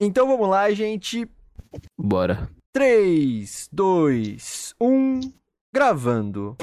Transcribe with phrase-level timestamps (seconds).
[0.00, 1.28] Então vamos lá, gente.
[1.98, 2.50] Bora.
[2.72, 5.20] 3, 2, 1,
[5.72, 6.56] gravando.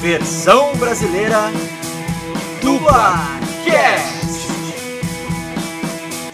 [0.00, 1.36] Versão brasileira
[2.62, 4.19] Dublacast.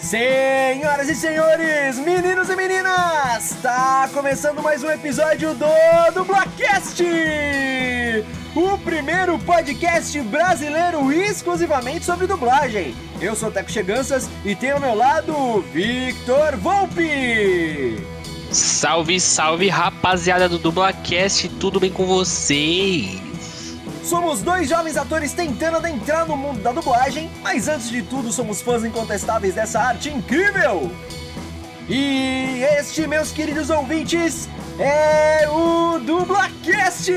[0.07, 5.67] Senhoras e senhores, meninos e meninas, está começando mais um episódio do
[6.15, 7.03] Dublacast,
[8.55, 12.95] o primeiro podcast brasileiro exclusivamente sobre dublagem.
[13.21, 18.01] Eu sou Teco Cheganças e tenho ao meu lado o Victor Volpe.
[18.53, 23.26] Salve, salve, rapaziada do Dublacast, tudo bem com vocês?
[24.07, 28.63] Somos dois jovens atores tentando adentrar no mundo da dublagem, mas antes de tudo somos
[28.63, 30.93] fãs incontestáveis dessa arte incrível.
[31.89, 34.49] E este, meus queridos ouvintes,
[34.79, 37.11] é o Dublacast!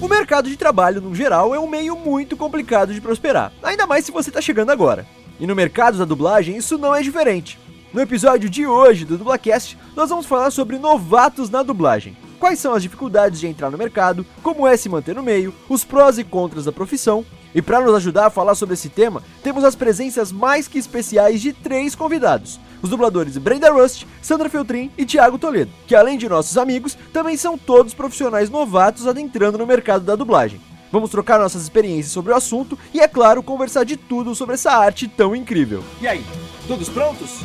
[0.00, 4.04] O mercado de trabalho, no geral, é um meio muito complicado de prosperar, ainda mais
[4.04, 5.06] se você está chegando agora.
[5.38, 7.56] E no mercado da dublagem, isso não é diferente.
[7.94, 12.74] No episódio de hoje do Dublacast, nós vamos falar sobre novatos na dublagem quais são
[12.74, 16.24] as dificuldades de entrar no mercado, como é se manter no meio, os prós e
[16.24, 17.24] contras da profissão.
[17.54, 21.40] E para nos ajudar a falar sobre esse tema, temos as presenças mais que especiais
[21.40, 22.58] de três convidados.
[22.82, 27.36] Os dubladores Brenda Rust, Sandra Feltrin e Thiago Toledo, que além de nossos amigos, também
[27.36, 30.60] são todos profissionais novatos adentrando no mercado da dublagem.
[30.90, 34.72] Vamos trocar nossas experiências sobre o assunto e, é claro, conversar de tudo sobre essa
[34.72, 35.84] arte tão incrível.
[36.00, 36.24] E aí,
[36.66, 37.44] todos prontos?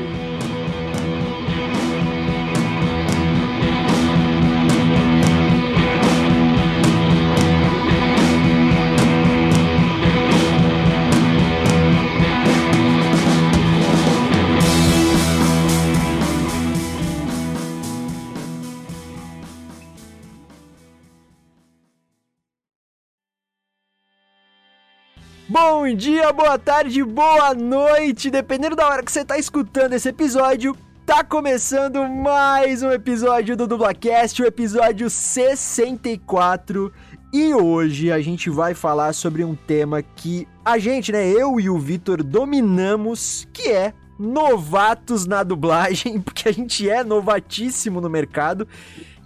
[25.53, 30.73] Bom dia, boa tarde, boa noite, dependendo da hora que você está escutando esse episódio,
[31.05, 36.93] tá começando mais um episódio do Dublacast, o episódio 64.
[37.33, 41.69] E hoje a gente vai falar sobre um tema que a gente, né, eu e
[41.69, 48.65] o Vitor dominamos, que é novatos na dublagem, porque a gente é novatíssimo no mercado.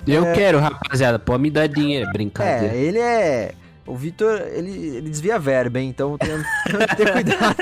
[0.06, 0.32] Eu é...
[0.32, 1.18] quero, rapaziada.
[1.18, 2.74] Pode me dar dinheiro, brincadeira.
[2.74, 3.52] É, ele é.
[3.86, 5.88] O Vitor, ele, ele desvia verba, hein?
[5.88, 6.28] Então tem
[6.86, 7.56] que ter cuidado.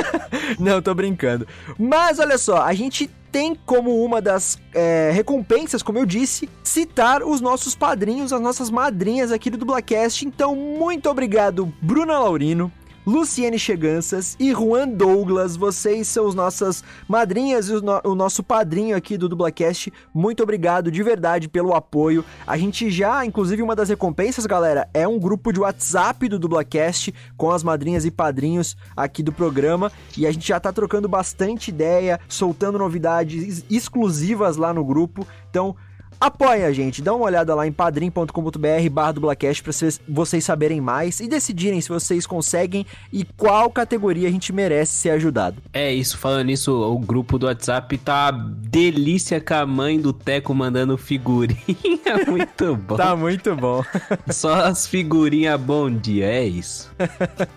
[0.58, 1.46] Não, tô brincando.
[1.78, 7.22] Mas olha só, a gente tem como uma das é, recompensas, como eu disse, citar
[7.22, 10.26] os nossos padrinhos, as nossas madrinhas aqui do Dublacast.
[10.26, 12.72] Então, muito obrigado, Bruna Laurino,
[13.10, 15.56] Luciene Cheganças e Juan Douglas.
[15.56, 19.92] Vocês são as nossas madrinhas e o, no o, nosso padrinho aqui do Dublacast.
[20.14, 22.24] Muito obrigado de verdade pelo apoio.
[22.46, 27.12] A gente já, inclusive, uma das recompensas, galera, é um grupo de WhatsApp do Dublacast
[27.36, 29.90] com as madrinhas e padrinhos aqui do programa.
[30.16, 35.26] E a gente já tá trocando bastante ideia, soltando novidades exclusivas lá no grupo.
[35.50, 35.74] Então,
[36.20, 39.72] Apoia a gente, dá uma olhada lá em padrim.com.br barra dublacast pra
[40.06, 45.10] vocês saberem mais e decidirem se vocês conseguem e qual categoria a gente merece ser
[45.10, 45.56] ajudado.
[45.72, 50.54] É isso, falando nisso, o grupo do WhatsApp tá delícia com a mãe do Teco
[50.54, 51.56] mandando figurinha,
[52.28, 52.96] muito bom.
[52.96, 53.82] tá muito bom.
[54.28, 56.90] Só as figurinhas bom dia, é isso.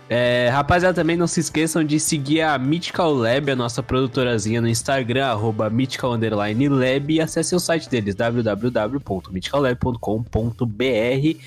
[0.09, 4.69] é, rapaziada, também não se esqueçam de seguir a Mythical Lab, a nossa produtorazinha no
[4.69, 11.37] Instagram, arroba Mythical Lab e acesse o site deles, www www.mythicallab.com.br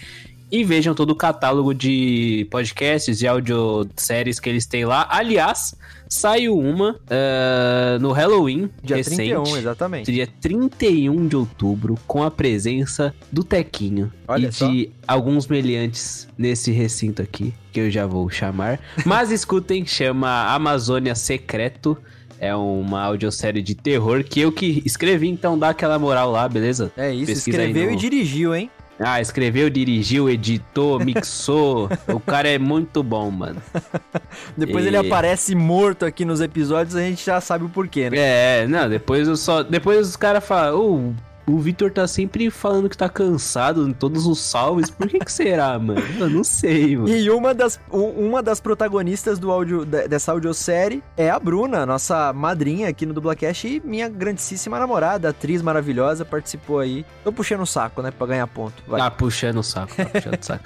[0.50, 5.06] e vejam todo o catálogo de podcasts e audioséries que eles têm lá.
[5.10, 5.74] Aliás,
[6.08, 10.12] saiu uma uh, no Halloween dia recente, 31, exatamente.
[10.12, 14.68] Dia 31 de outubro, com a presença do Tequinho Olha e só.
[14.68, 18.78] de alguns meliantes nesse recinto aqui, que eu já vou chamar.
[19.04, 21.98] Mas escutem, chama Amazônia Secreto.
[22.38, 26.92] É uma audiosérie de terror que eu que escrevi, então dá aquela moral lá, beleza?
[26.96, 27.92] É isso, Pesquisa escreveu no...
[27.92, 28.70] e dirigiu, hein?
[28.98, 31.88] Ah, escreveu, dirigiu, editou, mixou.
[32.08, 33.62] o cara é muito bom, mano.
[34.56, 34.88] depois e...
[34.88, 38.16] ele aparece morto aqui nos episódios, a gente já sabe o porquê, né?
[38.18, 39.62] É, não, depois eu só.
[39.62, 41.14] Depois os caras falam, oh,
[41.46, 44.90] o Vitor tá sempre falando que tá cansado em todos os salves.
[44.90, 46.02] Por que que será, mano?
[46.18, 47.08] Eu não sei, mano.
[47.08, 52.88] E uma das, uma das protagonistas do áudio, dessa audiosérie é a Bruna, nossa madrinha
[52.88, 57.06] aqui no Dublacast e minha grandíssima namorada, atriz maravilhosa, participou aí.
[57.22, 58.82] Tô puxando o saco, né, pra ganhar ponto.
[58.86, 59.00] Vai.
[59.00, 60.64] Tá puxando o saco, tá puxando o saco.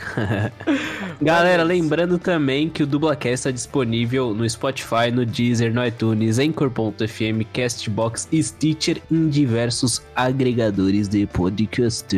[1.21, 7.45] Galera, lembrando também que o Dublacast tá disponível no Spotify, no Deezer, no iTunes, Anchor.fm,
[7.53, 12.17] Castbox e Stitcher em diversos agregadores agregadores de podcast.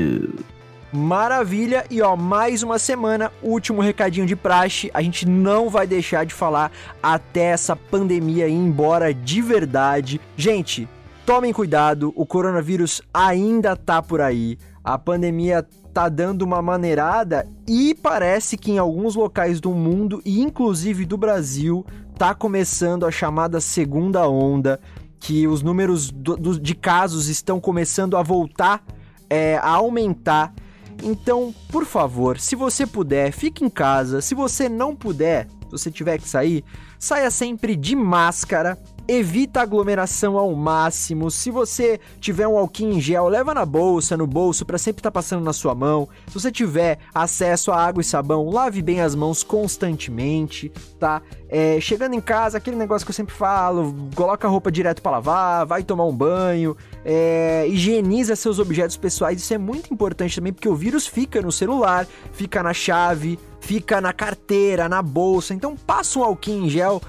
[0.93, 6.27] Maravilha, e ó, mais uma semana, último recadinho de praxe, a gente não vai deixar
[6.27, 6.71] de falar
[7.03, 10.21] até essa pandemia ir embora de verdade.
[10.37, 10.87] Gente,
[11.25, 17.95] tomem cuidado, o coronavírus ainda tá por aí, a pandemia tá dando uma maneirada e
[17.95, 21.87] parece que em alguns locais do mundo e inclusive do Brasil
[22.19, 24.79] tá começando a chamada segunda onda
[25.23, 28.85] que os números do, do, de casos estão começando a voltar
[29.31, 30.53] é, a aumentar.
[31.01, 34.21] Então, por favor, se você puder, fique em casa.
[34.21, 36.65] Se você não puder, se você tiver que sair,
[36.99, 41.31] saia sempre de máscara evita aglomeração ao máximo.
[41.31, 45.11] Se você tiver um alquinho em gel, leva na bolsa, no bolso, para sempre estar
[45.11, 46.09] tá passando na sua mão.
[46.29, 51.23] Se você tiver acesso a água e sabão, lave bem as mãos constantemente, tá?
[51.49, 55.13] É, chegando em casa, aquele negócio que eu sempre falo, coloca a roupa direto para
[55.13, 59.41] lavar, vai tomar um banho, é, higieniza seus objetos pessoais.
[59.41, 64.01] Isso é muito importante também, porque o vírus fica no celular, fica na chave, fica
[64.01, 65.53] na carteira, na bolsa.
[65.53, 67.03] Então passa um alquinho em gel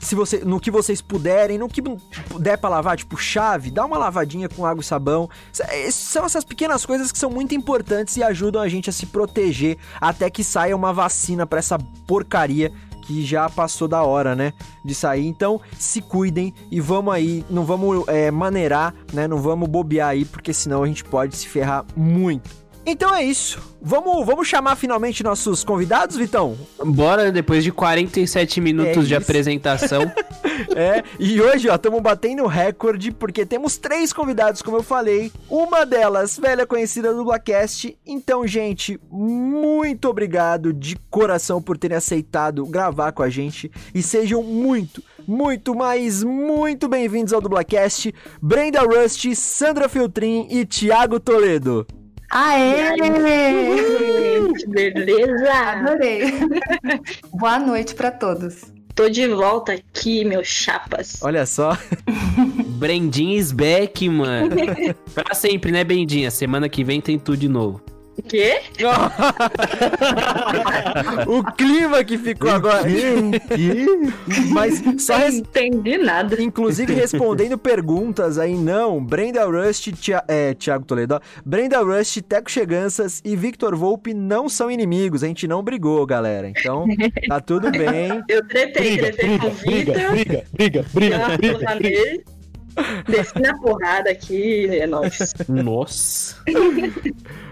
[0.00, 1.82] se você, no que vocês puderem, no que
[2.38, 5.28] der para lavar, tipo chave, dá uma lavadinha com água e sabão.
[5.68, 9.06] É, são essas pequenas coisas que são muito importantes e ajudam a gente a se
[9.06, 12.72] proteger até que saia uma vacina para essa porcaria
[13.06, 14.52] que já passou da hora, né,
[14.84, 15.26] de sair.
[15.26, 20.24] Então, se cuidem e vamos aí, não vamos é, maneirar, né, não vamos bobear aí,
[20.24, 22.65] porque senão a gente pode se ferrar muito.
[22.88, 23.60] Então é isso.
[23.82, 26.56] Vamos, vamos chamar finalmente nossos convidados, Vitão?
[26.84, 30.02] Bora, depois de 47 minutos é de apresentação.
[30.74, 35.32] é, e hoje, ó, estamos batendo recorde, porque temos três convidados, como eu falei.
[35.50, 37.98] Uma delas, velha conhecida do Blackcast.
[38.06, 43.68] Então, gente, muito obrigado de coração por terem aceitado gravar com a gente.
[43.92, 48.14] E sejam muito, muito, mais muito bem-vindos ao Dublacast.
[48.40, 51.84] Brenda Rust, Sandra Filtrin e Thiago Toledo.
[52.30, 52.96] Aê!
[52.98, 55.52] Gente, beleza?
[55.52, 56.22] Adorei.
[57.32, 58.64] Boa noite para todos.
[58.94, 61.18] Tô de volta aqui, meus chapas.
[61.22, 61.76] Olha só.
[62.78, 64.56] Brandinha is back, mano.
[65.14, 66.30] pra sempre, né, Bendinha?
[66.30, 67.82] Semana que vem tem tudo de novo.
[68.18, 68.60] O quê?
[71.28, 72.84] o clima que ficou agora.
[74.50, 75.34] Mas só res...
[75.34, 76.40] Não entendi nada.
[76.40, 79.04] Inclusive respondendo perguntas aí, não.
[79.04, 80.24] Brenda Rust, Tia...
[80.26, 81.20] é, Thiago Toledo.
[81.44, 85.22] Brenda Rust, Teco Cheganças e Victor Volpe não são inimigos.
[85.22, 86.48] A gente não brigou, galera.
[86.48, 86.86] Então,
[87.28, 88.22] tá tudo bem.
[88.28, 89.94] Eu tretei, briga, tretei briga, com o Victor.
[89.94, 92.35] Briga, briga, briga, briga, briga, briga.
[93.08, 95.34] Desci na porrada aqui, é nóis.
[95.48, 96.36] Nossa.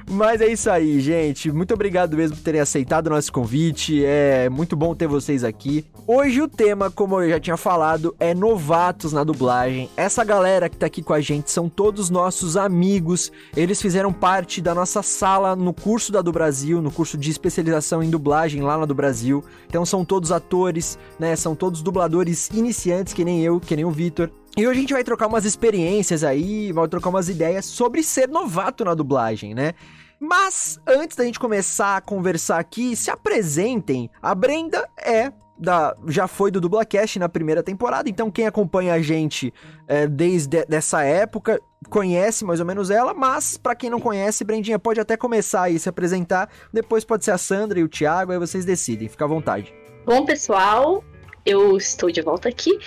[0.09, 1.51] Mas é isso aí, gente.
[1.51, 4.05] Muito obrigado mesmo por terem aceitado o nosso convite.
[4.05, 5.85] É muito bom ter vocês aqui.
[6.07, 9.89] Hoje o tema, como eu já tinha falado, é novatos na dublagem.
[9.97, 13.33] Essa galera que tá aqui com a gente são todos nossos amigos.
[13.57, 18.03] Eles fizeram parte da nossa sala no curso da do Brasil, no curso de especialização
[18.03, 19.43] em dublagem lá na do Brasil.
[19.67, 21.35] Então são todos atores, né?
[21.35, 24.31] São todos dubladores iniciantes, que nem eu, que nem o Vitor.
[24.57, 28.29] E hoje a gente vai trocar umas experiências aí, vai trocar umas ideias sobre ser
[28.29, 29.73] novato na dublagem, né?
[30.21, 34.09] Mas antes da gente começar a conversar aqui, se apresentem.
[34.23, 39.03] A Brenda é da, já foi do Dublacast na primeira temporada, então quem acompanha a
[39.03, 39.53] gente
[39.89, 44.79] é, desde essa época conhece mais ou menos ela, mas para quem não conhece, Brendinha
[44.79, 48.39] pode até começar aí se apresentar, depois pode ser a Sandra e o Thiago, aí
[48.39, 49.75] vocês decidem, fica à vontade.
[50.07, 51.05] Bom, pessoal,
[51.45, 52.79] eu estou de volta aqui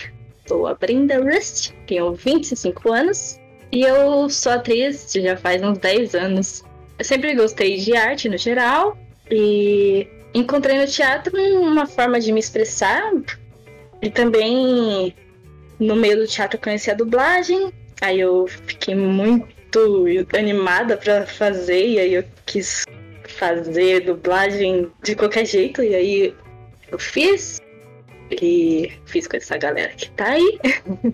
[0.47, 3.39] sou a Brenda Rust, tenho 25 anos
[3.71, 6.63] e eu sou atriz já faz uns 10 anos.
[6.97, 8.97] Eu sempre gostei de arte no geral
[9.29, 13.11] e encontrei no teatro uma forma de me expressar
[14.01, 15.13] e também
[15.79, 17.71] no meio do teatro conheci a dublagem.
[18.01, 19.45] Aí eu fiquei muito
[20.37, 22.85] animada para fazer e aí eu quis
[23.27, 26.33] fazer dublagem de qualquer jeito e aí
[26.89, 27.59] eu fiz
[28.31, 30.59] e fiz com essa galera que tá aí.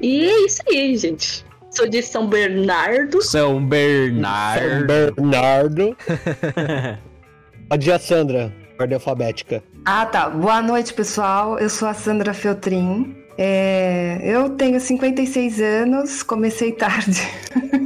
[0.00, 1.44] e é isso aí, gente.
[1.70, 3.20] Sou de São Bernardo.
[3.20, 4.68] São Bernardo.
[4.68, 5.96] São Bernardo.
[7.68, 9.62] a a Sandra, ordem alfabética.
[9.84, 10.30] Ah, tá.
[10.30, 11.58] Boa noite, pessoal.
[11.58, 13.16] Eu sou a Sandra Feltrin.
[13.36, 14.20] É...
[14.22, 17.20] Eu tenho 56 anos, comecei tarde,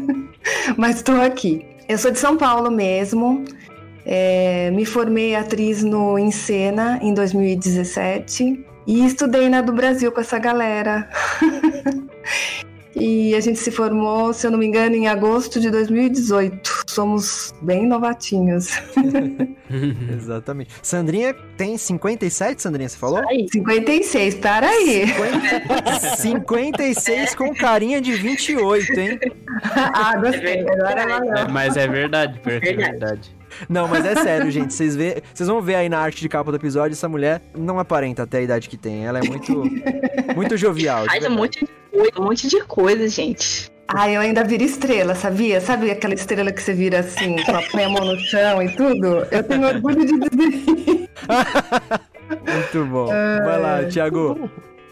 [0.77, 1.65] mas estou aqui.
[1.89, 3.45] Eu sou de São Paulo mesmo.
[4.11, 10.39] É, me formei atriz no Encena em 2017 e estudei na do Brasil com essa
[10.39, 11.07] galera.
[12.97, 16.85] e a gente se formou, se eu não me engano, em agosto de 2018.
[16.87, 18.81] Somos bem novatinhos.
[20.11, 20.71] Exatamente.
[20.83, 23.23] Sandrinha tem 57, Sandrinha, você falou?
[23.29, 23.47] Aí.
[23.53, 25.05] 56, para aí.
[26.17, 29.21] 50, 56 com carinha de 28, hein?
[29.93, 30.67] ah, gostei.
[30.67, 31.03] Agora
[31.43, 33.38] é, mas é verdade, é verdade.
[33.69, 34.75] Não, mas é sério, gente.
[34.75, 37.79] Vocês vê, vocês vão ver aí na arte de capa do episódio, essa mulher não
[37.79, 39.07] aparenta até a idade que tem.
[39.07, 39.65] Ela é muito,
[40.37, 41.05] muito jovial.
[41.07, 43.71] Faz um monte de coisa, um monte de coisa, gente.
[43.89, 45.63] Ah, eu ainda viro estrela, sabia?
[45.63, 47.37] Sabe aquela estrela que você vira assim,
[47.73, 49.27] põe a mão no chão e tudo?
[49.31, 51.09] Eu tenho orgulho de dizer
[52.29, 53.07] Muito bom.
[53.07, 54.51] Vai lá, Thiago.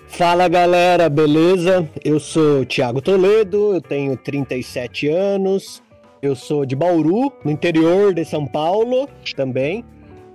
[0.08, 1.87] Fala galera, beleza?
[2.02, 5.82] Eu sou Thiago Toledo, eu tenho 37 anos,
[6.26, 9.85] eu sou de Bauru, no interior de São Paulo também.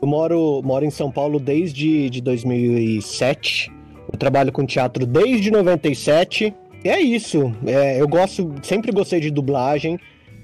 [0.01, 3.71] Eu moro, moro em São Paulo desde de 2007.
[4.11, 6.53] Eu trabalho com teatro desde 97.
[6.83, 7.53] E é isso.
[7.65, 9.99] É, eu gosto, sempre gostei de dublagem.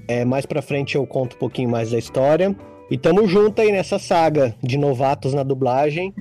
[0.06, 2.54] É, mais pra frente eu conto um pouquinho mais da história.
[2.90, 6.14] E tamo junto aí nessa saga de novatos na dublagem.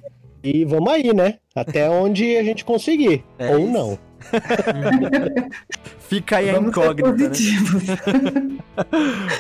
[0.43, 1.35] E vamos aí, né?
[1.55, 3.23] Até onde a gente conseguir.
[3.37, 3.71] É ou isso.
[3.71, 4.06] não.
[5.99, 7.29] Fica aí Vamos a incógnita.
[7.29, 8.57] Né?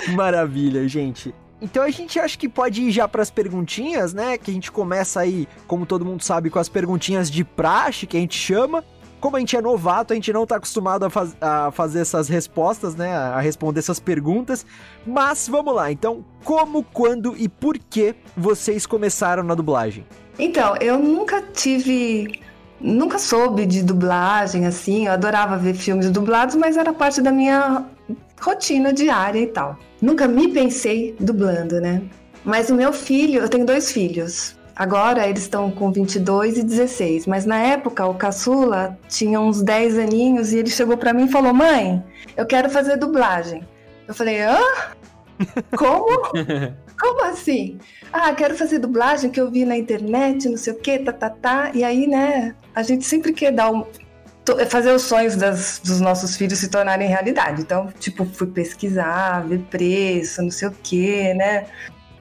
[0.15, 1.33] Maravilha, gente.
[1.61, 4.37] Então a gente acha que pode ir já para as perguntinhas, né?
[4.37, 8.15] Que a gente começa aí, como todo mundo sabe, com as perguntinhas de praxe, que
[8.15, 8.83] a gente chama.
[9.19, 12.29] Como a gente é novato, a gente não tá acostumado a, faz a fazer essas
[12.29, 13.15] respostas, né?
[13.15, 14.63] A responder essas perguntas.
[15.05, 20.05] Mas vamos lá, então, como, quando e por que vocês começaram na dublagem?
[20.37, 22.39] Então, eu nunca tive
[22.79, 25.07] nunca soube de dublagem, assim.
[25.07, 27.85] Eu adorava ver filmes dublados, mas era parte da minha
[28.39, 29.77] rotina diária e tal.
[30.01, 32.01] Nunca me pensei dublando, né?
[32.43, 34.55] Mas o meu filho, eu tenho dois filhos.
[34.75, 39.97] Agora eles estão com 22 e 16, mas na época o caçula tinha uns 10
[39.97, 42.03] aninhos e ele chegou para mim e falou: "Mãe,
[42.35, 43.67] eu quero fazer dublagem".
[44.07, 44.59] Eu falei: "Hã?
[45.75, 46.31] Como?
[46.99, 47.77] Como assim?
[48.11, 51.29] Ah, quero fazer dublagem que eu vi na internet, não sei o que, tá, tá,
[51.29, 51.71] tá.
[51.73, 53.85] E aí, né, a gente sempre quer dar um,
[54.69, 57.61] fazer os sonhos das, dos nossos filhos se tornarem realidade.
[57.61, 61.65] Então, tipo, fui pesquisar, ver preço, não sei o que, né?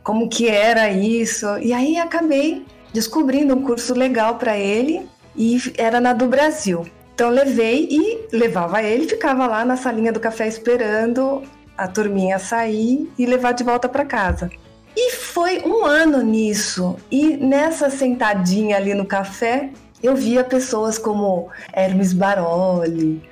[0.03, 1.47] Como que era isso.
[1.59, 6.87] E aí acabei descobrindo um curso legal para ele e era na do Brasil.
[7.15, 11.43] Então levei e levava ele, ficava lá na salinha do café esperando
[11.77, 14.51] a turminha sair e levar de volta para casa.
[14.97, 16.97] E foi um ano nisso.
[17.11, 19.71] E nessa sentadinha ali no café,
[20.03, 23.23] eu via pessoas como Hermes Baroli,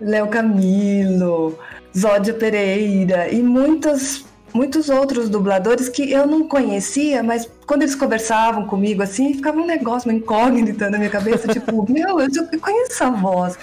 [0.00, 1.58] Léo Camilo,
[1.96, 4.26] Zódia Pereira e muitas,
[4.56, 9.66] muitos outros dubladores que eu não conhecia, mas quando eles conversavam comigo assim, ficava um
[9.66, 12.28] negócio, uma incógnita na minha cabeça, tipo, meu, eu
[12.60, 13.58] conheço essa voz.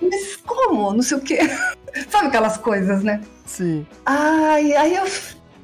[0.00, 0.92] Mas como?
[0.94, 1.40] Não sei o quê.
[2.08, 3.20] Sabe aquelas coisas, né?
[3.44, 3.84] Sim.
[4.06, 5.04] Ai, aí eu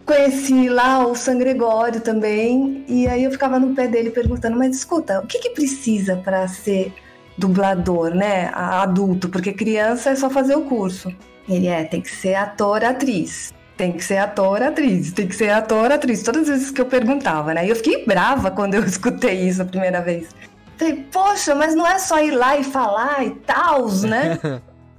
[0.05, 4.77] conheci lá o San Gregório também, e aí eu ficava no pé dele perguntando, mas
[4.77, 6.93] escuta, o que, que precisa para ser
[7.39, 8.51] dublador, né?
[8.53, 11.15] Adulto, porque criança é só fazer o curso.
[11.49, 13.54] Ele é, tem que ser ator, atriz.
[13.77, 15.13] Tem que ser ator, atriz.
[15.13, 16.23] Tem que ser ator, atriz.
[16.23, 17.67] Todas as vezes que eu perguntava, né?
[17.67, 20.29] E eu fiquei brava quando eu escutei isso a primeira vez.
[20.77, 24.39] Falei, poxa, mas não é só ir lá e falar e tal, né?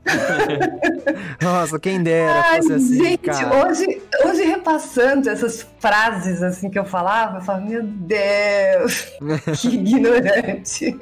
[1.41, 3.67] Nossa, quem dera Ai, fosse assim, gente, cara.
[3.67, 9.12] Hoje, hoje repassando essas frases assim que eu falava, eu falava, meu Deus,
[9.60, 10.96] que ignorante.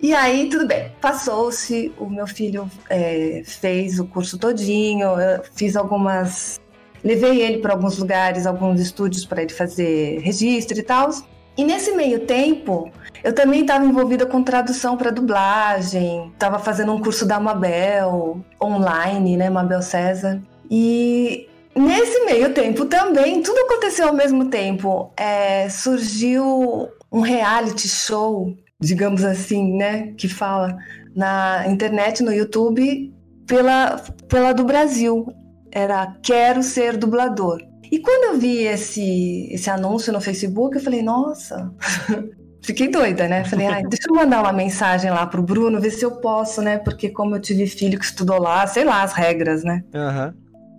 [0.00, 5.08] E aí, tudo bem, passou-se, o meu filho é, fez o curso todinho,
[5.54, 6.60] fiz algumas.
[7.02, 11.10] Levei ele para alguns lugares, alguns estúdios para ele fazer registro e tal.
[11.56, 12.92] E nesse meio tempo,
[13.24, 19.36] eu também estava envolvida com tradução para dublagem, estava fazendo um curso da Mabel online,
[19.36, 20.40] né, Mabel César.
[20.70, 25.12] E nesse meio tempo também, tudo aconteceu ao mesmo tempo.
[25.16, 30.76] É, surgiu um reality show, digamos assim, né, que fala
[31.14, 33.12] na internet, no YouTube,
[33.46, 33.96] pela,
[34.28, 35.26] pela do Brasil.
[35.70, 37.60] Era Quero Ser Dublador.
[37.90, 41.70] E quando eu vi esse, esse anúncio no Facebook, eu falei, nossa,
[42.62, 43.44] fiquei doida, né?
[43.44, 46.78] Falei, ai, deixa eu mandar uma mensagem lá pro Bruno, ver se eu posso, né?
[46.78, 49.82] Porque como eu tive filho que estudou lá, sei lá as regras, né?
[49.94, 50.32] Uhum.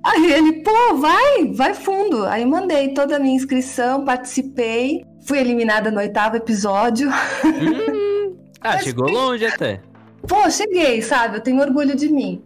[0.06, 2.26] Aí ele, pô, vai, vai fundo.
[2.26, 7.08] Aí mandei toda a minha inscrição, participei, fui eliminada no oitavo episódio.
[7.46, 9.80] Hum, ah, Mas chegou longe até.
[10.28, 11.38] Pô, cheguei, sabe?
[11.38, 12.42] Eu tenho orgulho de mim.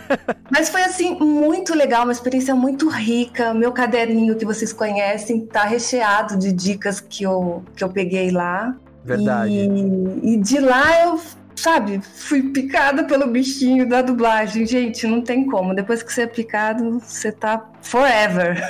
[0.50, 3.52] Mas foi assim, muito legal, uma experiência muito rica.
[3.52, 8.74] Meu caderninho que vocês conhecem tá recheado de dicas que eu, que eu peguei lá.
[9.04, 9.52] Verdade.
[9.52, 11.20] E, e de lá eu,
[11.62, 14.66] sabe, fui picada pelo bichinho da dublagem.
[14.66, 15.74] Gente, não tem como.
[15.74, 18.60] Depois que você é picado, você tá forever.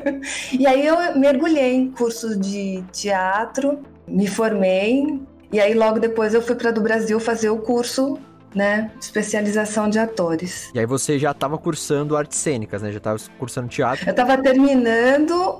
[0.52, 6.42] e aí eu mergulhei em cursos de teatro, me formei, e aí logo depois eu
[6.42, 8.18] fui para do Brasil fazer o curso,
[8.54, 10.70] né, especialização de atores.
[10.74, 12.92] E aí você já estava cursando artes cênicas, né?
[12.92, 14.06] Já estava cursando teatro.
[14.06, 15.58] Eu estava terminando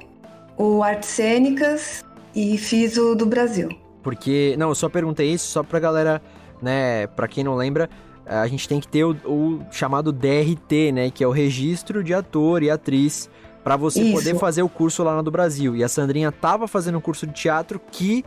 [0.56, 3.70] o artes cênicas e fiz o do Brasil.
[4.02, 6.20] Porque, não, eu só perguntei isso só pra galera,
[6.62, 7.88] né, para quem não lembra,
[8.26, 12.14] a gente tem que ter o, o, chamado DRT, né, que é o registro de
[12.14, 13.28] ator e atriz
[13.62, 14.12] para você isso.
[14.12, 15.74] poder fazer o curso lá no do Brasil.
[15.74, 18.24] E a Sandrinha tava fazendo um curso de teatro que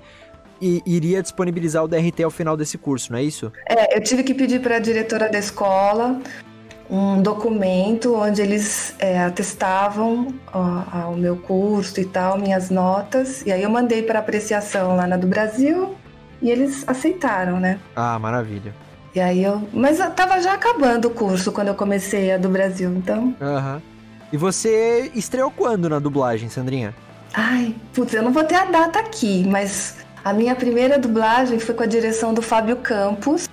[0.60, 3.52] e iria disponibilizar o DRT ao final desse curso, não é isso?
[3.70, 6.20] É, eu tive que pedir para a diretora da escola
[6.90, 13.52] um documento onde eles é, atestavam ó, o meu curso e tal, minhas notas, e
[13.52, 15.96] aí eu mandei para apreciação lá na do Brasil
[16.42, 17.80] e eles aceitaram, né?
[17.96, 18.74] Ah, maravilha.
[19.16, 19.68] E aí eu.
[19.74, 23.36] Mas eu tava já acabando o curso quando eu comecei a do Brasil, então.
[23.42, 23.76] Aham.
[23.76, 23.82] Uhum.
[24.32, 26.94] E você estreou quando na dublagem, Sandrinha?
[27.34, 31.74] Ai, putz, eu não vou ter a data aqui, mas a minha primeira dublagem foi
[31.74, 33.48] com a direção do Fábio Campos.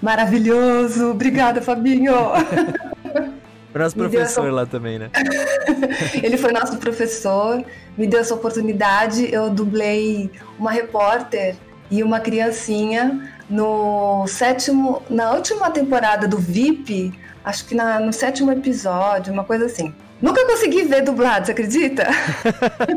[0.00, 1.10] Maravilhoso!
[1.10, 2.14] Obrigada, Fabinho!
[3.76, 4.52] Foi nosso professor essa...
[4.54, 5.10] lá também, né?
[6.22, 7.62] Ele foi nosso professor,
[7.94, 9.30] me deu essa oportunidade.
[9.30, 11.56] Eu dublei uma repórter
[11.90, 17.12] e uma criancinha no sétimo, na última temporada do VIP,
[17.44, 19.94] acho que na, no sétimo episódio, uma coisa assim.
[20.20, 22.06] Nunca consegui ver dublado, você acredita?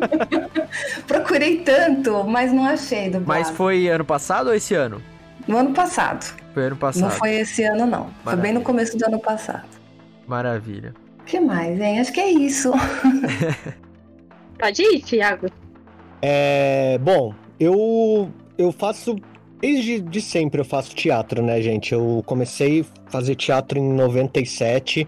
[1.06, 3.28] Procurei tanto, mas não achei dublado.
[3.28, 5.02] Mas foi ano passado ou esse ano?
[5.46, 6.34] No ano passado.
[6.54, 7.04] Foi ano passado.
[7.04, 8.04] Não foi esse ano, não.
[8.04, 8.24] Maravilha.
[8.24, 9.68] Foi bem no começo do ano passado.
[10.28, 10.94] Maravilha.
[11.20, 12.00] O que mais, hein?
[12.00, 12.72] Acho que é isso.
[14.58, 15.48] Pode ir, Thiago.
[16.22, 19.16] É, bom, eu, eu faço.
[19.62, 21.94] Desde de sempre eu faço teatro, né, gente?
[21.94, 25.08] Eu comecei a fazer teatro em 97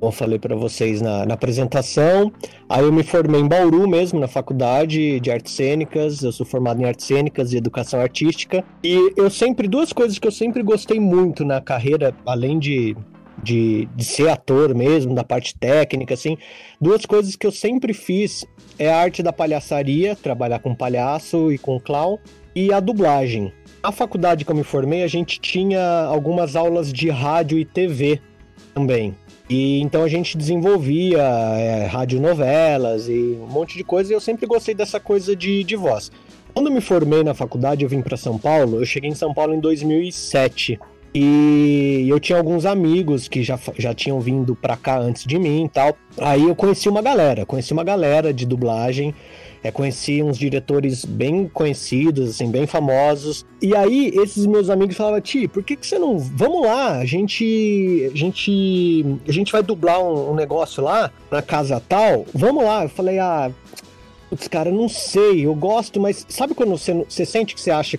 [0.00, 2.30] como eu falei para vocês na, na, apresentação.
[2.68, 6.22] Aí eu me formei em Bauru mesmo, na faculdade de artes cênicas.
[6.22, 8.62] Eu sou formado em artes cênicas e educação artística.
[8.82, 12.94] E eu sempre, duas coisas que eu sempre gostei muito na carreira, além de,
[13.42, 16.36] de, de ser ator mesmo, da parte técnica, assim,
[16.78, 18.44] duas coisas que eu sempre fiz
[18.78, 22.18] é a arte da palhaçaria, trabalhar com palhaço e com clown.
[22.54, 23.52] E a dublagem.
[23.82, 28.20] Na faculdade que eu me formei, a gente tinha algumas aulas de rádio e TV
[28.74, 29.14] também.
[29.48, 34.46] E então a gente desenvolvia é, radionovelas e um monte de coisa, e eu sempre
[34.46, 36.10] gostei dessa coisa de, de voz.
[36.54, 38.80] Quando eu me formei na faculdade, eu vim para São Paulo.
[38.80, 40.78] Eu cheguei em São Paulo em 2007.
[41.12, 45.64] E eu tinha alguns amigos que já, já tinham vindo pra cá antes de mim
[45.64, 45.96] e tal.
[46.18, 49.14] Aí eu conheci uma galera, conheci uma galera de dublagem.
[49.64, 53.46] É, conheci uns diretores bem conhecidos, assim, bem famosos.
[53.62, 56.18] E aí, esses meus amigos falavam, Ti, por que, que você não.
[56.18, 58.10] Vamos lá, a gente.
[58.12, 59.18] A gente.
[59.26, 62.26] A gente vai dublar um, um negócio lá na casa tal.
[62.34, 62.82] Vamos lá.
[62.82, 63.50] Eu falei, ah.
[64.28, 67.98] Putz, cara, não sei, eu gosto, mas sabe quando você, você sente que você acha.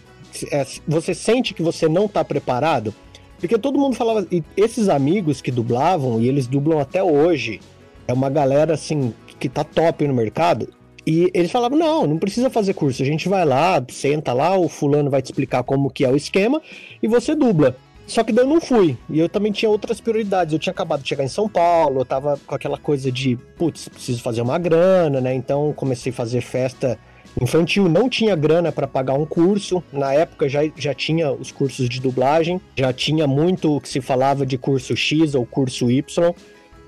[0.51, 2.93] É, você sente que você não tá preparado?
[3.39, 4.27] Porque todo mundo falava.
[4.31, 7.59] E esses amigos que dublavam, e eles dublam até hoje,
[8.07, 10.69] é uma galera assim que tá top no mercado.
[11.05, 13.03] E eles falavam: não, não precisa fazer curso.
[13.03, 16.15] A gente vai lá, senta lá, o fulano vai te explicar como que é o
[16.15, 16.61] esquema
[17.01, 17.75] e você dubla.
[18.07, 18.97] Só que daí eu não fui.
[19.09, 20.53] E eu também tinha outras prioridades.
[20.53, 23.87] Eu tinha acabado de chegar em São Paulo, eu tava com aquela coisa de, putz,
[23.87, 25.33] preciso fazer uma grana, né?
[25.33, 26.99] Então comecei a fazer festa
[27.41, 27.89] infantil.
[27.89, 29.83] Não tinha grana para pagar um curso.
[29.91, 34.01] Na época já, já tinha os cursos de dublagem, já tinha muito o que se
[34.01, 36.33] falava de curso X ou curso Y.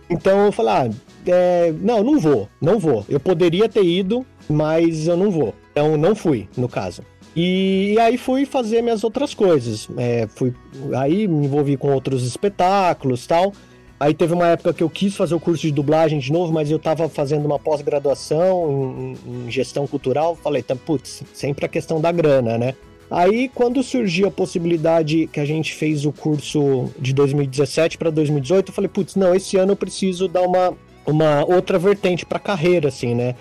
[0.09, 0.89] Então eu falei, ah,
[1.25, 3.05] é, não, não vou, não vou.
[3.09, 5.53] Eu poderia ter ido, mas eu não vou.
[5.71, 7.03] Então não fui, no caso.
[7.35, 9.87] E, e aí fui fazer minhas outras coisas.
[9.97, 10.53] É, fui,
[10.95, 13.53] aí me envolvi com outros espetáculos tal.
[13.99, 16.69] Aí teve uma época que eu quis fazer o curso de dublagem de novo, mas
[16.69, 20.35] eu estava fazendo uma pós-graduação em, em, gestão cultural.
[20.35, 22.75] Falei, putz, sempre a questão da grana, né?
[23.09, 28.69] Aí, quando surgiu a possibilidade que a gente fez o curso de 2017 para 2018,
[28.69, 30.73] eu falei, putz, não, esse ano eu preciso dar uma,
[31.05, 33.35] uma outra vertente para carreira, assim, né?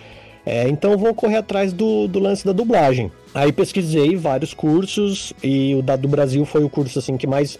[0.46, 3.10] É, então vou correr atrás do, do lance da dublagem.
[3.34, 7.58] Aí pesquisei vários cursos e o da do Brasil foi o curso assim que mais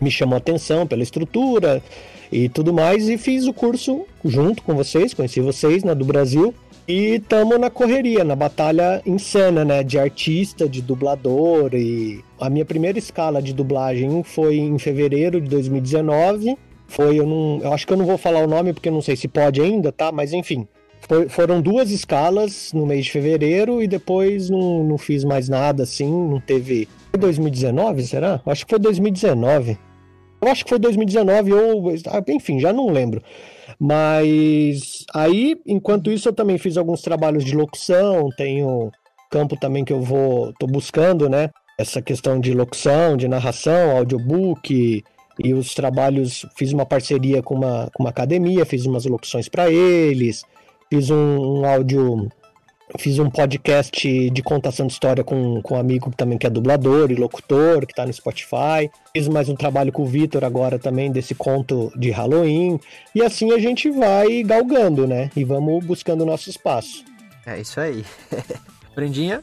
[0.00, 1.82] me chamou atenção pela estrutura
[2.32, 6.06] e tudo mais e fiz o curso junto com vocês, conheci vocês na né, do
[6.06, 6.54] Brasil
[6.86, 12.64] e tamo na correria, na batalha insana, né, de artista, de dublador e a minha
[12.64, 16.56] primeira escala de dublagem foi em fevereiro de 2019
[16.92, 17.58] foi, eu não.
[17.62, 19.62] Eu acho que eu não vou falar o nome porque eu não sei se pode
[19.62, 20.12] ainda, tá?
[20.12, 20.68] Mas enfim.
[21.00, 25.84] Foi, foram duas escalas no mês de fevereiro e depois não, não fiz mais nada
[25.84, 26.86] assim, não teve.
[27.10, 28.42] Foi 2019, será?
[28.44, 29.78] Acho que foi 2019.
[30.42, 31.94] Eu acho que foi 2019 ou.
[32.28, 33.22] Enfim, já não lembro.
[33.78, 38.90] Mas aí, enquanto isso, eu também fiz alguns trabalhos de locução, tenho
[39.30, 40.52] campo também que eu vou.
[40.58, 41.50] tô buscando, né?
[41.78, 45.02] Essa questão de locução, de narração, audiobook,
[45.38, 49.70] e os trabalhos, fiz uma parceria com uma, com uma academia, fiz umas locuções para
[49.70, 50.44] eles,
[50.90, 52.28] fiz um, um, áudio,
[52.98, 57.10] fiz um podcast de contação de história com, com um amigo também que é dublador
[57.10, 58.90] e locutor, que está no Spotify.
[59.14, 62.78] Fiz mais um trabalho com o Vitor agora também desse conto de Halloween.
[63.14, 65.30] E assim a gente vai galgando, né?
[65.36, 67.04] E vamos buscando o nosso espaço.
[67.46, 68.04] É isso aí.
[68.94, 69.42] Brendinha?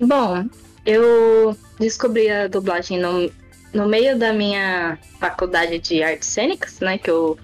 [0.00, 0.46] Bom,
[0.84, 3.30] eu descobri a dublagem no
[3.72, 7.38] no meio da minha faculdade de artes cênicas, né, que eu,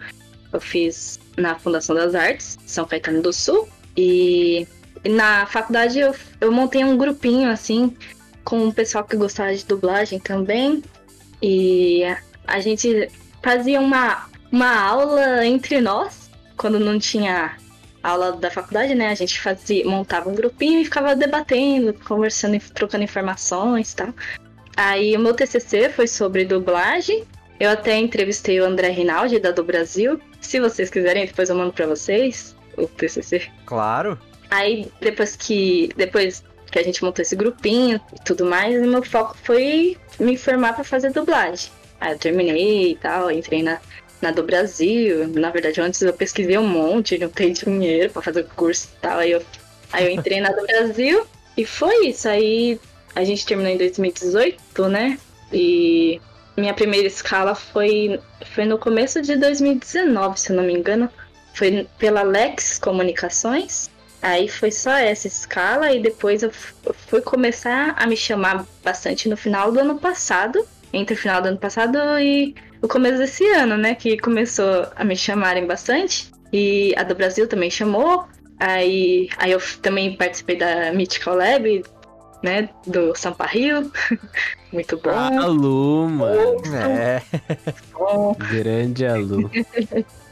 [0.52, 4.66] eu fiz na Fundação das Artes, São Caetano do Sul, e
[5.08, 7.96] na faculdade eu, eu montei um grupinho, assim,
[8.44, 10.82] com o pessoal que gostava de dublagem também,
[11.42, 12.02] e
[12.46, 13.10] a gente
[13.42, 17.56] fazia uma, uma aula entre nós, quando não tinha
[18.02, 19.08] aula da faculdade, né?
[19.08, 24.14] A gente fazia, montava um grupinho e ficava debatendo, conversando, trocando informações e tal.
[24.76, 27.24] Aí o meu TCC foi sobre dublagem.
[27.58, 30.20] Eu até entrevistei o André Rinaldi, da do Brasil.
[30.40, 33.50] Se vocês quiserem, depois eu mando pra vocês o TCC.
[33.64, 34.18] Claro.
[34.50, 39.36] Aí depois que depois que a gente montou esse grupinho e tudo mais, meu foco
[39.42, 41.70] foi me formar para fazer dublagem.
[42.00, 43.80] Aí eu terminei e tal, entrei na,
[44.20, 45.28] na do Brasil.
[45.28, 49.00] Na verdade, antes eu pesquisei um monte, não tenho dinheiro para fazer o curso e
[49.00, 49.18] tal.
[49.18, 49.42] Aí eu,
[49.92, 51.26] aí eu entrei na do Brasil
[51.56, 52.28] e foi isso.
[52.28, 52.80] Aí
[53.14, 55.18] a gente terminou em 2018, né?
[55.52, 56.20] E
[56.56, 58.20] minha primeira escala foi,
[58.52, 61.08] foi no começo de 2019, se não me engano.
[61.54, 63.88] Foi pela Lex Comunicações.
[64.24, 69.36] Aí foi só essa escala e depois eu fui começar a me chamar bastante no
[69.36, 73.76] final do ano passado, entre o final do ano passado e o começo desse ano,
[73.76, 73.94] né?
[73.94, 76.32] Que começou a me chamarem bastante.
[76.50, 78.24] E a do Brasil também chamou.
[78.58, 81.84] Aí, aí eu também participei da Mythical Lab,
[82.42, 82.70] né?
[82.86, 83.92] Do Sampa Rio.
[84.72, 85.10] Muito bom.
[85.10, 86.62] Alu, mano.
[86.74, 87.22] É.
[87.92, 88.34] Bom.
[88.38, 89.50] Grande Alu.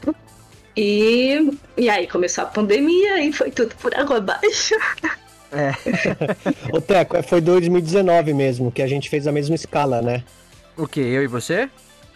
[0.75, 4.75] e, e aí começou a pandemia e foi tudo por água abaixo.
[5.55, 5.71] É.
[6.75, 10.23] Ô, Teco, foi 2019 mesmo, que a gente fez a mesma escala, né?
[10.75, 10.99] O quê?
[10.99, 11.69] Eu e você?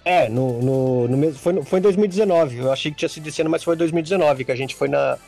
[0.03, 1.37] É, no, no, no mesmo.
[1.37, 2.57] Foi, foi em 2019.
[2.57, 4.87] Eu achei que tinha sido esse ano, mas foi em 2019, que a gente foi
[4.87, 5.19] na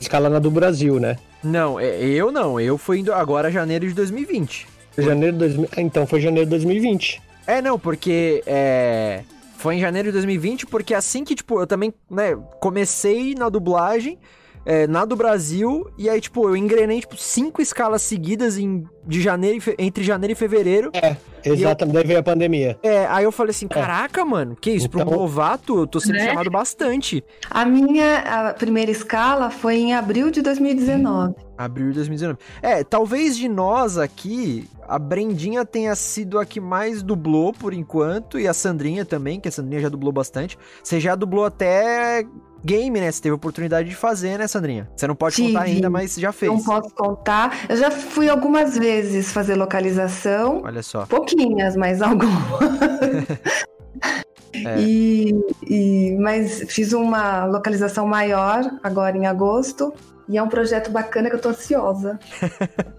[0.00, 1.18] escala na do Brasil, né?
[1.42, 2.58] Não, é, eu não.
[2.58, 4.66] Eu fui indo agora janeiro de 2020.
[4.96, 5.68] Janeiro de 2000.
[5.76, 7.20] Então foi janeiro de 2020.
[7.46, 9.22] É, não, porque é,
[9.58, 14.18] foi em janeiro de 2020, porque assim que, tipo, eu também, né, comecei na dublagem,
[14.64, 19.20] é, na do Brasil, e aí, tipo, eu engrenei, tipo, cinco escalas seguidas em, de
[19.20, 20.90] janeiro entre janeiro e fevereiro.
[20.94, 22.78] É, exatamente, eu, daí veio a pandemia.
[22.84, 23.68] É, aí eu falei assim, é.
[23.68, 24.24] caraca, é.
[24.24, 26.28] mano, que isso, então, pro novato, eu tô sendo né?
[26.28, 27.24] chamado bastante.
[27.50, 28.18] A minha
[28.50, 31.34] a primeira escala foi em abril de 2019.
[31.56, 32.38] Abril de 2019.
[32.62, 38.38] É, talvez de nós aqui, a Brendinha tenha sido a que mais dublou por enquanto,
[38.38, 40.58] e a Sandrinha também, que a Sandrinha já dublou bastante.
[40.82, 42.24] Você já dublou até
[42.64, 43.12] game, né?
[43.12, 44.90] Você teve oportunidade de fazer, né, Sandrinha?
[44.96, 45.52] Você não pode Tive.
[45.52, 46.50] contar ainda, mas já fez.
[46.50, 47.66] Não posso contar.
[47.68, 50.62] Eu já fui algumas vezes fazer localização.
[50.64, 51.06] Olha só.
[51.06, 52.32] Pouquinhas, mas algumas.
[54.54, 54.80] É.
[54.80, 55.30] E,
[55.68, 59.92] e, mas fiz uma localização maior agora em agosto
[60.28, 62.18] e é um projeto bacana que eu tô ansiosa.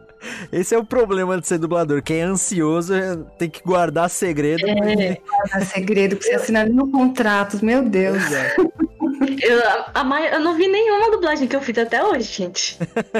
[0.51, 2.01] Esse é o problema de ser dublador.
[2.01, 2.93] Quem é ansioso
[3.37, 4.67] tem que guardar segredo.
[4.67, 5.21] É, porque...
[5.27, 8.31] guardar segredo, pra você assinar nenhum contrato, meu Deus.
[8.31, 8.55] É.
[9.41, 9.59] Eu,
[9.93, 12.77] a, a, eu não vi nenhuma dublagem que eu fiz até hoje, gente.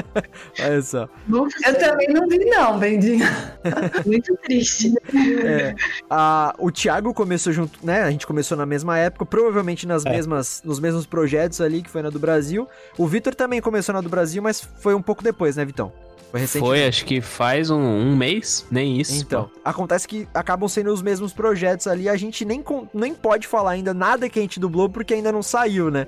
[0.58, 1.08] Olha só.
[1.28, 1.80] Nossa, eu sério.
[1.80, 3.58] também não vi, não, Bendinha.
[4.06, 4.94] Muito triste.
[5.44, 5.74] É,
[6.08, 8.02] a, o Thiago começou junto, né?
[8.02, 10.10] A gente começou na mesma época, provavelmente nas é.
[10.10, 12.66] mesmas, nos mesmos projetos ali, que foi na do Brasil.
[12.96, 15.92] O Vitor também começou na do Brasil, mas foi um pouco depois, né, Vitão?
[16.30, 16.62] Foi recente.
[16.62, 19.20] Foi, acho que faz um, um, mês, nem isso.
[19.20, 19.60] Então, pô.
[19.64, 22.08] acontece que acabam sendo os mesmos projetos ali.
[22.08, 25.42] A gente nem, nem pode falar ainda nada que a gente dublou porque ainda não
[25.42, 26.06] saiu, né?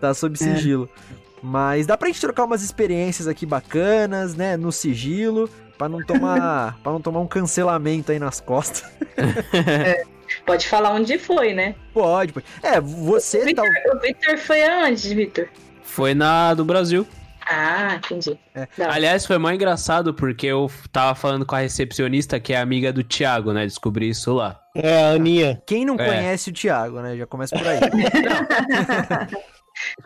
[0.00, 0.38] Tá sob é.
[0.38, 0.88] sigilo.
[1.10, 1.24] É.
[1.42, 4.56] Mas dá pra gente trocar umas experiências aqui bacanas, né?
[4.56, 8.84] No sigilo, para não tomar, para não tomar um cancelamento aí nas costas.
[9.54, 10.02] É,
[10.44, 11.74] pode falar onde foi, né?
[11.92, 12.46] Pode, pode.
[12.62, 13.96] É, você o Victor, tá...
[13.96, 15.48] O Victor foi aonde, Victor?
[15.82, 17.06] Foi na do Brasil.
[17.46, 18.38] Ah, entendi.
[18.54, 18.66] É.
[18.84, 23.04] Aliás, foi mais engraçado porque eu tava falando com a recepcionista que é amiga do
[23.04, 23.64] Thiago, né?
[23.64, 24.60] Descobri isso lá.
[24.74, 25.62] É, a Aninha.
[25.66, 26.06] Quem não é.
[26.06, 27.16] conhece o Thiago, né?
[27.16, 27.80] Já começa por aí.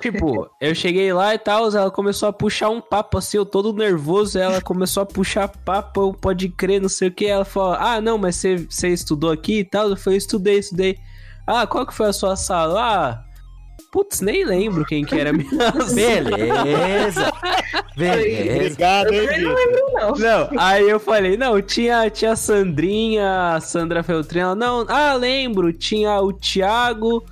[0.00, 3.72] tipo, eu cheguei lá e tal, ela começou a puxar um papo assim, eu todo
[3.72, 7.26] nervoso, ela começou a puxar papo, eu pode crer, não sei o que.
[7.26, 9.88] Ela falou: Ah, não, mas você, você estudou aqui e tal?
[9.88, 10.98] Eu falei: Estudei, estudei.
[11.46, 12.78] Ah, qual que foi a sua sala?
[12.78, 13.24] Ah,
[13.90, 15.48] Putz, nem lembro quem que era minha
[15.94, 17.32] Beleza.
[17.96, 18.54] Beleza.
[18.56, 20.12] Obrigado, hein, Eu não lembro, não.
[20.12, 25.14] Não, aí eu falei, não, tinha, tinha a Sandrinha, a Sandra Feltrin, ela, não, ah,
[25.14, 27.24] lembro, tinha o Thiago,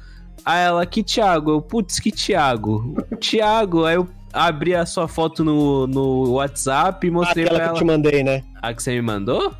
[0.47, 1.51] aí ela, que Thiago?
[1.51, 2.97] Eu, putz, que Thiago?
[3.21, 7.75] Thiago, aí eu abri a sua foto no, no WhatsApp e mostrei Aquela pra ela.
[7.75, 8.43] que eu te mandei, né?
[8.63, 9.53] A que você me mandou?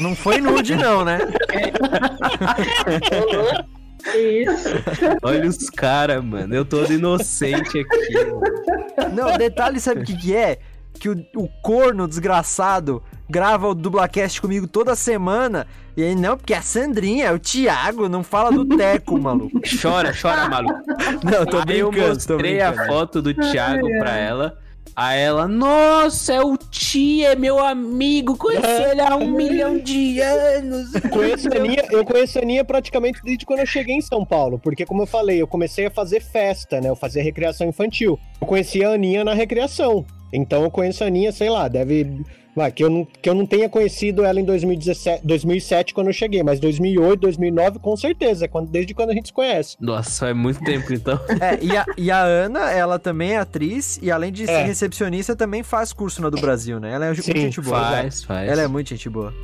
[0.00, 1.20] Não foi nude, não, né?
[4.14, 4.68] Isso.
[5.22, 6.54] Olha os caras, mano.
[6.54, 8.14] Eu tô inocente aqui.
[8.14, 9.14] Mano.
[9.14, 10.58] Não, detalhe, sabe o que, que é?
[10.94, 15.66] Que o, o corno desgraçado grava o dublacast comigo toda semana.
[15.96, 19.60] E aí, não, porque é a Sandrinha, é o Thiago, não fala do Teco, maluco.
[19.80, 20.80] Chora, chora, maluco.
[21.24, 24.58] Não, tô brincando, aí eu mostrei a foto do Thiago pra ela.
[24.98, 30.20] Aí ela, nossa, é o Tia, é meu amigo, conheci ele há um milhão de
[30.22, 30.90] anos.
[31.12, 34.58] Conheço a Aninha, eu conheço a Aninha praticamente desde quando eu cheguei em São Paulo,
[34.58, 36.88] porque como eu falei, eu comecei a fazer festa, né?
[36.88, 38.18] Eu fazia recreação infantil.
[38.40, 40.02] Eu conheci a Aninha na recreação.
[40.32, 42.24] Então eu conheço a Aninha, sei lá, deve
[42.56, 46.12] Vai, que eu, não, que eu não tenha conhecido ela em 2017, 2007 quando eu
[46.14, 49.76] cheguei, mas 2008, 2009 com certeza, quando, desde quando a gente se conhece.
[49.78, 51.20] Nossa, é muito tempo então.
[51.38, 54.46] é, e a, e a Ana, ela também é atriz e além de é.
[54.46, 56.94] ser recepcionista, também faz curso na do Brasil, né?
[56.94, 57.78] Ela é Sim, muito gente boa.
[57.78, 58.26] Faz, né?
[58.26, 58.48] faz.
[58.50, 59.34] Ela é muito gente boa.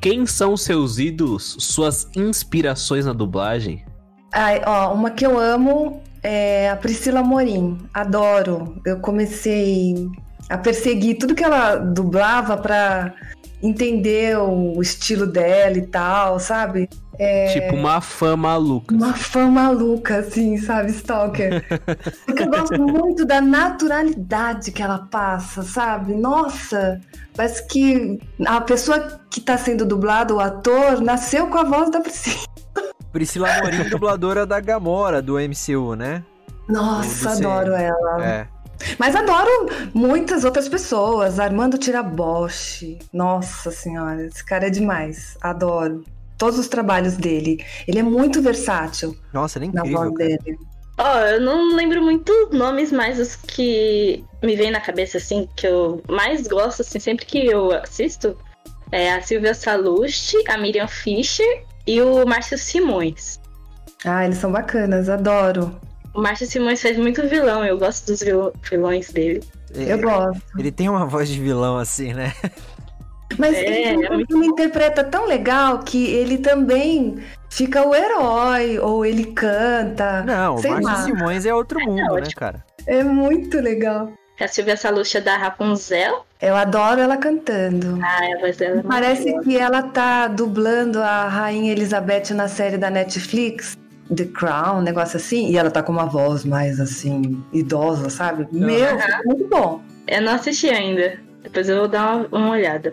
[0.00, 3.84] Quem são seus ídolos, suas inspirações na dublagem?
[4.32, 7.78] Ai, ó, uma que eu amo é a Priscila Morim.
[7.92, 8.80] Adoro.
[8.84, 9.94] Eu comecei
[10.48, 13.14] a perseguir tudo que ela dublava para
[13.62, 16.88] entender o estilo dela e tal, sabe?
[17.18, 17.52] É...
[17.52, 18.94] Tipo uma fã maluca.
[18.94, 20.90] Uma fã maluca, assim, sabe?
[20.90, 21.62] Stalker.
[22.26, 26.14] Porque eu gosto muito da naturalidade que ela passa, sabe?
[26.14, 27.00] Nossa,
[27.36, 32.00] parece que a pessoa que tá sendo dublada, o ator, nasceu com a voz da
[32.00, 32.51] Priscila.
[33.12, 36.24] Priscila Morim, dubladora da Gamora, do MCU, né?
[36.68, 38.24] Nossa, adoro ela.
[38.24, 38.48] É.
[38.98, 41.38] Mas adoro muitas outras pessoas.
[41.38, 42.98] Armando Tiraboshi.
[43.12, 45.36] Nossa senhora, esse cara é demais.
[45.40, 46.04] Adoro.
[46.38, 47.64] Todos os trabalhos dele.
[47.86, 49.16] Ele é muito versátil.
[49.32, 49.92] Nossa, ele é incrível.
[49.92, 50.58] Na voz dele.
[50.98, 55.48] Ó, oh, eu não lembro muito nomes, mas os que me vêm na cabeça, assim,
[55.56, 58.36] que eu mais gosto, assim, sempre que eu assisto,
[58.90, 63.40] é a Silvia Salusti, a Miriam Fischer e o Márcio Simões.
[64.04, 65.74] Ah, eles são bacanas, adoro.
[66.14, 68.22] O Márcio Simões faz muito vilão, eu gosto dos
[68.68, 69.42] vilões dele.
[69.74, 70.42] Eu gosto.
[70.58, 72.32] Ele tem uma voz de vilão assim, né?
[73.38, 74.44] Mas é, ele, é muito...
[74.44, 77.16] interpreta tão legal que ele também
[77.48, 80.22] fica o herói, ou ele canta.
[80.22, 82.64] Não, o Márcio Simões é outro mundo, é né, cara?
[82.86, 84.12] É muito legal.
[84.40, 86.26] A Silvia Salucha da Rapunzel.
[86.42, 88.00] Eu adoro ela cantando.
[88.02, 92.76] Ah, a voz dela é Parece que ela tá dublando a Rainha Elizabeth na série
[92.76, 93.78] da Netflix.
[94.14, 98.46] The Crown, um negócio assim, e ela tá com uma voz mais assim, idosa, sabe?
[98.52, 99.80] Meu, muito bom.
[100.08, 101.18] Eu não assisti ainda.
[101.44, 102.92] Depois eu vou dar uma, uma olhada.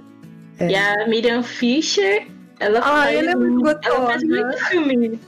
[0.60, 0.70] É.
[0.70, 2.28] E a Miriam Fisher,
[2.60, 3.18] ela ah, faz.
[3.18, 3.96] Ela é muito gostosa.
[3.96, 5.20] Ela faz muito filme.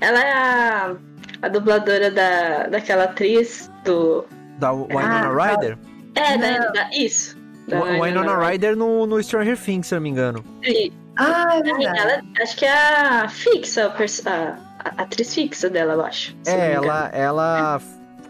[0.00, 0.96] Ela é a,
[1.42, 4.24] a dubladora da, daquela atriz do.
[4.58, 5.78] Da Winona ah, Ryder?
[6.14, 7.39] É, da, da, isso.
[7.78, 10.44] Winona, Winona Ryder no, no Stranger Things, se eu não me engano.
[10.64, 10.92] Sim.
[11.16, 11.98] Ah, é verdade.
[11.98, 13.92] Ela, acho que é a fixa,
[14.26, 16.34] a, a atriz fixa dela, eu acho.
[16.46, 17.80] É, ela, ela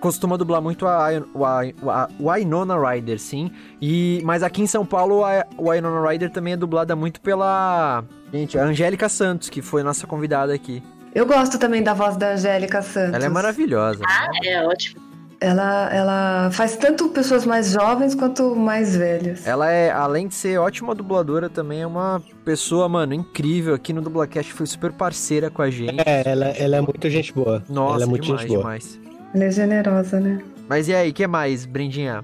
[0.01, 3.53] costuma dublar muito a, a, a Winona Ryder, sim.
[3.81, 8.03] E, mas aqui em São Paulo, a Winona Ryder também é dublada muito pela.
[8.33, 10.83] Gente, a Angélica Santos, que foi nossa convidada aqui.
[11.15, 13.15] Eu gosto também da voz da Angélica Santos.
[13.15, 14.03] Ela é maravilhosa.
[14.07, 14.51] Ah, né?
[14.51, 15.10] é ótimo.
[15.41, 19.47] Ela, ela faz tanto pessoas mais jovens quanto mais velhas.
[19.47, 23.75] Ela é, além de ser ótima dubladora, também é uma pessoa, mano, incrível.
[23.75, 25.97] Aqui no Dublacast foi super parceira com a gente.
[26.05, 27.65] É, ela, ela é muito gente boa.
[27.71, 28.61] Nossa, ela é muito demais, gente boa.
[28.61, 29.01] demais.
[29.35, 30.43] Ela é generosa, né?
[30.69, 32.23] Mas e aí, o que mais, Brindinha?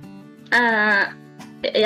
[0.50, 1.14] Ah,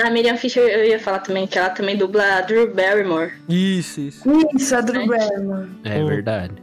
[0.05, 3.31] a Miriam Fisher, eu ia falar também que ela também dubla a Drew Barrymore.
[3.49, 4.29] Isso, isso.
[4.57, 5.69] Isso, a Drew Barrymore.
[5.85, 6.07] É hum.
[6.09, 6.55] verdade.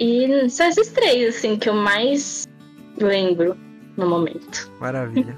[0.00, 2.44] E são esses três, assim, que eu mais
[3.00, 3.56] lembro
[3.96, 4.70] no momento.
[4.80, 5.36] Maravilha.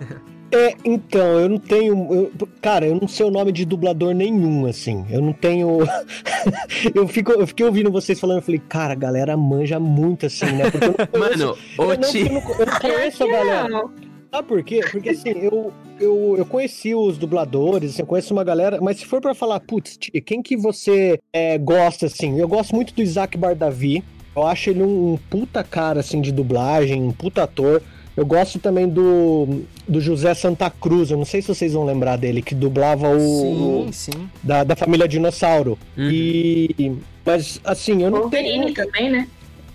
[0.54, 2.12] É, então, eu não tenho.
[2.12, 5.06] Eu, cara, eu não sei o nome de dublador nenhum, assim.
[5.08, 5.78] Eu não tenho.
[6.94, 10.44] eu, fico, eu fiquei ouvindo vocês falando, eu falei, cara, a galera manja muito, assim,
[10.44, 10.70] né?
[10.70, 13.84] Porque eu não conheço, Mano, eu, não, eu, não, eu não conheço a galera.
[14.32, 14.80] Sabe por quê?
[14.90, 19.04] Porque assim, eu, eu, eu conheci os dubladores, assim, eu conheço uma galera, mas se
[19.04, 22.38] for para falar, putz, quem que você é, gosta, assim?
[22.38, 24.02] Eu gosto muito do Isaac Bardavi.
[24.34, 27.82] Eu acho ele um, puta cara, assim, de dublagem, um puta ator.
[28.16, 32.16] Eu gosto também do, do José Santa Cruz, eu não sei se vocês vão lembrar
[32.16, 33.86] dele, que dublava o.
[33.86, 34.28] Sim, sim.
[34.42, 35.78] Da, da família Dinossauro.
[35.96, 36.10] Uhum.
[36.10, 36.96] E.
[37.24, 38.74] Mas, assim, eu não Wolverine tenho.
[38.74, 39.28] também, né?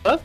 [0.06, 0.20] Hã?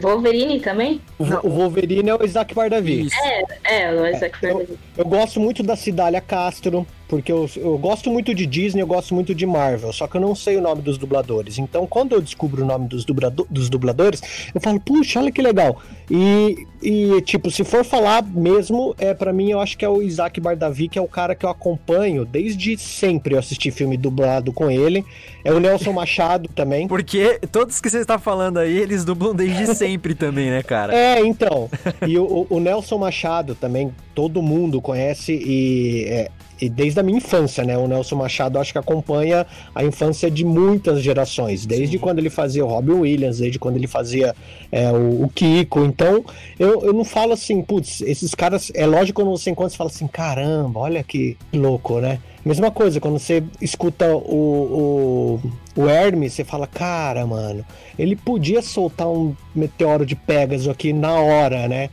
[0.00, 1.00] Wolverine também?
[1.18, 3.08] O, o, Wolverine é o Isaac Bardavi.
[3.24, 4.72] É, é, o Isaac é, Bardavi.
[4.72, 8.86] Eu, eu, gosto muito da Cidália Castro, porque eu, eu gosto muito de Disney, eu
[8.86, 11.58] gosto muito de Marvel, só que eu não sei o nome dos dubladores.
[11.58, 14.22] Então, quando eu descubro o nome dos, dublado, dos dubladores,
[14.54, 15.80] eu falo, puxa, olha que legal.
[16.10, 20.02] E, e, tipo, se for falar mesmo, é para mim, eu acho que é o
[20.02, 23.34] Isaac Bardavi, que é o cara que eu acompanho desde sempre.
[23.34, 25.04] Eu assisti filme dublado com ele.
[25.42, 26.86] É o Nelson Machado também.
[26.86, 30.94] Porque todos que você está falando aí, eles dublam desde sempre também, né, cara?
[30.94, 31.70] É, então.
[32.06, 37.18] E o, o Nelson Machado também, todo mundo conhece e é, e desde a minha
[37.18, 37.76] infância, né?
[37.76, 41.98] O Nelson Machado acho que acompanha a infância de muitas gerações, desde Sim.
[41.98, 44.34] quando ele fazia o Robin Williams, desde quando ele fazia
[44.70, 45.84] é, o, o, Kiko.
[45.84, 46.24] Então,
[46.58, 48.70] eu, eu não falo assim, putz, esses caras.
[48.74, 52.18] É lógico quando você encontra, você fala assim, caramba, olha que louco, né?
[52.44, 55.40] Mesma coisa, quando você escuta o,
[55.76, 57.64] o, o Hermes, você fala, cara, mano,
[57.98, 61.90] ele podia soltar um meteoro de Pegasus aqui na hora, né?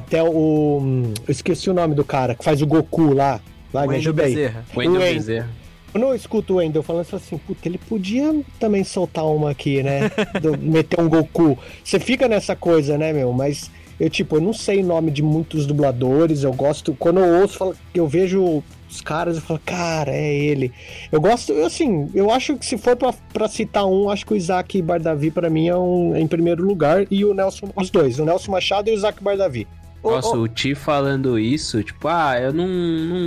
[0.00, 0.80] Até o.
[1.26, 3.40] Eu esqueci o nome do cara que faz o Goku lá.
[3.72, 4.52] Vai, me ajuda aí.
[4.76, 5.48] Wendel Bezerra.
[5.92, 10.10] Quando eu escuto o Wendel falando assim, puta, ele podia também soltar uma aqui, né?
[10.40, 11.58] Do, meter um Goku.
[11.84, 13.30] Você fica nessa coisa, né, meu?
[13.32, 16.44] Mas eu, tipo, eu não sei o nome de muitos dubladores.
[16.44, 16.96] Eu gosto.
[16.98, 20.72] Quando eu ouço, eu vejo os caras, eu falo, cara, é ele.
[21.10, 24.36] Eu gosto, assim, eu acho que se for pra, pra citar um, acho que o
[24.36, 27.06] Isaac Bardavi, para mim, é, um, é em primeiro lugar.
[27.10, 29.66] E o Nelson, os dois, o Nelson Machado e o Isaac Bardavi.
[30.02, 33.18] Nossa, o Ti falando isso, tipo, ah, eu não, não,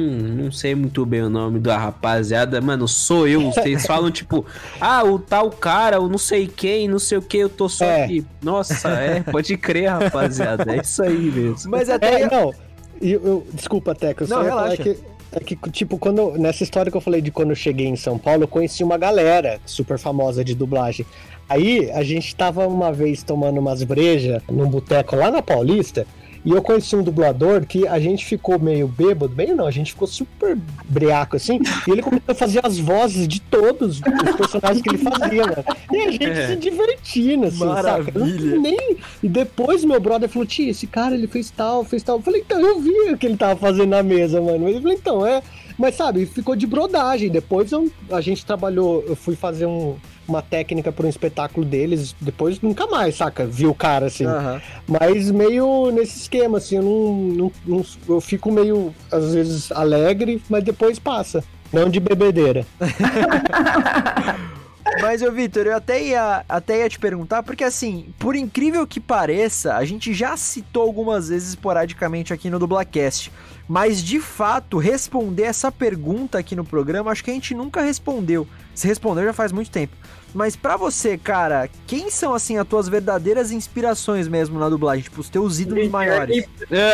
[0.44, 3.42] não sei muito bem o nome da rapaziada, mano, sou eu.
[3.52, 4.46] Vocês falam, tipo,
[4.80, 7.86] ah, o tal cara, o não sei quem, não sei o que, eu tô só
[7.86, 8.04] é.
[8.04, 8.26] aqui.
[8.44, 11.72] Nossa, é, pode crer, rapaziada, é isso aí mesmo.
[11.72, 12.24] Mas até.
[12.24, 12.54] É, não,
[13.02, 14.84] eu, eu, desculpa, Teca, eu não, só relaxa.
[14.84, 14.98] Que,
[15.32, 18.18] é que, tipo, quando, nessa história que eu falei de quando eu cheguei em São
[18.18, 21.06] Paulo, eu conheci uma galera super famosa de dublagem.
[21.48, 26.08] Aí a gente tava uma vez tomando umas brejas num boteco lá na Paulista.
[26.46, 29.94] E eu conheci um dublador que a gente ficou meio bêbado, meio não, a gente
[29.94, 30.56] ficou super
[30.88, 34.98] breaco assim, e ele começou a fazer as vozes de todos os personagens que ele
[35.00, 35.66] fazia, mano.
[35.92, 36.48] E a gente é.
[36.48, 38.14] se divertindo, assim, Maravilha.
[38.14, 38.58] saca?
[38.60, 38.98] Nem...
[39.24, 42.18] E depois meu brother falou, tia, esse cara ele fez tal, fez tal.
[42.18, 44.70] Eu falei, então, eu vi o que ele tava fazendo na mesa, mano.
[44.70, 45.42] Ele falou, então, é.
[45.78, 47.30] Mas sabe, ficou de brodagem.
[47.30, 49.96] Depois eu, a gente trabalhou, eu fui fazer um
[50.28, 53.46] uma técnica para um espetáculo deles, depois nunca mais, saca?
[53.46, 54.26] Viu o cara assim.
[54.26, 54.60] Uhum.
[54.88, 60.42] Mas meio nesse esquema, assim, eu não, não, não, Eu fico meio, às vezes, alegre,
[60.50, 61.44] mas depois passa.
[61.72, 62.66] Não de bebedeira.
[65.02, 69.00] Mas, ô Vitor, eu até ia, até ia te perguntar, porque assim, por incrível que
[69.00, 73.32] pareça, a gente já citou algumas vezes esporadicamente aqui no Dublacast.
[73.68, 78.48] Mas de fato, responder essa pergunta aqui no programa, acho que a gente nunca respondeu.
[78.76, 79.96] Se respondeu já faz muito tempo.
[80.34, 85.04] Mas para você, cara, quem são assim as tuas verdadeiras inspirações mesmo na dublagem?
[85.04, 86.46] Tipo, os teus ídolos maiores?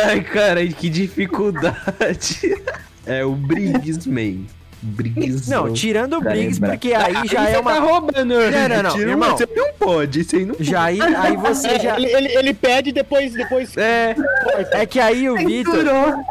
[0.06, 2.54] Ai, cara, que dificuldade.
[3.04, 4.46] é o Briggs, man.
[4.82, 5.48] Briggs.
[5.48, 7.74] Não, tirando o Briggs, é porque aí já aí é uma.
[7.74, 9.36] Tá roubando, não, não, não, irmão.
[9.36, 10.68] Você não pode, isso aí não pode.
[10.68, 11.96] Já aí, aí você já.
[11.96, 13.32] Ele, ele, ele pede depois.
[13.32, 13.76] depois...
[13.76, 14.14] É.
[14.72, 15.84] É que aí o Vitor.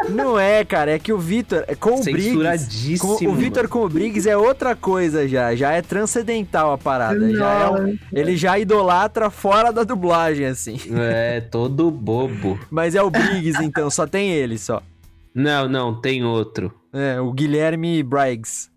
[0.09, 0.91] Não é, cara.
[0.91, 1.63] É que o Vitor.
[1.67, 2.97] É com o Briggs.
[2.99, 5.55] Com, o Vitor com o Briggs é outra coisa já.
[5.55, 7.31] Já é transcendental a parada.
[7.33, 10.77] Já é um, ele já idolatra fora da dublagem, assim.
[10.93, 12.59] É, todo bobo.
[12.69, 14.81] Mas é o Briggs, então, só tem ele só.
[15.33, 16.80] Não, não, tem outro.
[16.93, 18.69] É, o Guilherme Briggs.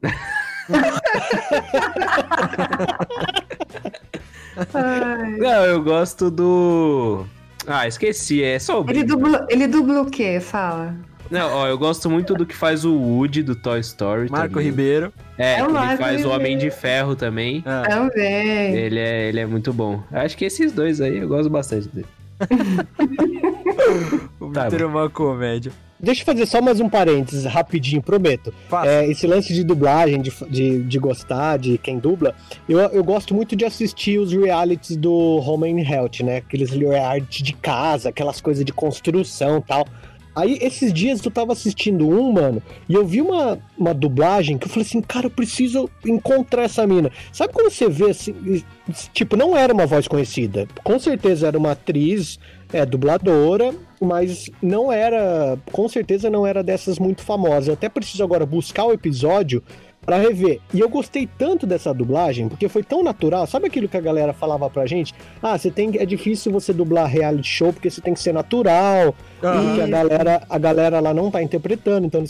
[5.39, 7.27] não, eu gosto do.
[7.67, 8.89] Ah, esqueci, é só o.
[8.89, 10.39] Ele dubla, ele dubla o quê?
[10.41, 10.95] Fala.
[11.31, 14.31] Não, ó, eu gosto muito do que faz o Woody do Toy Story.
[14.31, 14.67] Marco também.
[14.67, 15.12] Ribeiro.
[15.39, 16.29] É, é que ele faz Ribeiro.
[16.29, 17.62] o Homem de Ferro também.
[17.67, 17.83] Ah.
[17.89, 18.77] Também.
[18.77, 20.03] Ele é, ele é muito bom.
[20.12, 22.07] Acho que esses dois aí eu gosto bastante dele.
[24.39, 25.73] o tá é uma comédia.
[26.05, 28.52] Deixa eu fazer só mais um parênteses, rapidinho, prometo.
[28.84, 32.34] É, esse lance de dublagem, de, de, de, gostar, de quem dubla,
[32.68, 36.36] eu, eu gosto muito de assistir os realities do Home and Health, né?
[36.36, 39.86] Aqueles realities de casa, aquelas coisas de construção tal.
[40.35, 44.66] Aí, esses dias eu tava assistindo um, mano, e eu vi uma, uma dublagem que
[44.66, 47.11] eu falei assim, cara, eu preciso encontrar essa mina.
[47.32, 48.64] Sabe quando você vê assim,
[49.12, 50.66] tipo, não era uma voz conhecida.
[50.82, 52.39] Com certeza era uma atriz,
[52.72, 57.68] é, dubladora, mas não era, com certeza não era dessas muito famosas.
[57.68, 59.62] Eu até preciso agora buscar o episódio
[60.05, 60.61] para rever.
[60.72, 63.46] E eu gostei tanto dessa dublagem, porque foi tão natural.
[63.46, 65.14] Sabe aquilo que a galera falava pra gente?
[65.42, 69.14] Ah, você tem é difícil você dublar reality show porque você tem que ser natural,
[69.42, 69.66] uhum.
[69.66, 72.24] porque a galera, a galera lá não tá interpretando, então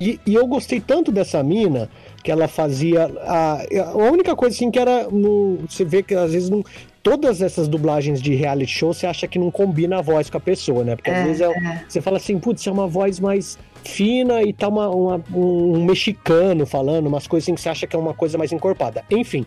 [0.00, 1.90] e, e, eu gostei tanto dessa mina
[2.24, 6.32] que ela fazia a, a única coisa assim que era no, você vê que às
[6.32, 6.64] vezes não,
[7.02, 10.40] todas essas dublagens de reality show você acha que não combina a voz com a
[10.40, 10.96] pessoa, né?
[10.96, 11.84] Porque é, às vezes é, é.
[11.86, 16.66] você fala assim, putz, é uma voz mais fina e tá uma, uma, um mexicano
[16.66, 19.04] falando, umas coisas assim que você acha que é uma coisa mais encorpada.
[19.10, 19.44] Enfim.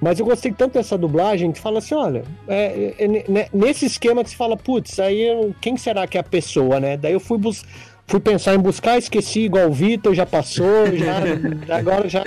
[0.00, 4.24] Mas eu gostei tanto dessa dublagem que fala assim: olha, é, é, é, nesse esquema
[4.24, 6.96] que você fala, putz, aí quem será que é a pessoa, né?
[6.96, 7.68] Daí eu fui buscar
[8.10, 11.22] fui pensar em buscar, esqueci igual o Vitor, já passou, já,
[11.78, 12.24] agora já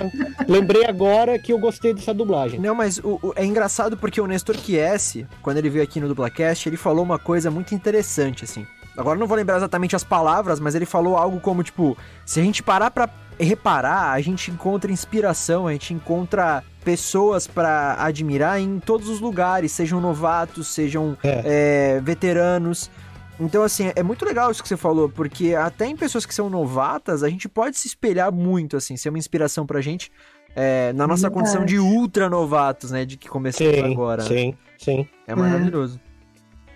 [0.48, 2.58] lembrei agora que eu gostei dessa dublagem.
[2.58, 6.08] Não, mas o, o, é engraçado porque o Nestor Chiesi, quando ele veio aqui no
[6.08, 8.66] Dublacast, ele falou uma coisa muito interessante, assim.
[8.98, 12.44] Agora não vou lembrar exatamente as palavras, mas ele falou algo como, tipo, se a
[12.44, 18.80] gente parar pra reparar, a gente encontra inspiração, a gente encontra pessoas para admirar em
[18.80, 21.96] todos os lugares, sejam novatos, sejam é.
[21.98, 22.92] É, veteranos.
[23.40, 26.50] Então, assim, é muito legal isso que você falou, porque até em pessoas que são
[26.50, 30.12] novatas, a gente pode se espelhar muito, assim, ser uma inspiração pra gente
[30.56, 31.34] é, na nossa Verdade.
[31.34, 33.06] condição de ultra novatos, né?
[33.06, 34.22] De que começamos sim, agora.
[34.22, 35.08] Sim, sim.
[35.28, 36.00] É maravilhoso.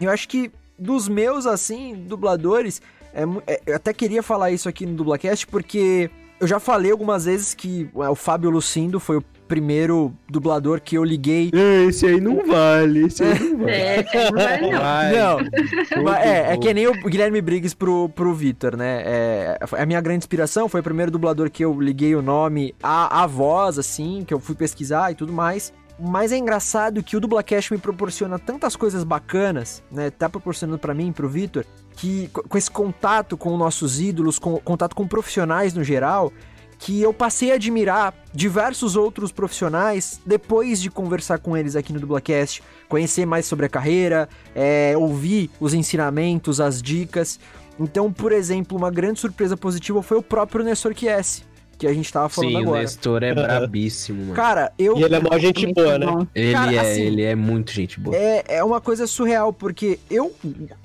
[0.01, 0.05] É.
[0.05, 2.81] Eu acho que dos meus, assim, dubladores,
[3.13, 6.09] é, é, eu até queria falar isso aqui no Dublacast, porque
[6.39, 11.03] eu já falei algumas vezes que o Fábio Lucindo foi o primeiro dublador que eu
[11.03, 11.49] liguei.
[11.87, 13.71] Esse aí não vale, esse aí não vale.
[13.77, 16.03] É, não vale não.
[16.03, 16.13] não.
[16.13, 19.01] é, é que nem o Guilherme Briggs pro, pro Vitor, né?
[19.05, 23.23] É, a minha grande inspiração foi o primeiro dublador que eu liguei o nome, a,
[23.23, 25.73] a voz, assim, que eu fui pesquisar e tudo mais.
[25.99, 30.11] Mas é engraçado que o Dublacast me proporciona tantas coisas bacanas, né?
[30.11, 34.95] Tá proporcionando para mim, pro Vitor, que com esse contato com nossos ídolos, com contato
[34.95, 36.31] com profissionais no geral,
[36.77, 41.99] que eu passei a admirar diversos outros profissionais depois de conversar com eles aqui no
[41.99, 47.39] Dublacast, conhecer mais sobre a carreira, é, ouvir os ensinamentos, as dicas.
[47.79, 51.43] Então, por exemplo, uma grande surpresa positiva foi o próprio Nestor Chiesi,
[51.77, 52.77] que a gente tava falando Sim, agora.
[52.79, 54.33] Sim, o Nestor é brabíssimo, mano.
[54.33, 54.97] Cara, eu...
[54.97, 56.27] E ele é mó gente boa, né?
[56.33, 58.15] Ele, Cara, é, assim, ele é muito gente boa.
[58.15, 60.33] É, é uma coisa surreal, porque eu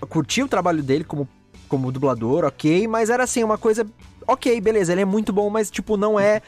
[0.08, 1.28] curti o trabalho dele como
[1.68, 3.86] como dublador, ok, mas era assim, uma coisa.
[4.28, 6.42] Ok, beleza, ele é muito bom, mas tipo, não é.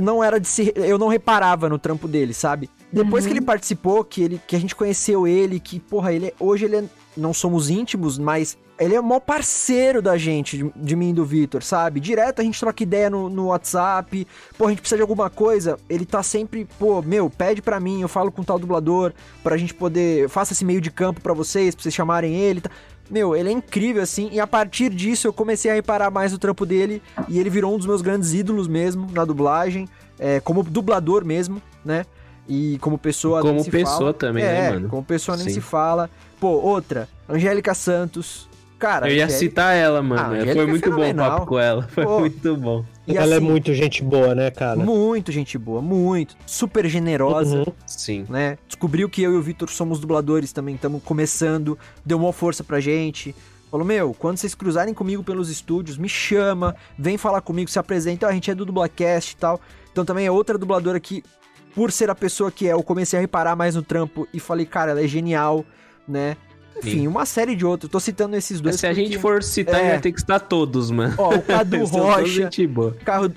[0.00, 0.72] Não era de se.
[0.76, 2.70] Eu não reparava no trampo dele, sabe?
[2.92, 3.28] Depois Uhum.
[3.32, 6.66] que ele participou, que, ele, que a gente conheceu ele, que, porra, ele é- hoje
[6.66, 6.84] ele é,
[7.16, 11.12] não somos íntimos, mas ele é o maior parceiro da gente, de, de mim e
[11.12, 12.00] do Vitor, sabe?
[12.00, 15.78] Direto a gente troca ideia no, no WhatsApp, pô, a gente precisa de alguma coisa,
[15.88, 19.74] ele tá sempre, pô, meu, pede pra mim, eu falo com tal dublador, pra gente
[19.74, 22.70] poder, eu faço esse meio de campo pra vocês, pra vocês chamarem ele, tá?
[23.10, 26.38] Meu, ele é incrível, assim, e a partir disso eu comecei a reparar mais no
[26.38, 29.86] trampo dele, e ele virou um dos meus grandes ídolos mesmo, na dublagem,
[30.18, 32.06] é, como dublador mesmo, né?
[32.48, 34.14] E como pessoa Como pessoa fala.
[34.14, 34.88] também, é, né, mano?
[34.88, 35.54] como pessoa nem Sim.
[35.54, 36.10] se fala.
[36.42, 38.48] Pô, outra, Angélica Santos.
[38.76, 40.20] Cara, Eu ia Angélica- citar ela, mano.
[40.20, 41.82] Ah, Foi é muito bom o papo com ela.
[41.86, 42.18] Foi Pô.
[42.18, 42.84] muito bom.
[43.06, 44.74] e Ela é assim, muito gente boa, né, cara?
[44.76, 46.36] Muito gente boa, muito.
[46.44, 47.64] Super generosa, Uhum.
[47.86, 48.26] Sim.
[48.28, 48.58] né?
[48.66, 52.80] Descobriu que eu e o Vitor somos dubladores também, estamos começando, deu uma força pra
[52.80, 53.32] gente.
[53.70, 58.26] Falou, meu, quando vocês cruzarem comigo pelos estúdios, me chama, vem falar comigo, se apresenta,
[58.26, 59.60] "Ah, a gente é do Dublacast e tal.
[59.92, 61.22] Então também é outra dubladora que,
[61.72, 64.66] por ser a pessoa que é, eu comecei a reparar mais no trampo e falei,
[64.66, 65.64] cara, ela é genial,
[66.06, 66.36] né?
[66.78, 67.06] Enfim, Sim.
[67.06, 67.88] uma série de outros.
[67.92, 68.76] Tô citando esses dois.
[68.76, 69.90] Se a porque- gente for citar, É.
[69.90, 71.14] vai ter que citar todos, mano.
[71.18, 72.50] Ó, o Cadu Rocha,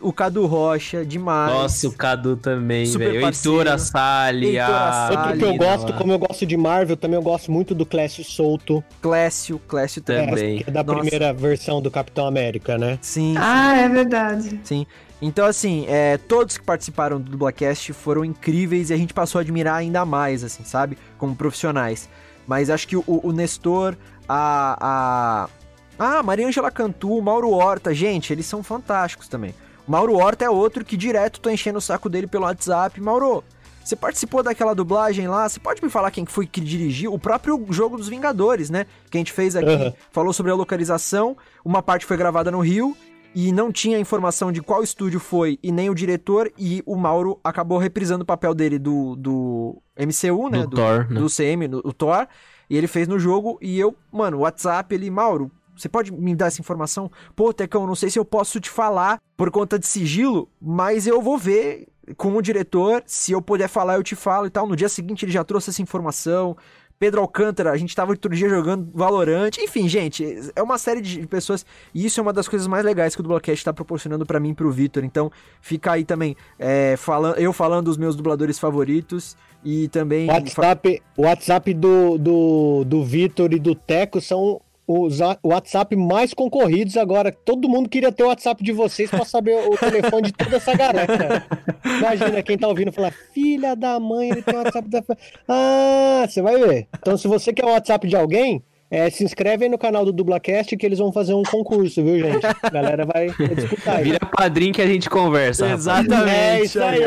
[0.02, 1.52] o Cadu Rocha, demais.
[1.54, 3.24] Nossa, o Cadu também, velho.
[3.26, 5.10] Heitor Assali, a...
[5.12, 8.24] Outro que eu gosto, como eu gosto de Marvel, também eu gosto muito do Clécio
[8.24, 10.60] Solto, Clécio, Clécio também.
[10.64, 11.00] Que é da Nossa.
[11.02, 12.98] primeira versão do Capitão América, né?
[13.02, 14.60] Sim, Ah, é verdade.
[14.64, 14.88] sim.
[15.22, 19.42] Então, assim, é, todos que participaram do Dublacast foram incríveis e a gente passou a
[19.42, 20.98] admirar ainda mais, assim, sabe?
[21.18, 22.10] Como profissionais.
[22.48, 23.96] Mas acho que o, o Nestor,
[24.28, 24.78] a.
[24.80, 25.50] a...
[25.98, 29.56] Ah, Maria Angela Cantu, Mauro Horta, gente, eles são fantásticos também.
[29.88, 33.00] O Mauro Horta é outro que direto tô enchendo o saco dele pelo WhatsApp.
[33.00, 33.44] Mauro,
[33.86, 35.48] você participou daquela dublagem lá?
[35.48, 37.14] Você pode me falar quem que foi que dirigiu?
[37.14, 38.88] O próprio jogo dos Vingadores, né?
[39.12, 39.94] Que a gente fez aqui, Aham.
[40.12, 41.38] falou sobre a localização.
[41.64, 42.98] Uma parte foi gravada no Rio
[43.36, 46.52] e não tinha informação de qual estúdio foi e nem o diretor.
[46.58, 50.64] E o Mauro acabou reprisando o papel dele do, do MCU, né?
[50.66, 51.20] Do Thor, né?
[51.20, 52.28] do CM, no- o Thor.
[52.70, 53.58] E ele fez no jogo.
[53.62, 57.12] E eu, mano, o WhatsApp, ele, Mauro, você pode me dar essa informação?
[57.36, 61.22] Pô, Tecão, não sei se eu posso te falar por conta de sigilo, mas eu
[61.22, 61.88] vou ver
[62.18, 63.04] com o diretor.
[63.06, 64.66] Se eu puder falar, eu te falo e tal.
[64.68, 66.56] No dia seguinte ele já trouxe essa informação.
[66.98, 69.52] Pedro Alcântara, a gente tava outro dia jogando Valorant.
[69.60, 71.66] Enfim, gente, é uma série de pessoas.
[71.94, 74.52] E isso é uma das coisas mais legais que o Dublacast tá proporcionando pra mim
[74.52, 75.04] e pro Vitor.
[75.04, 75.32] Então,
[75.62, 79.36] fica aí também, é, falando, eu falando dos meus dubladores favoritos.
[79.64, 80.30] E também.
[80.30, 86.98] O WhatsApp, WhatsApp do, do, do Vitor e do Teco são os WhatsApp mais concorridos
[86.98, 87.32] agora.
[87.32, 90.76] Todo mundo queria ter o WhatsApp de vocês pra saber o telefone de toda essa
[90.76, 91.46] galera.
[91.84, 95.04] Imagina quem tá ouvindo falar, filha da mãe, ele tem o WhatsApp da.
[95.48, 96.88] Ah, você vai ver.
[97.00, 100.14] Então, se você quer o WhatsApp de alguém, é, se inscreve aí no canal do
[100.14, 102.46] Dublacast que eles vão fazer um concurso, viu, gente?
[102.46, 104.04] A galera vai disputar aí.
[104.04, 105.68] Vira padrinho que a gente conversa.
[105.68, 106.30] Exatamente.
[106.30, 107.02] É isso aí,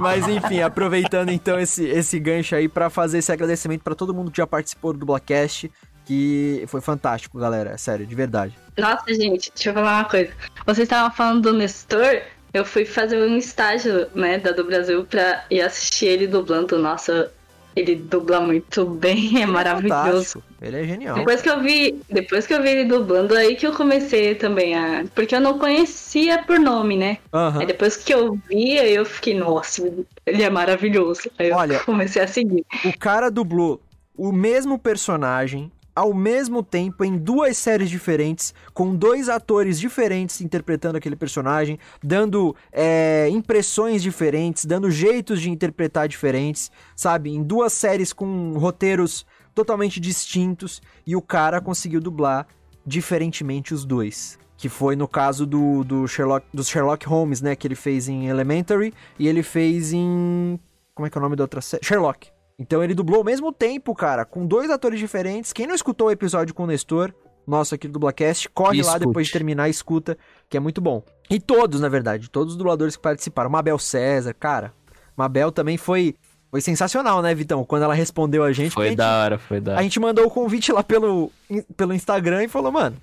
[0.00, 4.30] Mas enfim, aproveitando então esse, esse gancho aí pra fazer esse agradecimento pra todo mundo
[4.32, 5.70] que já participou do Blackcast,
[6.04, 8.56] que foi fantástico, galera, sério, de verdade.
[8.76, 10.32] Nossa, gente, deixa eu falar uma coisa.
[10.66, 12.22] Vocês estavam falando do Nestor,
[12.52, 16.78] eu fui fazer um estágio, né, da do Brasil pra ir assistir ele dublando.
[16.78, 17.30] Nossa,
[17.76, 20.40] ele dubla muito bem, é maravilhoso.
[20.40, 20.42] Fantástico.
[20.60, 21.14] Ele é genial.
[21.16, 24.74] Depois que eu vi, depois que eu vi ele dublando, aí que eu comecei também
[24.76, 27.18] a, porque eu não conhecia por nome, né?
[27.32, 27.60] Aham.
[27.60, 29.82] Aí depois que eu vi, aí eu fiquei, nossa,
[30.26, 31.30] ele é maravilhoso.
[31.38, 32.64] Aí Olha- eu comecei a seguir.
[32.84, 33.80] O cara dublou
[34.16, 40.96] o mesmo personagem ao mesmo tempo em duas séries diferentes, com dois atores diferentes interpretando
[40.96, 47.30] aquele personagem, dando é, impressões diferentes, dando jeitos de interpretar diferentes, sabe?
[47.30, 52.46] Em duas séries com roteiros totalmente distintos e o cara conseguiu dublar
[52.86, 54.38] diferentemente os dois.
[54.56, 57.56] Que foi no caso do, do Sherlock, dos Sherlock Holmes, né?
[57.56, 60.60] Que ele fez em Elementary e ele fez em.
[60.94, 61.82] Como é que é o nome da outra série?
[61.82, 62.30] Sherlock.
[62.60, 65.50] Então ele dublou ao mesmo tempo, cara, com dois atores diferentes.
[65.52, 67.10] Quem não escutou o episódio com o Nestor,
[67.46, 69.06] nosso aqui do Dublacast, corre lá Escute.
[69.06, 71.02] depois de terminar e escuta, que é muito bom.
[71.30, 73.48] E todos, na verdade, todos os dubladores que participaram.
[73.48, 74.74] Mabel César, cara.
[75.16, 76.14] Mabel também foi,
[76.50, 77.64] foi sensacional, né, Vitão?
[77.64, 78.72] Quando ela respondeu a gente.
[78.72, 79.82] a Foi gente- da hora, foi da a hora.
[79.82, 81.32] gente mandou o convite lá pelo,
[81.76, 82.96] pelo Instagram e falou, mano,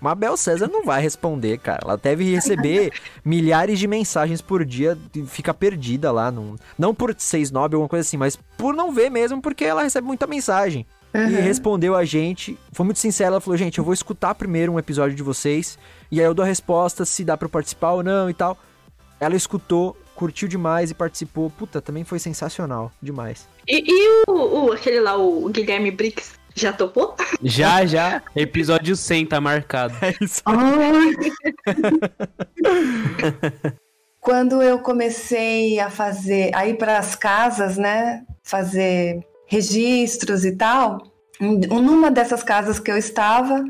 [0.00, 1.80] Mabel César não vai responder, cara.
[1.84, 2.92] Ela deve receber
[3.24, 6.30] milhares de mensagens por dia e fica perdida lá.
[6.30, 9.64] Não, não por ser snob ou alguma coisa assim, mas por não ver mesmo, porque
[9.64, 10.86] ela recebe muita mensagem.
[11.14, 11.40] E Uhum.
[11.42, 15.16] respondeu a gente, foi muito sincera, ela falou, gente, eu vou escutar primeiro um episódio
[15.16, 15.78] de vocês,
[16.12, 18.58] e aí eu dou a resposta se dá pra participar ou não e tal.
[19.18, 21.48] Ela escutou, curtiu demais e participou.
[21.50, 23.48] Puta, também foi sensacional, demais.
[23.66, 27.14] E, e o, o- aquele lá, o Guilherme Briggs, Já topou?
[27.40, 28.20] Já, já.
[28.34, 29.94] Episódio 100 tá marcado.
[30.02, 30.42] É isso.
[34.20, 38.24] Quando eu comecei a fazer, a ir para as casas, né?
[38.42, 41.00] Fazer registros e tal,
[41.40, 43.64] numa dessas casas que eu estava,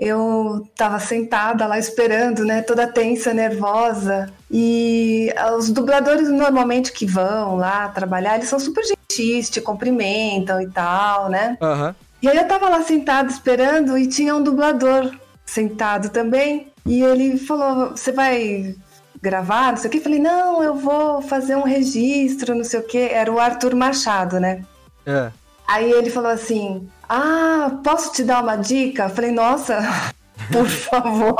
[0.00, 4.32] eu estava sentada lá esperando, né, toda tensa, nervosa.
[4.50, 10.70] E os dubladores normalmente que vão lá trabalhar, eles são super gentis, te cumprimentam e
[10.70, 11.58] tal, né?
[11.60, 11.94] Aham.
[12.22, 16.72] E aí eu tava lá sentada esperando e tinha um dublador sentado também.
[16.86, 18.74] E ele falou: Você vai
[19.20, 19.72] gravar?
[19.72, 19.98] Não sei o quê.
[19.98, 23.10] Eu falei: Não, eu vou fazer um registro, não sei o quê.
[23.12, 24.64] Era o Arthur Machado, né?
[25.06, 25.30] É.
[25.70, 29.04] Aí ele falou assim: Ah, posso te dar uma dica?
[29.04, 29.78] Eu falei: Nossa,
[30.50, 31.36] por favor.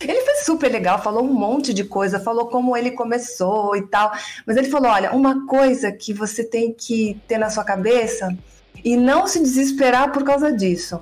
[0.00, 4.10] Ele foi super legal, falou um monte de coisa, falou como ele começou e tal.
[4.44, 8.36] Mas ele falou: olha, uma coisa que você tem que ter na sua cabeça
[8.84, 11.00] e não se desesperar por causa disso.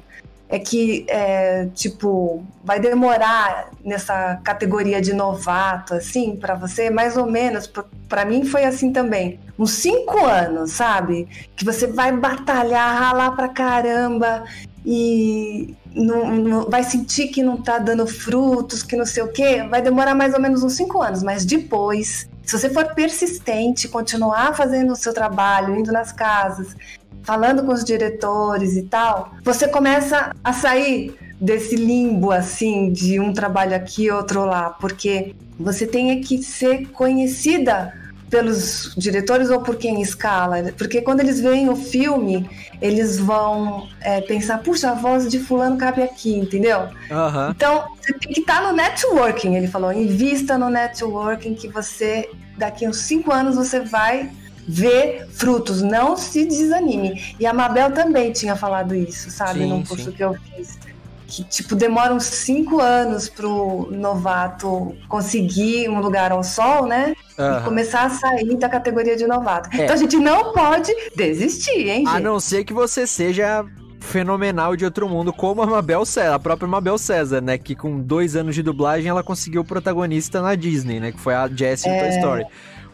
[0.52, 7.24] É que, é, tipo, vai demorar nessa categoria de novato, assim, para você, mais ou
[7.24, 7.70] menos,
[8.08, 9.38] para mim foi assim também.
[9.56, 11.28] Uns cinco anos, sabe?
[11.54, 14.44] Que você vai batalhar, ralar pra caramba
[14.84, 19.62] e não, não, vai sentir que não tá dando frutos, que não sei o quê.
[19.68, 24.54] Vai demorar mais ou menos uns cinco anos, mas depois, se você for persistente, continuar
[24.54, 26.74] fazendo o seu trabalho, indo nas casas,
[27.22, 33.32] falando com os diretores e tal, você começa a sair desse limbo assim de um
[33.32, 37.94] trabalho aqui outro lá, porque você tem que ser conhecida
[38.30, 42.48] pelos diretores ou por quem escala, porque quando eles veem o filme,
[42.80, 46.88] eles vão é, pensar, puxa, a voz de fulano cabe aqui, entendeu?
[47.10, 47.52] Aham.
[47.56, 52.86] Então, você tem que estar no networking, ele falou, invista no networking que você, daqui
[52.86, 54.30] uns cinco anos, você vai
[54.70, 57.34] ver frutos, não se desanime.
[57.38, 60.12] E a Mabel também tinha falado isso, sabe, Sim, num curso sim.
[60.12, 60.78] que eu fiz.
[61.26, 67.14] Que, tipo, demora uns cinco anos pro novato conseguir um lugar ao sol, né?
[67.38, 67.62] E Aham.
[67.62, 69.68] começar a sair da categoria de novato.
[69.72, 69.84] É.
[69.84, 72.22] Então a gente não pode desistir, hein, A gente?
[72.24, 73.64] não ser que você seja
[74.00, 77.56] fenomenal de outro mundo, como a Mabel César, a própria Mabel César, né?
[77.58, 81.12] Que com dois anos de dublagem ela conseguiu o protagonista na Disney, né?
[81.12, 82.44] Que foi a Jessie em Toy Story.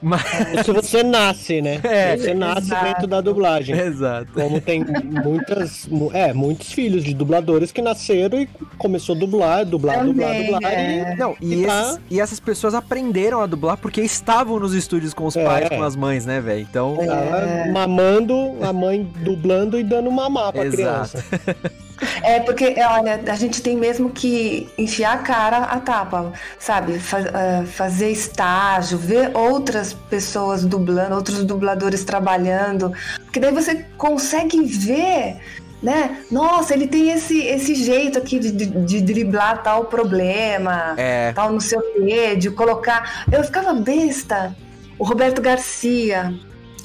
[0.03, 0.23] Mas.
[0.65, 1.81] Se você nasce, né?
[1.85, 2.17] É.
[2.17, 2.85] você nasce Exato.
[2.85, 3.77] dentro da dublagem.
[3.79, 4.33] Exato.
[4.33, 4.85] Como tem
[5.25, 10.29] muitas, mu- é, muitos filhos de dubladores que nasceram e começou a dublar, dublar, dublar,
[10.31, 10.73] Também, dublar.
[10.73, 11.13] é.
[11.13, 11.81] E, Não, e, E tá.
[11.83, 15.45] esses- e essas pessoas aprenderam a dublar porque estavam nos estúdios com os É.
[15.45, 16.61] pais, com as mães, né, velho?
[16.61, 16.97] Então.
[16.97, 20.77] tava mamando, a mãe dublando e dando mamar pra Exato.
[20.77, 21.25] criança.
[22.23, 26.99] É porque, olha, a gente tem mesmo que enfiar a cara a tapa, sabe?
[26.99, 32.93] Fa- ah, fazer estágio, ver outras pessoas dublando, outros dubladores trabalhando,
[33.25, 35.37] porque daí você consegue ver,
[35.83, 36.19] né?
[36.31, 41.33] Nossa, ele tem esse, esse jeito aqui de, de, de driblar tal problema, É.
[41.33, 43.25] tal não sei o quê, de colocar.
[43.31, 44.55] Eu ficava besta.
[44.99, 46.33] O Roberto Garcia,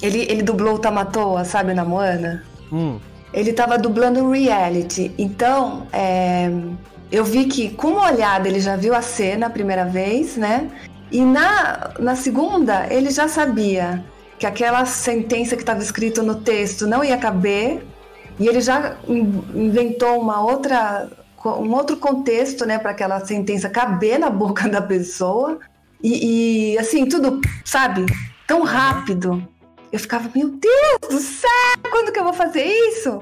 [0.02, 2.44] ele, ele dublou o Tamatoa, sabe, na Moana?
[2.70, 2.98] Hum.
[3.32, 5.12] Ele estava dublando reality.
[5.16, 6.50] Então, é,
[7.10, 10.70] eu vi que com uma olhada ele já viu a cena a primeira vez, né?
[11.10, 14.04] E na, na segunda ele já sabia
[14.38, 17.84] que aquela sentença que estava escrito no texto não ia caber.
[18.40, 21.08] E ele já in- inventou uma outra,
[21.44, 25.58] um outro contexto, né, para aquela sentença caber na boca da pessoa.
[26.02, 28.04] E, e, assim, tudo, sabe,
[28.46, 29.46] tão rápido.
[29.92, 31.50] Eu ficava, meu Deus do céu,
[31.90, 33.20] quando que eu vou fazer isso?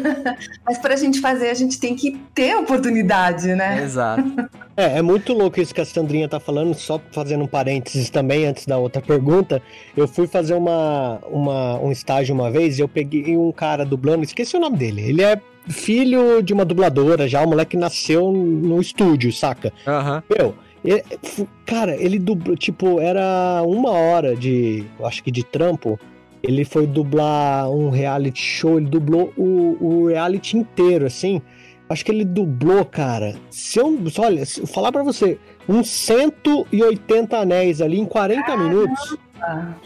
[0.64, 3.82] Mas pra gente fazer, a gente tem que ter oportunidade, né?
[3.82, 4.24] Exato.
[4.74, 8.46] É, é muito louco isso que a Sandrinha tá falando, só fazendo um parênteses também
[8.46, 9.62] antes da outra pergunta.
[9.94, 14.24] Eu fui fazer uma, uma, um estágio uma vez e eu peguei um cara dublando,
[14.24, 15.02] esqueci o nome dele.
[15.02, 15.38] Ele é
[15.68, 19.70] filho de uma dubladora já, o moleque nasceu no estúdio, saca?
[19.86, 20.22] Aham.
[20.30, 20.54] Meu,
[20.84, 21.02] ele-
[21.64, 25.98] cara, ele dublou, tipo, era uma hora de, acho que de trampo.
[26.42, 31.42] Ele foi dublar um reality show, ele dublou o, o reality inteiro, assim.
[31.88, 33.34] Acho que ele dublou, cara.
[33.50, 39.16] Se eu, olha, se eu falar pra você, uns 180 anéis ali em 40 minutos.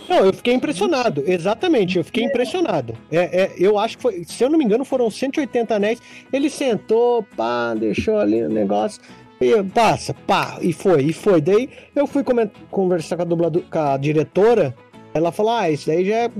[0.09, 2.95] Não, eu fiquei impressionado, exatamente, eu fiquei impressionado.
[3.11, 6.01] É, é, eu acho que foi, se eu não me engano, foram 180 anéis.
[6.33, 9.03] Ele sentou, pá, deixou ali o negócio,
[9.41, 11.41] e passa, pá, e foi, e foi.
[11.41, 12.23] Daí eu fui
[12.71, 14.75] conversar com a, com a diretora,
[15.15, 16.31] ela falou: ah, isso daí já é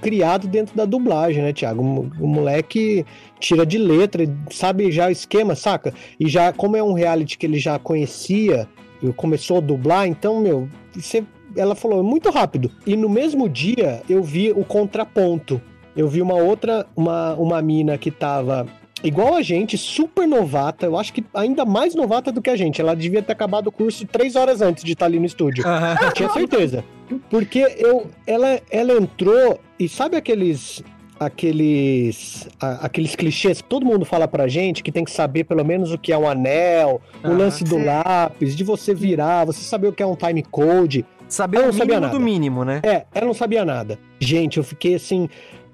[0.00, 1.82] criado dentro da dublagem, né, Thiago?
[1.82, 3.06] O, o moleque
[3.40, 5.94] tira de letra, sabe já o esquema, saca?
[6.20, 8.68] E já, como é um reality que ele já conhecia,
[9.16, 11.24] começou a dublar, então, meu, você
[11.56, 12.70] ela falou, é muito rápido.
[12.86, 15.60] E no mesmo dia eu vi o contraponto.
[15.96, 18.66] eu vi uma outra, uma, uma mina que tava
[19.04, 22.80] igual a gente, super novata, eu acho que ainda mais novata do que a gente.
[22.80, 25.64] Ela devia ter acabado o curso três horas antes de estar ali no estúdio.
[26.02, 26.84] Eu tinha certeza.
[27.30, 30.82] Porque eu, ela, ela entrou e sabe aqueles
[31.20, 35.64] aqueles a, aqueles clichês que todo mundo fala pra gente que tem que saber pelo
[35.64, 39.88] menos o que é um anel, o lance do lápis, de você virar, você saber
[39.88, 41.04] o que é um time code.
[41.28, 42.80] Saber o mínimo do mínimo, né?
[42.82, 43.98] É, ela não sabia nada.
[44.18, 45.28] Gente, eu fiquei assim.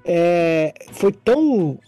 [0.04, 1.78] É, foi tão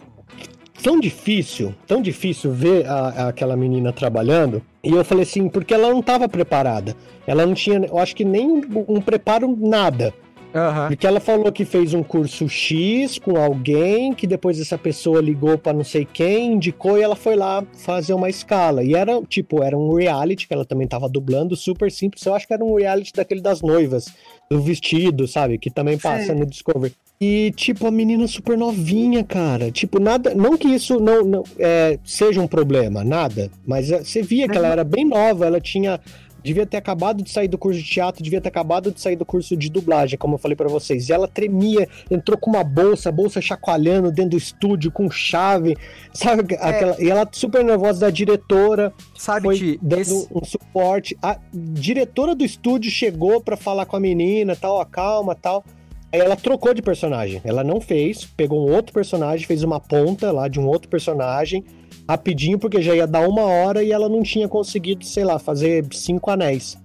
[0.82, 4.62] tão difícil, tão difícil ver a, a, aquela menina trabalhando.
[4.82, 6.96] E eu falei assim, porque ela não estava preparada.
[7.26, 10.12] Ela não tinha, eu acho que nem um, um preparo nada.
[10.54, 10.88] Uhum.
[10.88, 15.56] Porque ela falou que fez um curso X com alguém, que depois essa pessoa ligou
[15.56, 18.82] para não sei quem, indicou e ela foi lá fazer uma escala.
[18.82, 22.24] E era, tipo, era um reality que ela também tava dublando, super simples.
[22.24, 24.12] Eu acho que era um reality daquele das noivas,
[24.50, 25.58] do vestido, sabe?
[25.58, 26.38] Que também passa Sim.
[26.38, 26.94] no Discovery.
[27.24, 29.70] E, tipo, a menina super novinha, cara.
[29.70, 30.34] Tipo, nada.
[30.34, 33.48] Não que isso não, não é, seja um problema, nada.
[33.64, 36.00] Mas é, você via que ela era bem nova, ela tinha.
[36.42, 39.24] Devia ter acabado de sair do curso de teatro, devia ter acabado de sair do
[39.24, 41.08] curso de dublagem, como eu falei para vocês.
[41.08, 45.76] E ela tremia, entrou com uma bolsa, bolsa chacoalhando dentro do estúdio, com chave,
[46.12, 46.54] sabe?
[46.54, 46.68] É.
[46.68, 48.92] Aquela, e ela super nervosa da diretora.
[49.16, 50.28] Sabe, foi dando esse...
[50.32, 51.16] um suporte.
[51.22, 55.64] A diretora do estúdio chegou para falar com a menina, tal, ó, calma, tal.
[56.12, 57.40] Aí ela trocou de personagem.
[57.42, 61.64] Ela não fez, pegou um outro personagem, fez uma ponta lá de um outro personagem,
[62.08, 65.84] rapidinho, porque já ia dar uma hora e ela não tinha conseguido, sei lá, fazer
[65.92, 66.76] cinco anéis.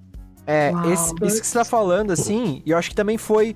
[0.45, 3.53] É, esse, isso que você tá falando, assim, e eu acho que também foi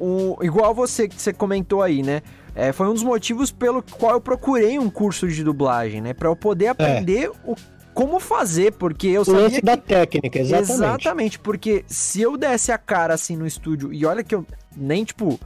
[0.00, 2.22] um, igual você que você comentou aí, né?
[2.54, 6.12] É, foi um dos motivos pelo qual eu procurei um curso de dublagem, né?
[6.12, 7.30] Para eu poder aprender é.
[7.44, 7.54] o
[7.96, 9.40] como fazer, porque eu sabia.
[9.40, 9.64] O lance que...
[9.64, 10.72] da técnica, exatamente.
[10.72, 14.44] Exatamente, porque se eu desse a cara assim no estúdio, e olha que eu
[14.76, 15.40] nem, tipo,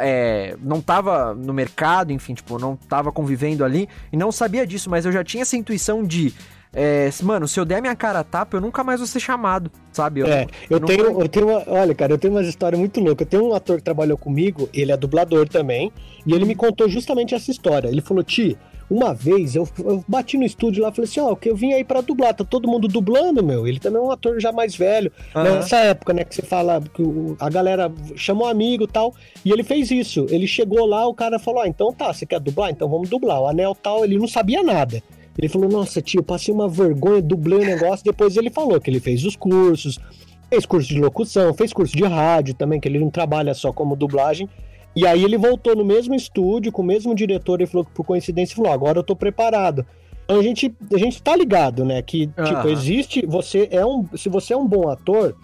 [0.00, 4.90] é, não tava no mercado, enfim, tipo, não tava convivendo ali e não sabia disso,
[4.90, 6.34] mas eu já tinha essa intuição de.
[6.72, 9.72] É, mano, se eu der minha cara a tapa, eu nunca mais vou ser chamado,
[9.92, 10.20] sabe?
[10.20, 13.00] Eu, é, eu, eu tenho, eu tenho uma, olha, cara, eu tenho umas histórias muito
[13.00, 13.26] loucas.
[13.26, 15.92] Eu tenho um ator que trabalhou comigo, ele é dublador também,
[16.24, 17.88] e ele me contou justamente essa história.
[17.88, 18.56] Ele falou, Ti,
[18.90, 21.54] uma vez eu, eu bati no estúdio lá e falei assim: Ó, oh, que eu
[21.54, 23.66] vim aí para dublar, tá todo mundo dublando, meu.
[23.66, 25.12] Ele também é um ator já mais velho.
[25.34, 25.42] Uhum.
[25.44, 27.02] Nessa época, né, que você fala que
[27.38, 29.14] a galera chamou um amigo e tal.
[29.44, 30.26] E ele fez isso.
[30.28, 32.70] Ele chegou lá, o cara falou: Ah, então tá, você quer dublar?
[32.70, 33.40] Então vamos dublar.
[33.40, 35.00] O anel tal, ele não sabia nada.
[35.38, 38.04] Ele falou: Nossa, tio, passei uma vergonha, dublei o negócio.
[38.04, 40.00] Depois ele falou que ele fez os cursos,
[40.48, 43.94] fez curso de locução, fez curso de rádio também, que ele não trabalha só como
[43.94, 44.48] dublagem.
[44.94, 48.04] E aí ele voltou no mesmo estúdio, com o mesmo diretor, e falou que por
[48.04, 49.86] coincidência falou: agora eu tô preparado.
[50.24, 52.02] Então a gente, a gente tá ligado, né?
[52.02, 52.44] Que, uhum.
[52.44, 53.26] tipo, existe.
[53.26, 54.06] Você é um.
[54.16, 55.36] Se você é um bom ator,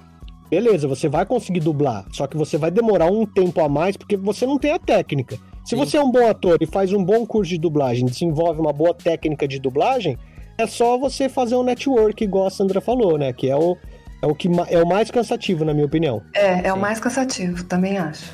[0.51, 2.07] beleza, você vai conseguir dublar.
[2.13, 5.37] Só que você vai demorar um tempo a mais porque você não tem a técnica.
[5.65, 5.77] Se Sim.
[5.77, 8.95] você é um bom ator e faz um bom curso de dublagem, desenvolve uma boa
[8.95, 10.17] técnica de dublagem,
[10.57, 13.33] é só você fazer um network, igual a Sandra falou, né?
[13.33, 13.77] Que é o,
[14.23, 16.23] é o, que, é o mais cansativo, na minha opinião.
[16.33, 16.71] É, é Sim.
[16.71, 18.33] o mais cansativo, também acho.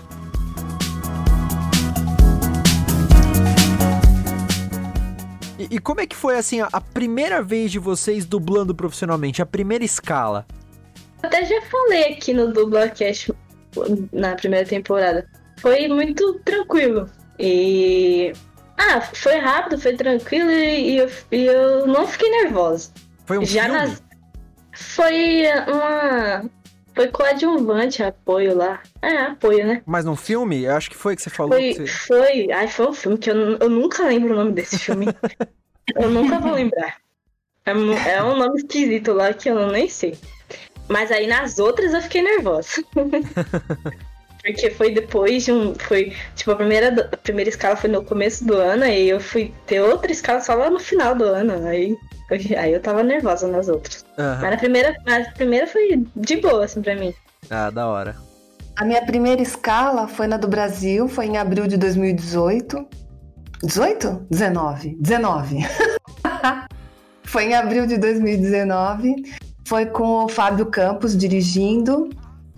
[5.70, 9.40] E, e, como é que foi, assim, a, a, primeira vez de vocês dublando profissionalmente?
[9.40, 10.44] A primeira escala?
[11.22, 13.32] Até já falei aqui no Dublacast
[14.12, 15.26] na primeira temporada.
[15.58, 17.08] Foi muito tranquilo.
[17.38, 18.32] E.
[18.76, 22.90] Ah, foi rápido, foi tranquilo e, eu, e eu não fiquei nervosa.
[23.24, 23.78] Foi um já filme?
[23.78, 24.02] Nas...
[24.72, 26.50] Foi uma.
[26.94, 28.82] Foi coadjuvante apoio lá.
[29.00, 29.82] É, apoio, né?
[29.86, 30.64] Mas num filme?
[30.64, 31.52] Eu acho que foi que você falou.
[31.52, 31.86] Foi, você...
[31.86, 32.52] foi.
[32.52, 35.06] Ai, foi um filme que eu, eu nunca lembro o nome desse filme.
[35.96, 36.96] eu nunca vou lembrar.
[37.64, 37.72] É,
[38.12, 40.18] é um nome esquisito lá que eu nem sei.
[40.88, 42.82] Mas aí nas outras eu fiquei nervosa.
[44.42, 45.74] Porque foi depois de um.
[45.74, 46.12] Foi.
[46.34, 49.80] Tipo, a primeira, a primeira escala foi no começo do ano, aí eu fui ter
[49.80, 51.66] outra escala só lá no final do ano.
[51.66, 51.96] Aí,
[52.30, 54.04] eu, aí eu tava nervosa nas outras.
[54.18, 54.40] Uhum.
[54.40, 57.14] Mas na primeira, a primeira foi de boa, assim, pra mim.
[57.50, 58.16] Ah, da hora.
[58.76, 62.84] A minha primeira escala foi na do Brasil, foi em abril de 2018.
[63.62, 64.26] 18?
[64.28, 64.96] 19.
[64.98, 65.58] 19.
[67.22, 69.22] foi em abril de 2019.
[69.66, 72.10] Foi com o Fábio Campos dirigindo.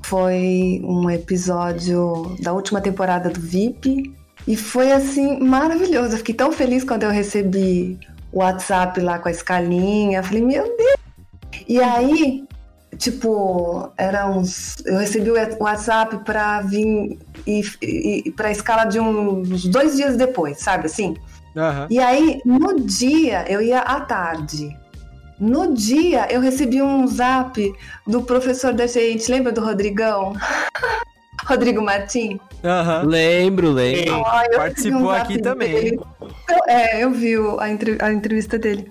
[0.04, 4.14] Foi um episódio da última temporada do VIP.
[4.46, 6.12] E foi assim maravilhoso.
[6.12, 7.98] Eu fiquei tão feliz quando eu recebi
[8.30, 10.18] o WhatsApp lá com a escalinha.
[10.18, 10.96] Eu falei, meu Deus!
[11.66, 12.44] E aí,
[12.98, 14.76] tipo, era uns.
[14.84, 17.62] Eu recebi o WhatsApp para vir e,
[18.26, 21.16] e para a escala de uns dois dias depois, sabe assim?
[21.56, 21.86] Uhum.
[21.88, 24.76] E aí, no dia, eu ia à tarde.
[25.38, 27.72] No dia, eu recebi um zap
[28.06, 30.34] do professor da gente, lembra do Rodrigão?
[31.44, 32.40] Rodrigo Martim?
[32.62, 33.02] Aham.
[33.02, 33.08] Uhum.
[33.08, 34.20] Lembro, lembro.
[34.20, 35.98] Oh, Participou um aqui também.
[36.66, 37.34] É, eu vi
[38.00, 38.90] a, entrevista dele.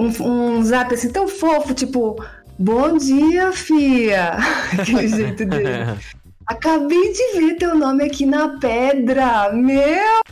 [0.00, 2.24] Um, um zap assim tão fofo, tipo,
[2.58, 4.38] bom dia, fia.
[4.78, 5.68] Aquele jeito dele.
[6.46, 9.52] Acabei de ver teu nome aqui na pedra.
[9.52, 10.22] Meu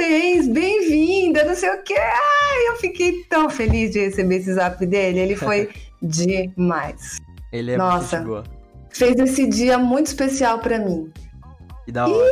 [0.00, 1.94] parabéns, bem-vinda, não sei o que.
[1.94, 5.20] Ai, eu fiquei tão feliz de receber esse zap dele.
[5.20, 5.68] Ele foi
[6.02, 7.18] demais.
[7.52, 8.44] Ele é Nossa, muito boa.
[8.88, 11.12] Fez esse dia muito especial para mim.
[11.84, 12.26] Que da hora.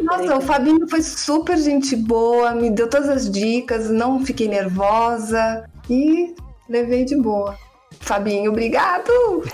[0.00, 4.48] E, nossa, o Fabinho foi super gente boa, me deu todas as dicas, não fiquei
[4.48, 6.34] nervosa e
[6.66, 7.58] levei de boa.
[8.00, 9.12] Fabinho, obrigado!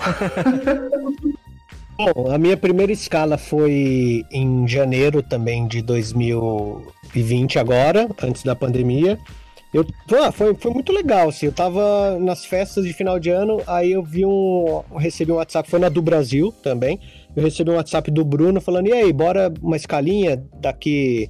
[1.97, 5.81] Bom, a minha primeira escala foi em janeiro também de
[7.13, 9.19] 2020 agora, antes da pandemia.
[9.71, 9.85] Eu,
[10.23, 13.91] ah, foi, foi muito legal, assim, eu tava nas festas de final de ano, aí
[13.91, 16.99] eu vi um, recebi um WhatsApp, foi na do Brasil também,
[17.35, 21.29] eu recebi um WhatsApp do Bruno falando, e aí, bora uma escalinha daqui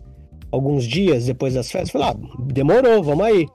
[0.49, 1.93] alguns dias depois das festas?
[1.93, 3.45] Eu falei, ah, demorou, vamos aí.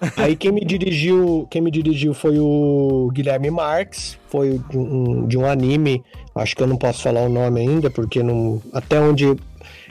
[0.16, 5.36] Aí quem me dirigiu, quem me dirigiu foi o Guilherme Marx, foi de um, de
[5.36, 6.04] um anime,
[6.36, 9.36] acho que eu não posso falar o nome ainda, porque não, até onde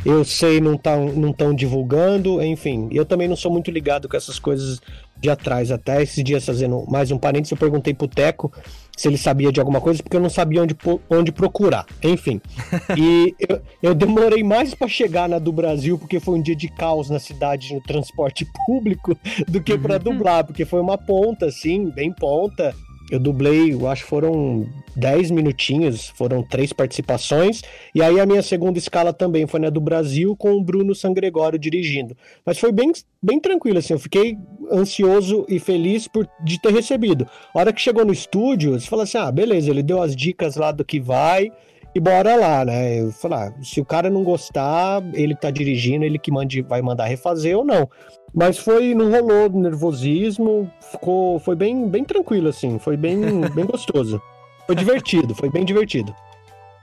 [0.08, 2.88] eu sei não estão não tão divulgando, enfim.
[2.94, 4.80] Eu também não sou muito ligado com essas coisas
[5.20, 5.70] de atrás.
[5.70, 8.50] Até esses dias, fazendo mais um parênteses, eu perguntei pro Teco
[8.96, 10.78] se ele sabia de alguma coisa, porque eu não sabia onde,
[11.10, 11.86] onde procurar.
[12.02, 12.40] Enfim.
[12.98, 16.70] e eu, eu demorei mais para chegar na do Brasil, porque foi um dia de
[16.70, 21.90] caos na cidade no transporte público, do que para dublar, porque foi uma ponta, assim,
[21.90, 22.74] bem ponta.
[23.10, 27.62] Eu dublei, eu acho que foram 10 minutinhos, foram três participações.
[27.96, 31.58] E aí a minha segunda escala também foi na do Brasil, com o Bruno Sangregório
[31.58, 32.18] dirigindo.
[32.46, 32.92] Mas foi bem,
[33.22, 34.38] bem tranquilo, assim, eu fiquei
[34.72, 37.26] ansioso e feliz por, de ter recebido.
[37.54, 40.56] A hora que chegou no estúdio, você fala assim: ah, beleza, ele deu as dicas
[40.56, 41.50] lá do que vai
[41.98, 43.02] e bora lá, né?
[43.02, 46.82] Eu falei, ah, se o cara não gostar, ele tá dirigindo, ele que mande, vai
[46.82, 47.90] mandar refazer ou não.
[48.38, 54.22] Mas foi, não rolou nervosismo, ficou, foi bem, bem tranquilo, assim, foi bem, bem gostoso.
[54.68, 56.14] Foi divertido, foi bem divertido.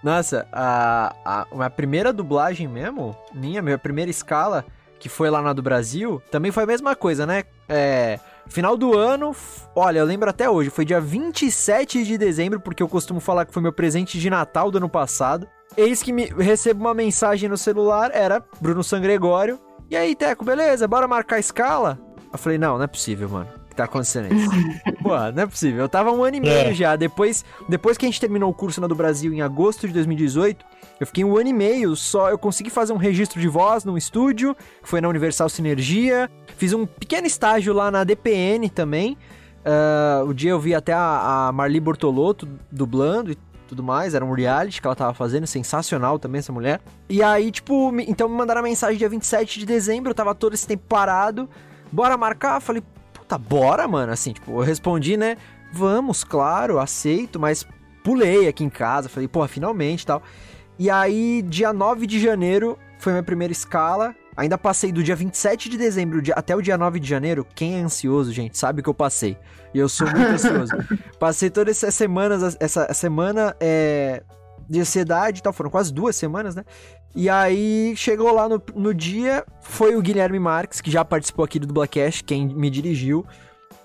[0.03, 4.65] Nossa, a, a, a primeira dublagem mesmo, minha, minha primeira escala,
[4.99, 7.45] que foi lá na do Brasil, também foi a mesma coisa, né?
[7.69, 9.31] É, final do ano,
[9.77, 13.55] olha, eu lembro até hoje, foi dia 27 de dezembro, porque eu costumo falar que
[13.55, 15.47] foi meu presente de Natal do ano passado.
[15.77, 19.61] Eis que me recebo uma mensagem no celular, era Bruno Sangregório,
[19.91, 20.89] e aí, Teco, beleza?
[20.89, 21.99] Bora marcar a escala?
[22.33, 23.49] Eu falei, não, não é possível, mano.
[23.65, 24.51] O que tá acontecendo isso?
[25.03, 25.83] Pô, não é possível.
[25.83, 26.75] Eu tava um ano e meio é.
[26.75, 26.97] já.
[26.97, 30.65] Depois, depois que a gente terminou o curso na do Brasil em agosto de 2018,
[31.01, 32.31] eu fiquei um ano e meio só.
[32.31, 36.31] Eu consegui fazer um registro de voz num estúdio, que foi na Universal Sinergia.
[36.57, 39.17] Fiz um pequeno estágio lá na DPN também.
[39.65, 44.15] Uh, o dia eu vi até a, a Marli Bortolotto dublando e tudo mais.
[44.15, 46.81] Era um reality que ela tava fazendo, sensacional também essa mulher.
[47.09, 50.35] E aí, tipo, me, então me mandaram a mensagem dia 27 de dezembro, eu tava
[50.35, 51.49] todo esse tempo parado.
[51.91, 52.61] Bora marcar?
[52.61, 54.13] Falei, puta, bora, mano.
[54.13, 55.37] Assim, tipo, eu respondi, né?
[55.73, 57.67] Vamos, claro, aceito, mas
[58.03, 59.09] pulei aqui em casa.
[59.09, 60.23] Falei, pô, finalmente tal.
[60.79, 64.15] E aí, dia 9 de janeiro, foi minha primeira escala.
[64.37, 67.47] Ainda passei do dia 27 de dezembro até o dia 9 de janeiro.
[67.55, 69.37] Quem é ansioso, gente, sabe que eu passei.
[69.73, 70.73] E eu sou muito ansioso.
[71.19, 74.23] Passei todas essas semanas, essa semana é,
[74.69, 75.53] de ansiedade e tal.
[75.53, 76.65] Foram quase duas semanas, né?
[77.15, 81.59] E aí chegou lá no, no dia, foi o Guilherme Marques, que já participou aqui
[81.59, 83.25] do Dublacast, quem me dirigiu.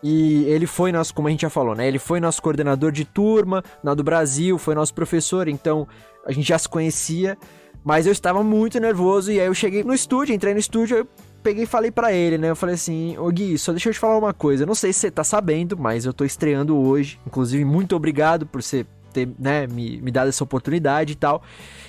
[0.01, 1.87] E ele foi nosso, como a gente já falou, né?
[1.87, 5.87] Ele foi nosso coordenador de turma na do Brasil, foi nosso professor, então
[6.25, 7.37] a gente já se conhecia.
[7.83, 11.07] Mas eu estava muito nervoso e aí eu cheguei no estúdio, entrei no estúdio, eu
[11.41, 12.49] peguei e falei para ele, né?
[12.49, 14.63] Eu falei assim, ô Gui, só deixa eu te falar uma coisa.
[14.63, 17.19] Eu não sei se você tá sabendo, mas eu tô estreando hoje.
[17.25, 21.41] Inclusive, muito obrigado por você ter, né, me, me dado essa oportunidade e tal.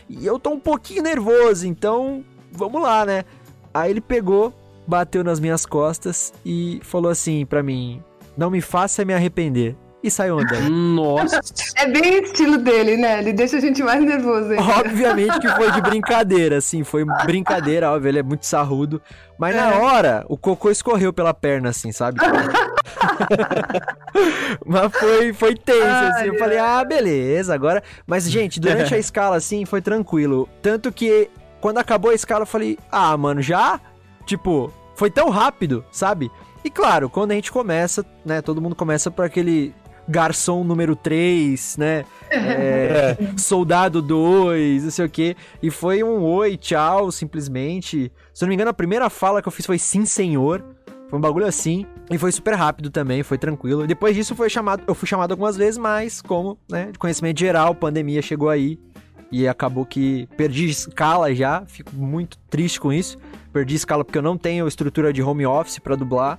[0.09, 3.24] E eu tô um pouquinho nervoso, então vamos lá, né?
[3.72, 4.55] Aí ele pegou,
[4.86, 8.03] bateu nas minhas costas e falou assim para mim:
[8.36, 10.70] Não me faça me arrepender e saiu andando.
[10.70, 11.40] Nossa.
[11.76, 13.18] É bem o estilo dele, né?
[13.20, 14.51] Ele deixa a gente mais nervoso.
[14.51, 14.62] Ainda.
[14.62, 19.03] Obviamente que foi de brincadeira, assim, foi brincadeira, óbvio, ele é muito sarrudo.
[19.38, 19.61] Mas é.
[19.61, 22.18] na hora, o cocô escorreu pela perna, assim, sabe?
[24.66, 26.26] Mas foi, foi tenso, Ai, assim.
[26.26, 27.82] Eu falei, ah, beleza, agora.
[28.07, 30.48] Mas, gente, durante a escala, assim, foi tranquilo.
[30.62, 31.30] Tanto que
[31.61, 33.80] quando acabou a escala, eu falei, ah, mano, já?
[34.26, 36.30] Tipo, foi tão rápido, sabe?
[36.62, 39.74] E claro, quando a gente começa, né, todo mundo começa por aquele
[40.11, 42.05] garçom número 3, né?
[42.33, 45.37] É, soldado 2, não sei o quê.
[45.61, 48.13] E foi um oi, tchau, simplesmente.
[48.33, 50.65] Se eu não me engano, a primeira fala que eu fiz foi sim, senhor.
[51.09, 51.87] Foi um bagulho assim.
[52.09, 53.85] E foi super rápido também, foi tranquilo.
[53.85, 57.75] Depois disso foi chamado, eu fui chamado algumas vezes, mas como, né, de conhecimento geral,
[57.75, 58.79] pandemia chegou aí.
[59.33, 63.19] e acabou que perdi escala já, fico muito triste com isso.
[63.53, 66.39] Perdi escala porque eu não tenho estrutura de home office para dublar.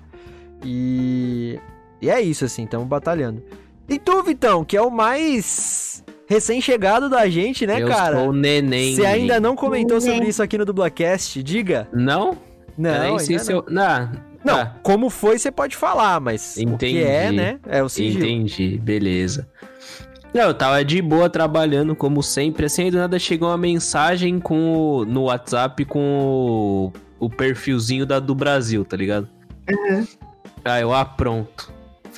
[0.64, 1.60] E
[2.02, 3.44] e é isso assim, estamos batalhando.
[3.88, 8.18] E tu, Vitão, que é o mais recém-chegado da gente, né, eu cara?
[8.18, 8.96] sou o neném.
[8.96, 10.14] Você ainda não comentou Neném.
[10.16, 11.88] sobre isso aqui no Dublacast, diga.
[11.92, 12.38] Não?
[12.78, 13.50] Não, eu não.
[13.50, 13.66] eu...
[13.70, 14.12] Não,
[14.44, 14.76] Não, tá.
[14.82, 17.00] como foi você pode falar, mas o Entendi.
[17.00, 17.60] que é, né?
[17.68, 18.24] É o sigilo.
[18.24, 19.48] Entendi, beleza.
[20.34, 22.66] Não, eu tava de boa trabalhando, como sempre.
[22.68, 26.00] Assim, aí do nada chegou uma mensagem com o- no WhatsApp com
[27.20, 29.28] o, o perfilzinho da do Brasil, tá ligado?
[29.70, 30.08] Uhum.
[30.64, 31.70] Aí eu, ah, pronto.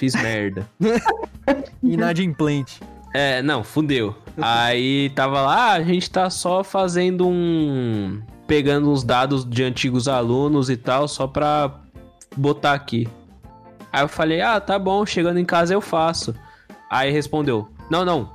[0.04, 0.68] Fiz merda.
[1.82, 2.82] Inadimplente.
[3.14, 4.14] É, não, fudeu.
[4.36, 8.22] Aí tava lá, ah, a gente tá só fazendo um.
[8.46, 11.80] pegando uns dados de antigos alunos e tal, só pra
[12.36, 13.08] botar aqui.
[13.94, 16.36] Aí eu falei, ah, tá bom, chegando em casa eu faço.
[16.90, 18.30] Aí respondeu, não, não,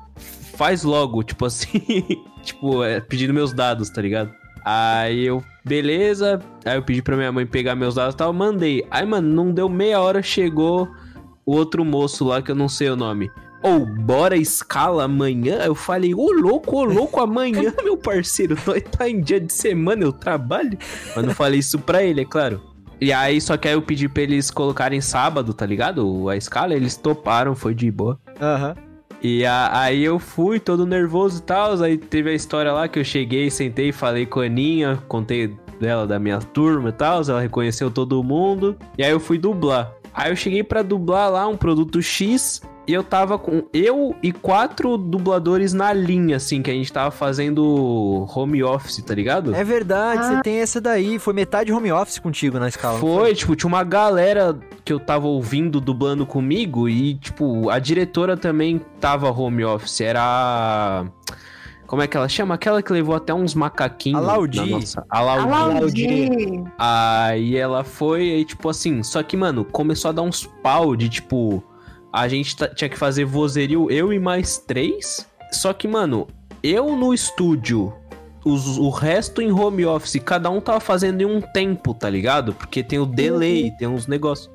[0.57, 1.83] faz logo, tipo assim,
[2.43, 4.33] tipo, é, pedindo meus dados, tá ligado?
[4.65, 6.41] Aí eu, beleza.
[6.65, 8.87] Aí eu pedi pra minha mãe pegar meus dados e tal, mandei.
[8.91, 10.89] Aí, mano, não deu meia hora, chegou
[11.49, 13.31] o outro moço lá que eu não sei o nome.
[13.63, 15.57] Ou, bora escala amanhã?
[15.65, 18.55] Eu falei, ô louco, ô louco, amanhã, meu parceiro.
[18.65, 20.79] Tô- Tá em dia de semana, eu trabalho.
[21.17, 22.61] Mas não falei isso pra ele, é claro.
[23.01, 26.29] E aí, só que aí eu pedi pra eles colocarem sábado, tá ligado?
[26.29, 28.19] A escala, eles toparam, foi de boa.
[28.41, 28.75] Aham.
[29.23, 31.83] E a- aí eu fui todo nervoso e tal.
[31.83, 36.07] Aí teve a história lá que eu cheguei, sentei, falei com a Aninha, contei dela
[36.07, 37.23] da minha turma e tal.
[37.23, 38.77] Ela reconheceu todo mundo.
[38.97, 39.93] E aí eu fui dublar.
[40.15, 42.61] Aí eu cheguei pra dublar lá um produto X.
[42.87, 47.11] E eu tava com eu e quatro dubladores na linha, assim, que a gente tava
[47.11, 49.55] fazendo home office, tá ligado?
[49.55, 50.37] É verdade, Ah.
[50.37, 51.19] você tem essa daí.
[51.19, 52.95] Foi metade home office contigo na escala.
[52.95, 57.79] não Foi, tipo, tinha uma galera que eu tava ouvindo dublando comigo e, tipo, a
[57.79, 60.01] diretora também tava home office.
[60.01, 60.21] Era.
[60.23, 61.05] a-
[61.89, 62.55] Como é que ela chama?
[62.55, 64.23] Aquela que levou até uns macaquinhos.
[64.23, 64.59] A Laudi.
[64.61, 65.05] na Nossa...
[65.09, 66.63] A Laudi.
[66.79, 69.03] Aí ela foi, aí, tipo assim.
[69.03, 71.65] Só que, mano, começou a dar uns pau de, tipo.
[72.13, 75.27] A gente tinha que fazer vozerio, eu e mais três.
[75.51, 76.27] Só que, mano,
[76.63, 77.93] eu no estúdio.
[78.45, 82.55] os- o resto em home office, cada um tava fazendo em um tempo, tá ligado?
[82.55, 84.49] Porque tem o delay, tem uns negócios.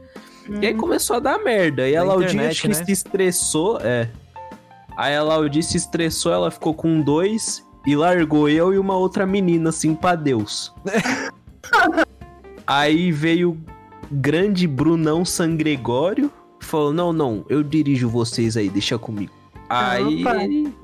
[0.62, 1.88] E aí começou a dar merda.
[1.88, 2.74] E a Laudinha acho que né?
[2.74, 4.10] se estressou, é.
[4.98, 9.26] Aí a Laudi se estressou, ela ficou com dois e largou eu e uma outra
[9.26, 10.74] menina, assim, pra Deus.
[12.66, 13.58] aí veio o
[14.12, 16.32] grande Brunão Sangregório
[16.62, 19.32] e falou: Não, não, eu dirijo vocês aí, deixa comigo.
[19.70, 20.36] Aí Opa.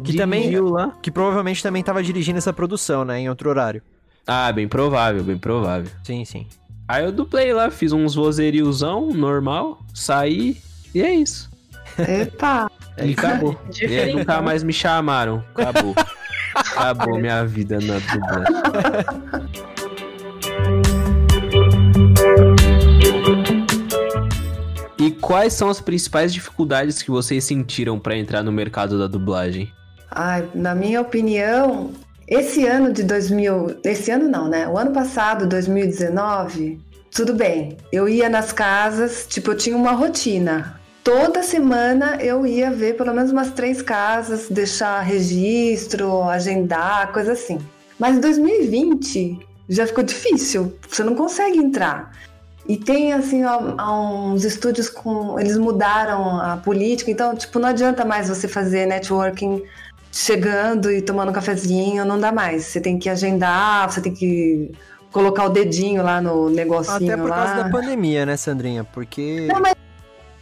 [0.03, 0.97] Que também- lá.
[1.01, 3.19] Que provavelmente também tava dirigindo essa produção, né?
[3.19, 3.81] Em outro horário.
[4.25, 5.91] Ah, bem provável, bem provável.
[6.03, 6.47] Sim, sim.
[6.87, 10.57] Aí eu duplei lá, fiz uns vozeriozão normal, saí
[10.93, 11.49] e é isso.
[11.97, 12.69] Epa.
[13.05, 13.53] E acabou.
[13.53, 14.15] E aí Diferente.
[14.17, 15.43] nunca mais me chamaram.
[15.55, 15.95] Acabou.
[16.55, 19.49] Acabou minha vida na dublagem.
[24.97, 29.71] E quais são as principais dificuldades que vocês sentiram pra entrar no mercado da dublagem?
[30.11, 31.91] Ai, na minha opinião,
[32.27, 34.67] esse ano de 2000, esse ano não, né?
[34.67, 36.79] O ano passado, 2019,
[37.11, 37.77] tudo bem.
[37.91, 40.78] Eu ia nas casas, tipo, eu tinha uma rotina.
[41.09, 47.57] Toda semana eu ia ver pelo menos umas três casas, deixar registro, agendar, coisa assim.
[47.97, 52.11] Mas em 2020 já ficou difícil, você não consegue entrar.
[52.67, 55.39] E tem assim uns estúdios com.
[55.39, 59.63] Eles mudaram a política, então, tipo, não adianta mais você fazer networking
[60.11, 62.65] chegando e tomando um cafezinho, não dá mais.
[62.65, 64.71] Você tem que agendar, você tem que
[65.11, 67.35] colocar o dedinho lá no negocinho Até por lá.
[67.45, 68.83] causa da pandemia, né, Sandrinha?
[68.83, 69.47] Porque.
[69.51, 69.78] Não, mas-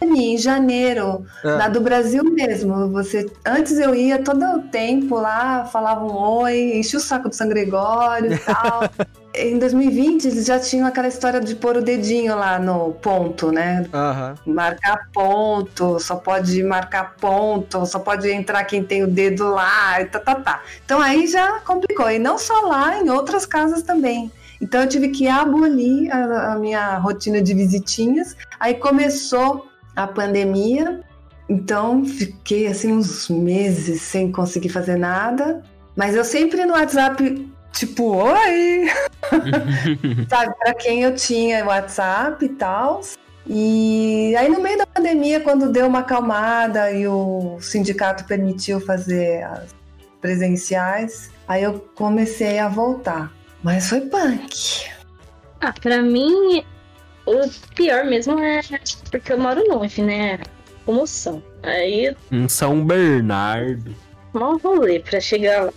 [0.00, 5.64] Em janeiro, Ah, na do Brasil mesmo, você antes eu ia todo o tempo lá,
[5.64, 8.88] falava um oi, enchia o saco do São Gregório e tal.
[9.34, 13.86] em 2020 eles já tinham aquela história de pôr o dedinho lá no ponto, né?
[13.92, 14.34] Aham.
[14.46, 20.06] Marcar ponto, só pode marcar ponto, só pode entrar quem tem o dedo lá, e
[20.06, 20.62] tá, tá, tá.
[20.84, 22.10] Então aí já complicou.
[22.10, 24.30] E não só lá, em outras casas também.
[24.60, 28.36] Então eu tive que abolir a, a minha rotina de visitinhas.
[28.58, 29.68] Aí começou
[29.98, 31.00] a pandemia,
[31.48, 35.62] então fiquei assim uns meses sem conseguir fazer nada.
[35.96, 38.88] Mas eu sempre no WhatsApp, tipo, oi!
[40.30, 43.00] Sabe, pra quem eu tinha WhatsApp e tal.
[43.44, 49.42] E aí no meio da pandemia, quando deu uma acalmada e o sindicato permitiu fazer
[49.42, 49.74] as
[50.20, 53.32] presenciais, aí eu comecei a voltar.
[53.64, 54.88] Mas foi punk.
[55.60, 56.62] Ah, pra mim,
[57.30, 58.60] o pior mesmo é
[59.10, 60.38] porque eu moro longe, né?
[60.84, 61.42] Comoção.
[61.62, 63.94] Aí, Em São Bernardo.
[64.32, 65.72] mó rolê pra chegar lá.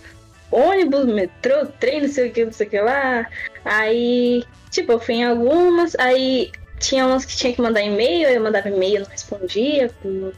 [0.50, 3.26] ônibus, metrô, trem, não sei o que, não sei o que lá.
[3.64, 8.40] Aí, tipo, eu fui em algumas, aí tinha umas que tinha que mandar e-mail, eu
[8.42, 10.32] mandava e-mail, não respondia, não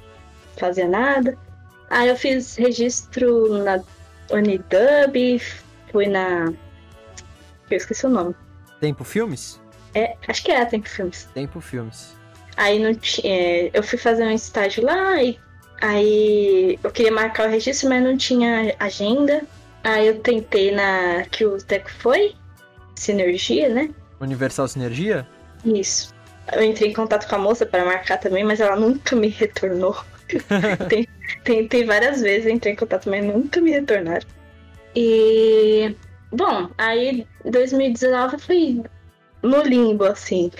[0.57, 1.37] fazia nada.
[1.91, 3.81] Aí eu fiz registro na
[4.31, 5.41] Unidub,
[5.93, 6.53] fui na.
[7.71, 8.35] Eu esqueci o nome.
[8.81, 9.61] Tempo Filmes?
[9.95, 11.29] É, acho que é Tempo Filmes.
[11.35, 12.15] Tempo Filmes.
[12.57, 12.91] Aí não
[13.25, 15.39] é, eu fui fazer um estágio lá e
[15.81, 19.43] aí eu queria marcar o registro, mas não tinha agenda.
[19.83, 22.35] Aí eu tentei na que o Teco foi,
[22.95, 23.91] Sinergia, né?
[24.21, 25.27] Universal Sinergia?
[25.65, 26.15] Isso.
[26.53, 29.97] Eu entrei em contato com a moça para marcar também, mas ela nunca me retornou.
[31.45, 34.27] Tentei várias vezes, entrei em contato, mas nunca me retornaram.
[34.95, 35.95] E.
[36.31, 38.83] Bom, aí 2019 foi
[39.45, 40.51] no limbo, assim,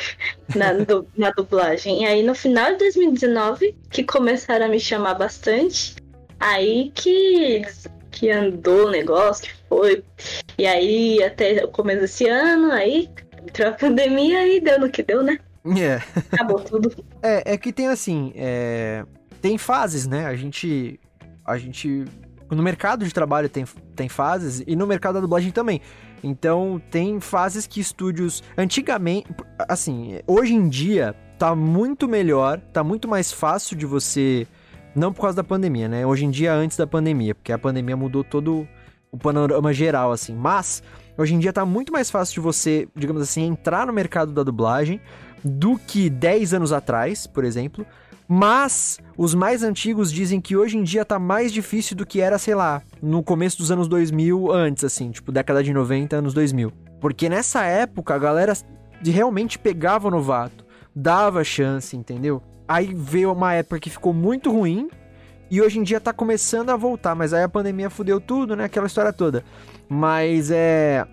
[0.55, 2.03] na, du na dublagem.
[2.03, 5.97] E aí no final de 2019, que começaram a me chamar bastante,
[6.39, 7.63] aí que,
[8.11, 10.05] que andou o negócio, que foi.
[10.59, 13.09] E aí até o começo desse ano, aí
[13.43, 15.39] entrou a pandemia e deu no que deu, né?
[15.65, 16.03] É.
[16.33, 16.95] Acabou tudo.
[17.27, 19.03] É, é que tem assim, é...
[19.41, 20.27] tem fases, né?
[20.27, 21.01] A gente.
[21.43, 22.05] A gente.
[22.51, 23.65] No mercado de trabalho tem,
[23.97, 25.81] tem fases e no mercado da dublagem também.
[26.27, 28.43] Então, tem fases que estúdios.
[28.57, 29.29] Antigamente.
[29.69, 34.47] Assim, hoje em dia tá muito melhor, tá muito mais fácil de você.
[34.97, 36.07] Não por causa da pandemia, né?
[36.07, 38.67] Hoje em dia, antes da pandemia, porque a pandemia mudou todo
[39.13, 40.35] o panorama geral, assim.
[40.35, 40.83] Mas,
[41.19, 44.43] hoje em dia tá muito mais fácil de você, digamos assim, entrar no mercado da
[44.43, 45.01] dublagem
[45.45, 47.85] do que 10 anos atrás, por exemplo.
[48.27, 52.39] Mas os mais antigos dizem que hoje em dia tá mais difícil do que era,
[52.39, 56.73] sei lá, no começo dos anos 2000 antes, assim, tipo década de 90, anos 2000.
[57.01, 58.55] Porque nessa época a galera
[59.05, 60.65] realmente pegava o novato,
[60.95, 62.43] dava chance, entendeu?
[62.67, 64.89] Aí veio uma época que ficou muito ruim
[65.51, 68.65] e hoje em dia tá começando a voltar, mas aí a pandemia fudeu tudo, né?
[68.65, 69.45] Aquela história toda.
[69.89, 71.07] Mas é.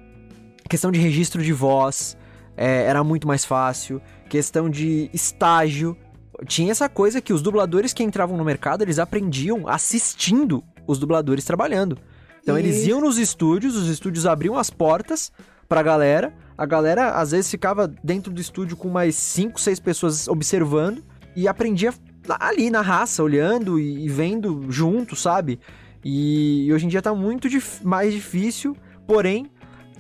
[0.70, 2.18] Questão de registro de voz
[2.56, 4.02] é, era muito mais fácil.
[4.30, 5.98] Questão de estágio
[6.46, 11.46] tinha essa coisa que os dubladores que entravam no mercado, eles aprendiam assistindo os dubladores
[11.46, 11.98] trabalhando.
[12.42, 12.68] Então Isso.
[12.68, 15.32] eles iam nos estúdios, os estúdios abriam as portas
[15.70, 20.28] pra galera, a galera às vezes ficava dentro do estúdio com mais 5, 6 pessoas
[20.28, 21.04] observando
[21.36, 21.94] e aprendia
[22.40, 25.60] ali na raça, olhando e, vendo junto, sabe?
[26.04, 28.76] E, hoje em dia tá muito dif mais difícil,
[29.08, 29.50] porém,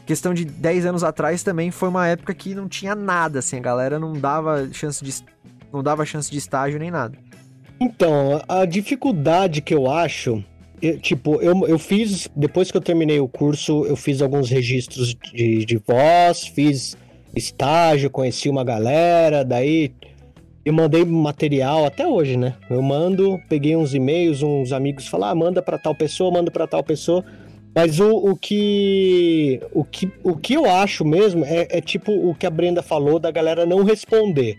[0.05, 3.61] questão de 10 anos atrás também foi uma época que não tinha nada, assim, a
[3.61, 5.23] galera não dava chance de
[5.72, 7.17] não dava chance de estágio nem nada.
[7.80, 10.43] Então, a dificuldade que eu acho,
[10.82, 15.15] eu, tipo, eu, eu fiz, depois que eu terminei o curso, eu fiz alguns registros
[15.34, 16.95] de, de voz, fiz
[17.36, 19.93] estágio, conheci uma galera, daí
[20.63, 22.55] eu mandei material até hoje, né?
[22.69, 26.67] Eu mando, peguei uns e-mails, uns amigos falaram, ah, manda para tal pessoa, manda para
[26.67, 27.26] tal pessoa.
[27.74, 32.36] Mas o, o, que, o, que, o que eu acho mesmo é, é tipo o
[32.36, 34.57] que a Brenda falou da galera não responder.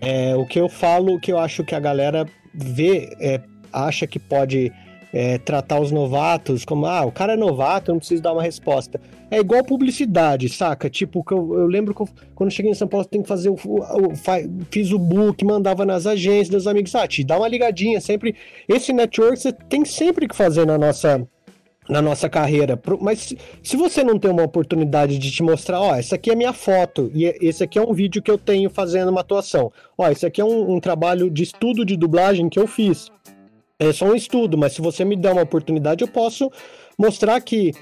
[0.00, 3.40] É, o que eu falo, o que eu acho que a galera vê, é,
[3.72, 4.72] acha que pode
[5.12, 8.42] é, tratar os novatos como, ah, o cara é novato, eu não preciso dar uma
[8.42, 9.00] resposta.
[9.30, 10.88] É igual publicidade, saca?
[10.88, 13.50] Tipo, eu, eu lembro que eu, quando eu cheguei em São Paulo, tem que fazer
[13.50, 14.16] o, o, o,
[14.70, 18.34] Fiz o book, mandava nas agências dos amigos, ah, te dá uma ligadinha, sempre.
[18.68, 21.26] Esse network você tem sempre que fazer na nossa
[21.88, 22.80] na nossa carreira.
[23.00, 26.52] Mas se você não tem uma oportunidade de te mostrar, ó, essa aqui é minha
[26.52, 29.72] foto e esse aqui é um vídeo que eu tenho fazendo uma atuação.
[29.96, 33.10] Ó, esse aqui é um, um trabalho de estudo de dublagem que eu fiz.
[33.78, 36.50] É só um estudo, mas se você me der uma oportunidade, eu posso
[36.98, 37.72] mostrar que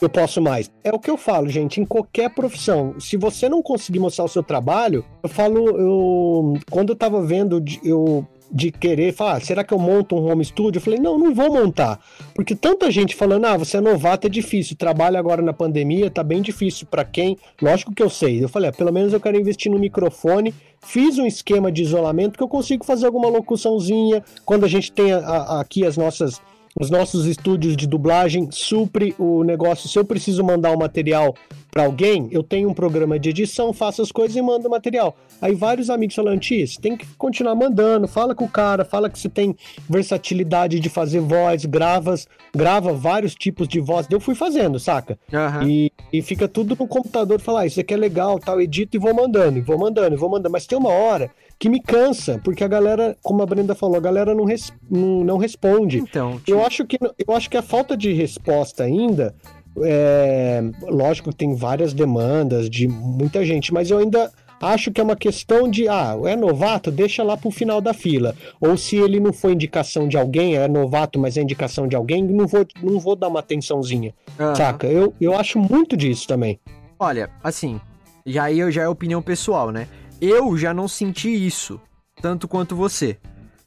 [0.00, 0.70] eu posso mais.
[0.84, 2.94] É o que eu falo, gente, em qualquer profissão.
[3.00, 7.62] Se você não conseguir mostrar o seu trabalho, eu falo, eu quando eu tava vendo,
[7.82, 10.78] eu de querer falar, ah, será que eu monto um home studio?
[10.78, 12.00] Eu falei, não, não vou montar.
[12.34, 14.76] Porque tanta gente falando, ah, você é novato, é difícil.
[14.76, 17.36] Trabalho agora na pandemia, tá bem difícil para quem.
[17.60, 18.42] Lógico que eu sei.
[18.42, 20.54] Eu falei, ah, pelo menos eu quero investir no microfone.
[20.80, 24.22] Fiz um esquema de isolamento que eu consigo fazer alguma locuçãozinha.
[24.44, 26.40] Quando a gente tem a, a, aqui as nossas
[26.78, 29.88] os nossos estúdios de dublagem supre o negócio.
[29.88, 31.34] Se eu preciso mandar o um material
[31.70, 35.14] para alguém, eu tenho um programa de edição, faço as coisas e mando o material.
[35.40, 39.18] Aí vários amigos falam, Tis, tem que continuar mandando, fala com o cara, fala que
[39.18, 39.54] você tem
[39.88, 44.06] versatilidade de fazer voz, gravas, grava vários tipos de voz.
[44.10, 45.18] Eu fui fazendo, saca?
[45.32, 45.68] Uhum.
[45.68, 49.00] E, e fica tudo no computador, falar, ah, isso aqui é legal, tal, edito e
[49.00, 50.50] vou mandando, e vou mandando, e vou mandando.
[50.50, 54.00] Mas tem uma hora que me cansa, porque a galera, como a Brenda falou, a
[54.00, 55.98] galera não, res, não, não responde.
[55.98, 59.34] Então, eu acho que eu acho que a falta de resposta ainda
[59.82, 64.30] é, lógico que tem várias demandas de muita gente, mas eu ainda
[64.60, 68.34] acho que é uma questão de, ah, é novato, deixa lá pro final da fila.
[68.60, 72.24] Ou se ele não foi indicação de alguém, é novato, mas é indicação de alguém,
[72.24, 74.14] não vou, não vou dar uma atençãozinha.
[74.38, 74.54] Uhum.
[74.54, 74.86] Saca?
[74.86, 76.58] Eu, eu acho muito disso também.
[76.98, 77.80] Olha, assim,
[78.26, 79.86] já aí já é opinião pessoal, né?
[80.20, 81.80] Eu já não senti isso
[82.20, 83.18] tanto quanto você,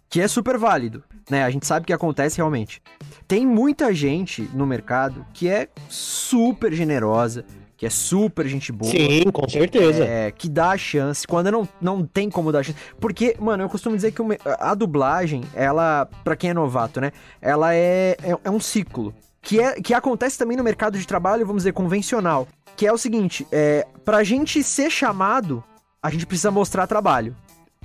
[0.09, 1.43] que é super válido, né?
[1.43, 2.81] A gente sabe que acontece realmente.
[3.25, 7.45] Tem muita gente no mercado que é super generosa,
[7.77, 8.91] que é super gente boa.
[8.91, 10.03] Sim, com certeza.
[10.03, 12.77] É, que dá a chance, quando não, não tem como dar chance.
[12.99, 14.21] Porque, mano, eu costumo dizer que
[14.59, 17.13] a dublagem, ela, para quem é novato, né?
[17.41, 19.13] Ela é, é, é, um ciclo.
[19.41, 22.47] Que, é, que acontece também no mercado de trabalho, vamos dizer, convencional.
[22.75, 25.63] Que é o seguinte, é, pra gente ser chamado,
[26.01, 27.35] a gente precisa mostrar trabalho.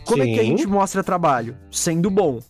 [0.05, 0.31] Como Sim.
[0.31, 1.57] é que a gente mostra trabalho?
[1.71, 2.41] Sendo bom.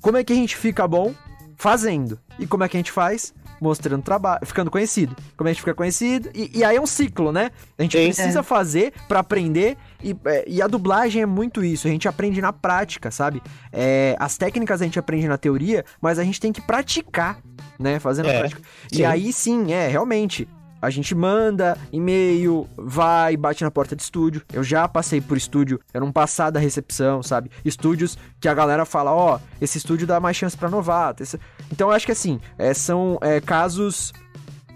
[0.00, 1.14] Como é que a gente fica bom?
[1.56, 2.20] Fazendo.
[2.38, 3.34] E como é que a gente faz?
[3.60, 5.16] Mostrando trabalho, ficando conhecido.
[5.36, 6.30] Como é que a gente fica conhecido?
[6.34, 7.50] E, e aí é um ciclo, né?
[7.76, 8.04] A gente Sim.
[8.04, 8.42] precisa é.
[8.42, 9.76] fazer para aprender.
[10.02, 11.88] E, é, e, a dublagem é muito isso.
[11.88, 13.42] A gente aprende na prática, sabe?
[13.72, 17.40] É, as técnicas a gente aprende na teoria, mas a gente tem que praticar,
[17.78, 17.98] né?
[17.98, 18.36] Fazendo é.
[18.36, 18.62] a prática.
[18.92, 19.00] Sim.
[19.00, 20.46] E aí sim, é, realmente.
[20.80, 24.42] A gente manda e-mail, vai, bate na porta de estúdio.
[24.52, 27.50] Eu já passei por estúdio, eu não passar da recepção, sabe?
[27.64, 31.22] Estúdios que a galera fala, ó, oh, esse estúdio dá mais chance para novato.
[31.22, 31.38] Esse...
[31.72, 34.12] Então eu acho que assim, é, são é, casos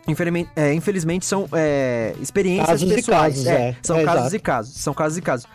[0.07, 3.35] Infelizmente, é, infelizmente são é, experiências casos pessoais.
[3.35, 4.37] Casos, é, é, são é, casos exato.
[4.37, 4.75] e casos.
[4.75, 5.47] São casos e casos.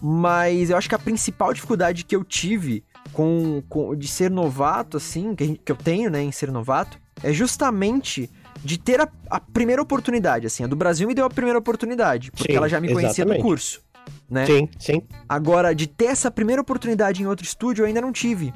[0.00, 4.96] Mas eu acho que a principal dificuldade que eu tive com, com de ser novato,
[4.96, 8.28] assim, que, que eu tenho, né, em ser novato, é justamente
[8.64, 10.64] de ter a, a, primeira oportunidade, assim.
[10.64, 13.38] A do Brasil me deu a primeira oportunidade, porque sim, ela já me conhecia exatamente.
[13.38, 13.82] do curso,
[14.28, 14.46] né?
[14.46, 15.02] Sim, sim.
[15.28, 18.52] Agora, de ter essa primeira oportunidade em outro estúdio, eu ainda não tive.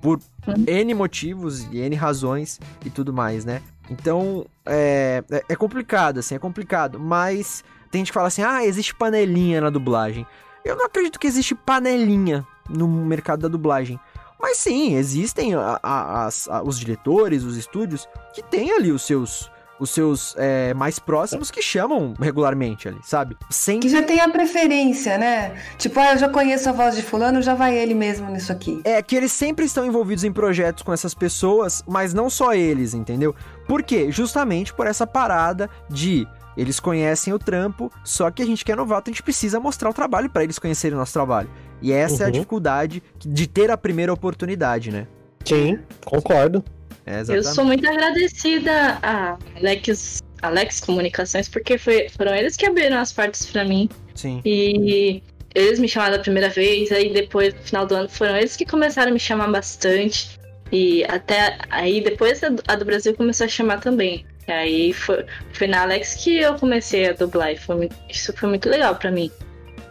[0.00, 0.64] Por uhum.
[0.66, 3.60] N motivos e N razões e tudo mais, né?
[3.90, 7.00] Então, é, é, é complicado, assim, é complicado.
[7.00, 10.26] Mas tem gente que fala assim, ah, existe panelinha na dublagem.
[10.64, 13.98] Eu não acredito que existe panelinha no mercado da dublagem.
[14.40, 19.50] Mas sim, existem a, a, a, os diretores, os estúdios, que têm ali os seus
[19.80, 23.36] os seus é, mais próximos que chamam regularmente ali, sabe?
[23.48, 23.80] Sem...
[23.80, 25.56] Que já tem a preferência, né?
[25.76, 28.80] Tipo, ah, eu já conheço a voz de fulano, já vai ele mesmo nisso aqui.
[28.84, 32.92] É, que eles sempre estão envolvidos em projetos com essas pessoas, mas não só eles,
[32.92, 33.34] entendeu?
[33.66, 34.10] Por quê?
[34.10, 38.74] Justamente por essa parada de eles conhecem o trampo, só que a gente que é
[38.74, 41.48] novato, a gente precisa mostrar o trabalho para eles conhecerem o nosso trabalho.
[41.80, 42.20] E essa uhum.
[42.20, 42.32] é a uhum.
[42.32, 45.06] dificuldade de ter a primeira oportunidade, né?
[45.44, 46.64] Sim, concordo.
[47.06, 52.98] É, eu sou muito agradecida a Alex, Alex Comunicações, porque foi, foram eles que abriram
[52.98, 53.88] as portas para mim.
[54.14, 54.42] Sim.
[54.44, 55.22] E
[55.54, 58.66] eles me chamaram a primeira vez, aí depois, no final do ano, foram eles que
[58.66, 60.38] começaram a me chamar bastante.
[60.70, 64.26] E até aí, depois a do Brasil começou a chamar também.
[64.46, 67.52] E aí foi, foi na Alex que eu comecei a dublar.
[67.52, 69.30] E foi, isso foi muito legal para mim.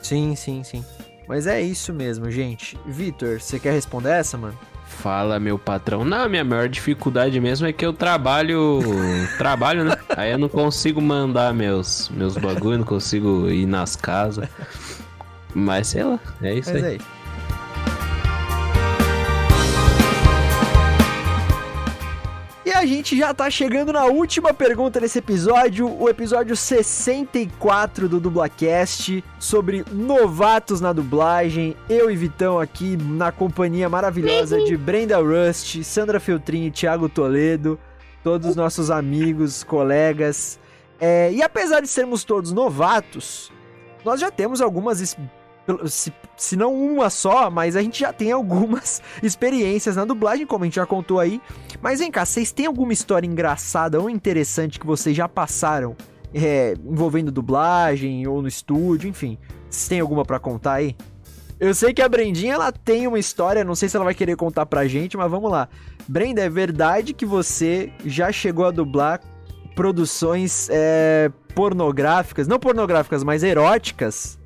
[0.01, 0.85] Sim, sim, sim.
[1.27, 2.77] Mas é isso mesmo, gente.
[2.85, 4.57] Vitor, você quer responder essa, mano?
[4.85, 6.05] Fala, meu patrão.
[6.05, 8.79] Não, minha maior dificuldade mesmo é que eu trabalho.
[9.37, 9.97] trabalho, né?
[10.15, 14.47] Aí eu não consigo mandar meus, meus bagulho, não consigo ir nas casas.
[15.53, 16.93] Mas sei lá, é isso Mas aí.
[16.93, 17.16] É isso.
[22.77, 29.23] A gente já tá chegando na última pergunta desse episódio, o episódio 64 do Dublacast,
[29.39, 31.75] sobre novatos na dublagem.
[31.89, 37.79] Eu e Vitão aqui na companhia maravilhosa de Brenda Rust, Sandra Feltrin e Thiago Toledo,
[38.23, 40.59] todos os nossos amigos, colegas.
[40.99, 43.51] É, e apesar de sermos todos novatos,
[44.05, 45.01] nós já temos algumas
[45.85, 50.63] se, se não uma só, mas a gente já tem algumas experiências na dublagem, como
[50.63, 51.41] a gente já contou aí.
[51.81, 55.95] Mas vem cá, vocês têm alguma história engraçada ou interessante que vocês já passaram
[56.33, 59.37] é, envolvendo dublagem ou no estúdio, enfim?
[59.69, 60.95] Vocês têm alguma para contar aí?
[61.59, 64.35] Eu sei que a Brendinha ela tem uma história, não sei se ela vai querer
[64.35, 65.67] contar pra gente, mas vamos lá.
[66.07, 69.21] Brenda, é verdade que você já chegou a dublar
[69.75, 74.36] produções é, pornográficas, não pornográficas, mas eróticas?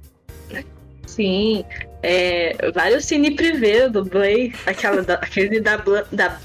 [1.12, 1.66] Sim,
[2.02, 5.76] é, vários cine privê eu dublei, aquela da, aquele da,
[6.10, 6.40] da,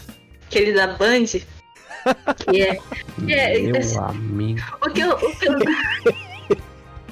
[0.46, 1.26] aquele da Band.
[1.26, 2.78] Que é.
[3.24, 4.60] Que é Meu amigo.
[4.84, 5.12] O que eu.
[5.12, 5.54] O que eu,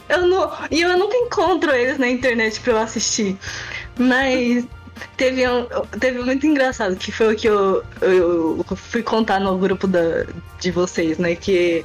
[0.09, 3.37] eu não, e eu nunca encontro eles na internet pra eu assistir.
[3.97, 4.67] Mas
[5.17, 5.67] teve um,
[6.01, 9.87] teve um muito engraçado, que foi o que eu, eu, eu fui contar no grupo
[9.87, 10.27] da,
[10.59, 11.37] de vocês, né?
[11.37, 11.85] Que,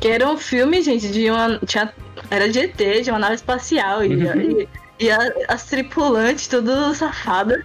[0.00, 1.60] que era um filme, gente, de uma.
[1.66, 1.92] Tinha
[2.30, 4.04] era de ET, de uma nave espacial.
[4.04, 4.40] E, uhum.
[4.40, 4.68] e,
[5.00, 5.18] e a,
[5.48, 7.64] as tripulantes, tudo safada.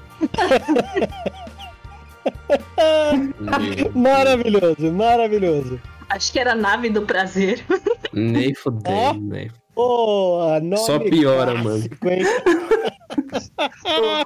[3.94, 5.80] maravilhoso, maravilhoso.
[6.10, 7.64] Acho que era a nave do prazer.
[8.14, 9.14] Nem fudei, oh.
[9.14, 9.52] nem.
[9.76, 10.40] Oh,
[10.78, 12.26] Só piora, clássico, mano.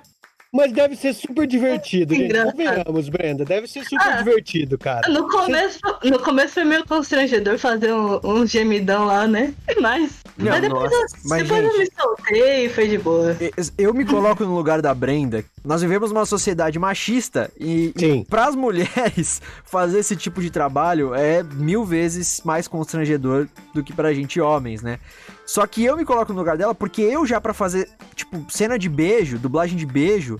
[0.51, 2.33] Mas deve ser super divertido, gente.
[2.33, 3.45] Convenhamos, Brenda.
[3.45, 5.07] Deve ser super ah, divertido, cara.
[5.07, 9.53] No começo, no começo foi meio constrangedor fazer um, um gemidão lá, né?
[9.79, 13.35] Mas, não, mas depois, eu, mas, depois gente, eu me soltei e foi de boa.
[13.77, 15.43] Eu me coloco no lugar da Brenda.
[15.63, 21.13] Nós vivemos uma sociedade machista e, e para as mulheres fazer esse tipo de trabalho
[21.13, 24.99] é mil vezes mais constrangedor do que pra gente homens, né?
[25.51, 28.79] Só que eu me coloco no lugar dela porque eu já para fazer, tipo, cena
[28.79, 30.39] de beijo, dublagem de beijo,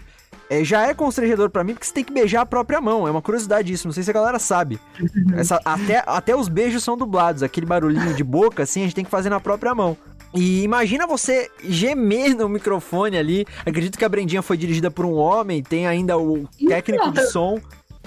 [0.50, 3.06] é, já é constrangedor para mim porque você tem que beijar a própria mão.
[3.06, 4.80] É uma curiosidade isso, não sei se a galera sabe.
[5.36, 9.04] Essa, até, até os beijos são dublados, aquele barulhinho de boca, assim, a gente tem
[9.04, 9.98] que fazer na própria mão.
[10.34, 13.46] E imagina você gemer no microfone ali.
[13.66, 17.60] Acredito que a Brendinha foi dirigida por um homem, tem ainda o técnico de som.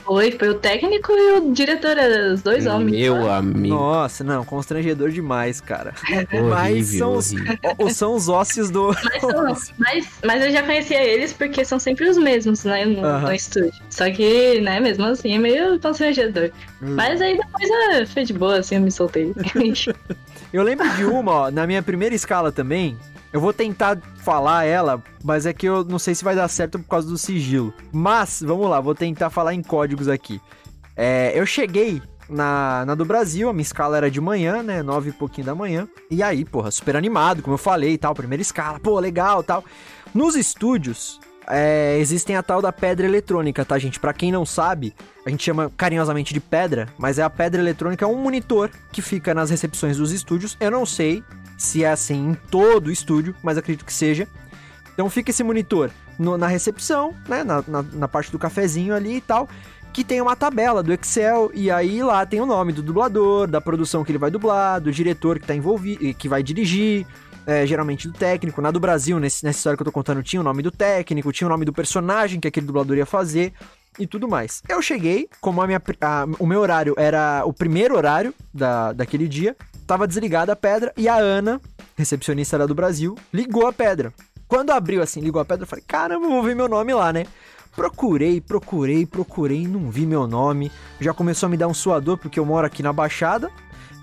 [0.04, 1.96] Foi, foi o técnico e o diretor,
[2.32, 2.92] os dois homens.
[2.92, 3.74] Meu amigo.
[3.74, 5.94] Nossa, não, constrangedor demais, cara.
[6.50, 7.32] mas são os,
[7.94, 8.88] são os ósseos do.
[8.88, 13.00] Mas, são, mas, mas, eu já conhecia eles porque são sempre os mesmos, né, no,
[13.00, 13.20] uh -huh.
[13.22, 13.72] no estúdio.
[13.88, 16.50] Só que, né, mesmo assim, é meio constrangedor.
[16.82, 16.94] Hum.
[16.94, 19.32] Mas aí depois é, foi de boa, assim, eu me soltei.
[20.52, 22.98] eu lembro de uma, ó, na minha primeira escala também,
[23.34, 26.78] eu vou tentar falar ela, mas é que eu não sei se vai dar certo
[26.78, 27.74] por causa do sigilo.
[27.92, 30.40] Mas, vamos lá, vou tentar falar em códigos aqui.
[30.96, 34.84] É, eu cheguei na, na do Brasil, a minha escala era de manhã, né?
[34.84, 35.88] Nove e pouquinho da manhã.
[36.08, 39.64] E aí, porra, super animado, como eu falei e tal, primeira escala, pô, legal tal.
[40.14, 43.98] Nos estúdios, é, existem a tal da pedra eletrônica, tá, gente?
[43.98, 44.94] Para quem não sabe,
[45.26, 49.02] a gente chama carinhosamente de pedra, mas é a pedra eletrônica, é um monitor que
[49.02, 50.56] fica nas recepções dos estúdios.
[50.60, 51.20] Eu não sei
[51.56, 54.28] se é assim em todo o estúdio, mas acredito que seja.
[54.92, 57.42] Então fica esse monitor no, na recepção, né?
[57.42, 59.48] Na, na, na, parte do cafezinho ali e tal.
[59.92, 63.60] Que tem uma tabela do Excel, e aí lá tem o nome do dublador, da
[63.60, 67.06] produção que ele vai dublar, do diretor que tá envolvido, que vai dirigir,
[67.46, 68.60] é, geralmente do técnico.
[68.60, 71.32] Na do Brasil, nesse, nessa história que eu tô contando, tinha o nome do técnico,
[71.32, 73.52] tinha o nome do personagem que aquele dublador ia fazer
[73.98, 74.62] e tudo mais.
[74.68, 79.28] Eu cheguei, como a minha, a, o meu horário era o primeiro horário da, daquele
[79.28, 79.56] dia,
[79.86, 81.60] tava desligada a pedra e a Ana,
[81.96, 84.12] recepcionista lá do Brasil, ligou a pedra.
[84.46, 87.26] Quando abriu assim, ligou a pedra, eu falei, caramba, vou ver meu nome lá, né?
[87.74, 90.70] Procurei, procurei, procurei, não vi meu nome.
[91.00, 93.50] Já começou a me dar um suador porque eu moro aqui na Baixada.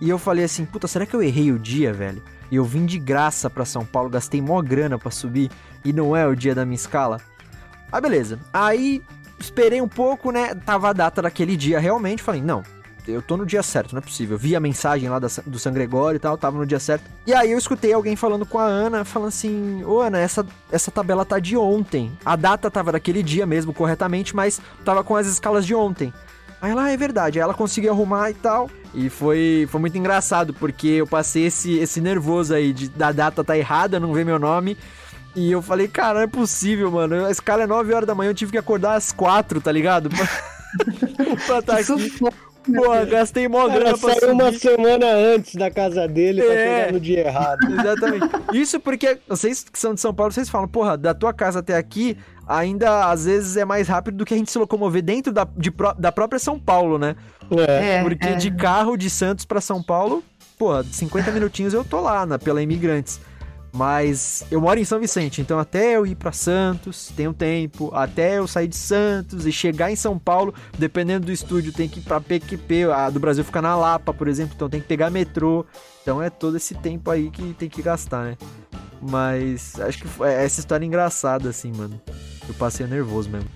[0.02, 2.22] E eu falei assim, puta, será que eu errei o dia, velho?
[2.50, 5.50] E eu vim de graça para São Paulo, gastei mó grana para subir
[5.86, 7.22] e não é o dia da minha escala.
[7.90, 8.40] Ah, beleza.
[8.52, 9.02] Aí
[9.40, 10.54] esperei um pouco, né?
[10.54, 12.22] Tava a data daquele dia realmente.
[12.22, 12.64] Falei, não,
[13.12, 14.38] eu tô no dia certo, não é possível.
[14.38, 17.04] Vi a mensagem lá da, do San Gregório e tal, tava no dia certo.
[17.26, 20.92] E aí eu escutei alguém falando com a Ana, falando assim: Ô Ana, essa, essa
[20.92, 22.12] tabela tá de ontem.
[22.26, 26.14] A data tava daquele dia mesmo, corretamente, mas tava com as escalas de ontem.
[26.62, 27.40] Aí ela, ah, é verdade.
[27.40, 28.70] Aí ela conseguiu arrumar e tal.
[28.94, 33.44] E foi, foi muito engraçado, porque eu passei esse, esse nervoso aí de da data
[33.44, 34.78] tá errada, não ver meu nome.
[35.36, 37.26] E eu falei, cara, não é possível, mano.
[37.26, 40.10] A escala é 9 horas da manhã, eu tive que acordar às 4, tá ligado?
[41.48, 42.20] pra estar tá aqui.
[42.64, 46.94] Pô, gastei mó grana pra saiu uma semana antes da casa dele é, pra chegar
[46.94, 47.60] no dia errado.
[47.72, 48.28] Exatamente.
[48.54, 51.76] Isso porque vocês que são de São Paulo, vocês falam, porra, da tua casa até
[51.76, 52.18] aqui,
[52.48, 55.74] ainda às vezes é mais rápido do que a gente se locomover dentro da, de,
[55.98, 57.16] da própria São Paulo, né?
[57.68, 57.96] É.
[57.96, 58.36] é porque é.
[58.36, 60.24] de carro de Santos para São Paulo,
[60.58, 63.20] porra, 50 minutinhos eu tô lá, na, pela Imigrantes.
[63.74, 67.90] Mas eu moro em São Vicente, então até eu ir para Santos tem um tempo,
[67.96, 72.00] até eu sair de Santos e chegar em São Paulo, dependendo do estúdio, tem que
[72.00, 75.10] ir para PQP, a do Brasil fica na Lapa, por exemplo, então tem que pegar
[75.10, 75.66] metrô.
[76.02, 78.38] Então é todo esse tempo aí que tem que gastar, né?
[79.02, 82.00] Mas acho que é essa história é engraçada assim, mano.
[82.48, 83.50] Eu passei nervoso mesmo.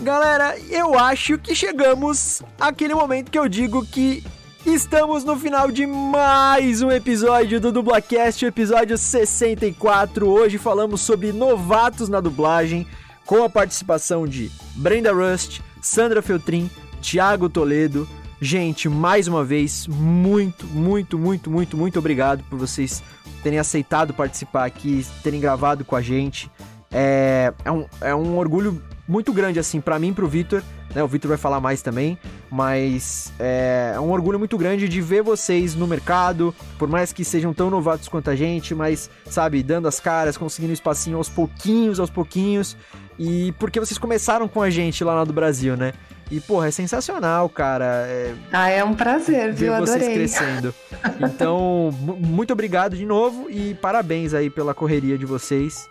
[0.00, 4.22] Galera, eu acho que chegamos àquele momento que eu digo que
[4.66, 10.28] Estamos no final de mais um episódio do Dublacast, episódio 64.
[10.28, 12.84] Hoje falamos sobre novatos na dublagem,
[13.24, 16.68] com a participação de Brenda Rust, Sandra Feltrin,
[17.00, 18.08] Thiago Toledo.
[18.40, 23.04] Gente, mais uma vez, muito, muito, muito, muito, muito obrigado por vocês
[23.44, 26.50] terem aceitado participar aqui, terem gravado com a gente.
[26.90, 30.60] É, é, um, é um orgulho muito grande, assim, para mim e pro Vitor
[30.96, 31.02] né?
[31.02, 32.18] O Victor vai falar mais também,
[32.50, 37.22] mas é, é um orgulho muito grande de ver vocês no mercado, por mais que
[37.22, 42.00] sejam tão novatos quanto a gente, mas, sabe, dando as caras, conseguindo espacinho aos pouquinhos,
[42.00, 42.78] aos pouquinhos,
[43.18, 45.92] e porque vocês começaram com a gente lá do Brasil, né?
[46.30, 48.06] E, porra, é sensacional, cara.
[48.08, 48.34] É...
[48.50, 49.72] Ah, é um prazer, viu?
[49.72, 50.14] Ver vocês Adorei.
[50.14, 50.74] crescendo.
[51.20, 55.88] Então, muito obrigado de novo e parabéns aí pela correria de vocês.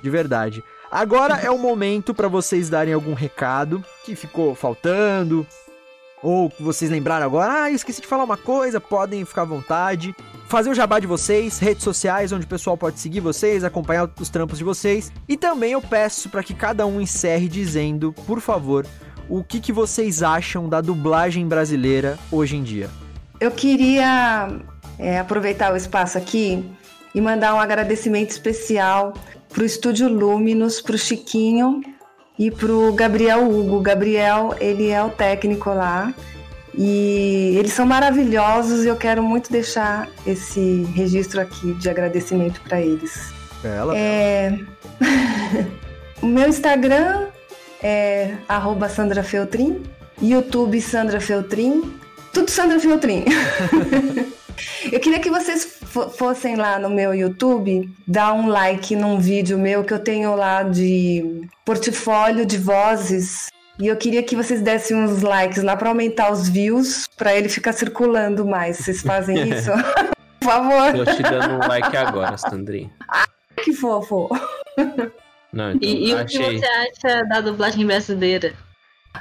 [0.00, 0.62] De verdade.
[0.94, 5.44] Agora é o momento para vocês darem algum recado que ficou faltando,
[6.22, 10.14] ou vocês lembraram agora, ah, esqueci de falar uma coisa, podem ficar à vontade.
[10.46, 14.28] Fazer o jabá de vocês, redes sociais onde o pessoal pode seguir vocês, acompanhar os
[14.28, 15.10] trampos de vocês.
[15.28, 18.86] E também eu peço para que cada um encerre dizendo, por favor,
[19.28, 22.88] o que, que vocês acham da dublagem brasileira hoje em dia.
[23.40, 24.60] Eu queria
[24.96, 26.64] é, aproveitar o espaço aqui
[27.12, 29.12] e mandar um agradecimento especial
[29.54, 31.80] para o Estúdio Luminous, para o Chiquinho
[32.36, 33.76] e para o Gabriel Hugo.
[33.76, 36.12] O Gabriel, ele é o técnico lá
[36.76, 42.80] e eles são maravilhosos e eu quero muito deixar esse registro aqui de agradecimento para
[42.80, 43.32] eles.
[43.94, 44.58] É...
[46.20, 47.28] o meu Instagram
[47.80, 49.84] é arroba Sandra Feltrin,
[50.20, 51.94] YouTube Sandra Feltrin,
[52.32, 53.24] tudo Sandra Feltrin.
[54.90, 55.78] Eu queria que vocês
[56.16, 60.62] fossem lá no meu YouTube, dar um like num vídeo meu que eu tenho lá
[60.62, 63.48] de portfólio de vozes.
[63.78, 67.48] E eu queria que vocês dessem uns likes lá para aumentar os views, para ele
[67.48, 68.78] ficar circulando mais.
[68.78, 69.70] Vocês fazem isso?
[70.38, 70.92] Por favor.
[70.92, 72.92] Tô te dando um like agora, Sandrinho.
[73.08, 73.26] Ah,
[73.62, 74.28] que fofo.
[75.52, 76.40] Não, então, e, e achei...
[76.40, 78.52] o que você acha da dublagem brasileira?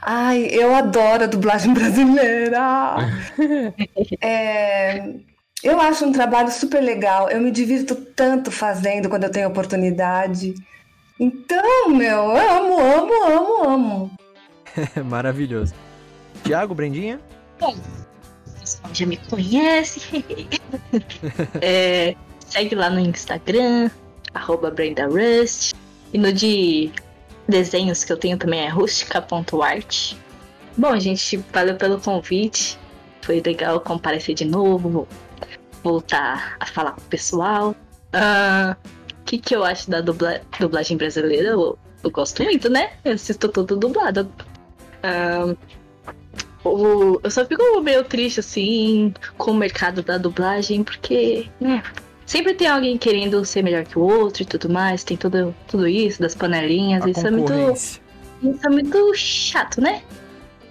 [0.02, 2.98] Ai, eu adoro a dublagem brasileira.
[4.22, 5.14] é,
[5.64, 7.30] eu acho um trabalho super legal.
[7.30, 10.56] Eu me divirto tanto fazendo quando eu tenho oportunidade.
[11.20, 14.12] Então, meu, eu amo, amo, amo, amo.
[15.06, 15.74] Maravilhoso.
[16.44, 17.20] Tiago, Brendinha?
[17.60, 20.26] Bom, o pessoal já me conhece.
[21.62, 23.90] é, segue lá no Instagram,
[24.34, 25.74] arroba BrendaRust.
[26.12, 26.92] E no de
[27.54, 30.16] desenhos que eu tenho também é rustica.art.
[30.76, 32.80] Bom, gente, valeu pelo convite.
[33.22, 35.08] Foi legal comparecer de novo,
[35.84, 37.70] voltar a falar com o pessoal.
[37.70, 38.76] O uh,
[39.24, 41.50] que, que eu acho da dubla dublagem brasileira?
[41.50, 42.94] Eu, eu, gosto muito, né?
[43.06, 44.28] Eu assisto tudo dublado.
[45.04, 45.56] Uh,
[46.68, 51.84] o, eu só fico meio triste, assim, com o mercado da dublagem, porque, né?
[52.34, 55.88] Sempre tem alguém querendo ser melhor que o outro e tudo mais, tem tudo, tudo
[55.88, 57.54] isso, das panelinhas, isso é muito.
[57.54, 58.02] Isso
[58.42, 60.02] é muito chato, né?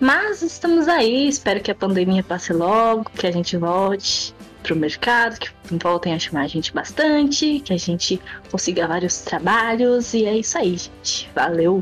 [0.00, 4.34] Mas estamos aí, espero que a pandemia passe logo, que a gente volte
[4.64, 8.20] pro mercado, que voltem a chamar a gente bastante, que a gente
[8.50, 11.30] consiga vários trabalhos, e é isso aí, gente.
[11.32, 11.80] Valeu!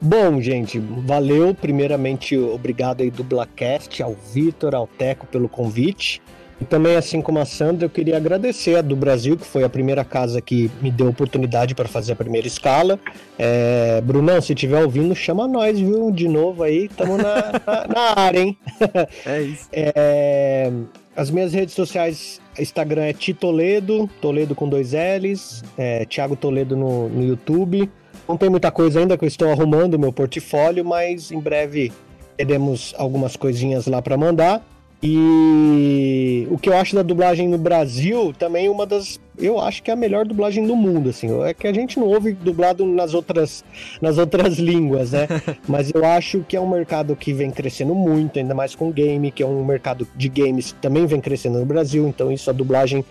[0.00, 1.54] Bom, gente, valeu.
[1.54, 6.22] Primeiramente, obrigado aí do Blackcast, ao Vitor, ao Teco pelo convite.
[6.62, 9.68] E também, assim como a Sandra, eu queria agradecer a do Brasil, que foi a
[9.68, 13.00] primeira casa que me deu oportunidade para fazer a primeira escala.
[13.36, 16.12] É, Brunão, se estiver ouvindo, chama nós, viu?
[16.12, 17.34] De novo aí, estamos na,
[17.66, 18.56] na, na, área, hein?
[19.26, 19.68] É isso.
[19.72, 20.70] É,
[21.16, 27.08] as minhas redes sociais, Instagram é Titoledo, Toledo com dois L's, é, Thiago Toledo no,
[27.08, 27.90] no YouTube.
[28.28, 31.90] Não tem muita coisa ainda que eu estou arrumando meu portfólio, mas em breve
[32.36, 34.64] teremos algumas coisinhas lá para mandar.
[35.02, 39.90] E o que eu acho da dublagem no Brasil também uma das, eu acho que
[39.90, 41.28] é a melhor dublagem do mundo, assim.
[41.42, 43.64] É que a gente não ouve dublado nas outras
[44.00, 45.26] nas outras línguas, né?
[45.66, 49.32] Mas eu acho que é um mercado que vem crescendo muito, ainda mais com game,
[49.32, 52.52] que é um mercado de games que também vem crescendo no Brasil, então isso a
[52.52, 53.04] dublagem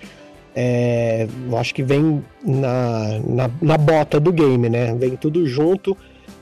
[0.56, 4.94] é, eu acho que vem na, na, na bota do game, né?
[4.96, 5.98] Vem tudo junto.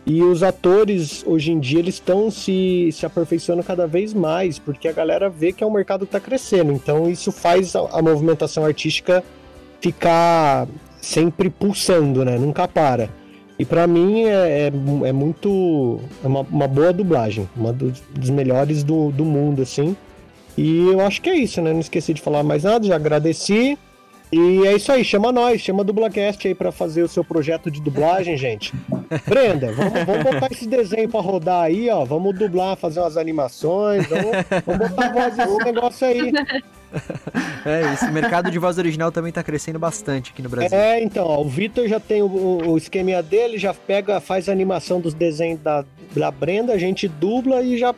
[0.09, 4.87] E os atores, hoje em dia, eles estão se, se aperfeiçoando cada vez mais, porque
[4.87, 6.71] a galera vê que é um mercado que está crescendo.
[6.71, 9.23] Então, isso faz a, a movimentação artística
[9.79, 10.67] ficar
[10.99, 12.39] sempre pulsando, né?
[12.39, 13.07] Nunca para.
[13.59, 15.99] E para mim é, é, é, muito.
[16.23, 19.95] É uma, uma boa dublagem, uma dos, melhores do, do mundo, assim.
[20.57, 21.71] E eu acho que é isso, né?
[21.71, 23.77] Não esqueci de falar mais nada, já agradeci.
[24.31, 27.71] E é isso aí, chama nós, chama a Dublacast aí para fazer o seu projeto
[27.71, 28.73] de dublagem, gente.
[29.25, 32.05] Brenda, vamos, vamos botar esse desenho para rodar aí, ó.
[32.05, 34.31] Vamos dublar, fazer umas animações, vamos,
[34.65, 36.31] vamos botar a voz nesse negócio aí.
[37.65, 40.77] É, esse mercado de voz original também tá crescendo bastante aqui no Brasil.
[40.77, 44.51] É, então, ó, o Vitor já tem o, o, esqueminha dele, já pega, faz a
[44.51, 45.85] animação dos desenhos da,
[46.15, 47.93] da Brenda, a gente dubla e já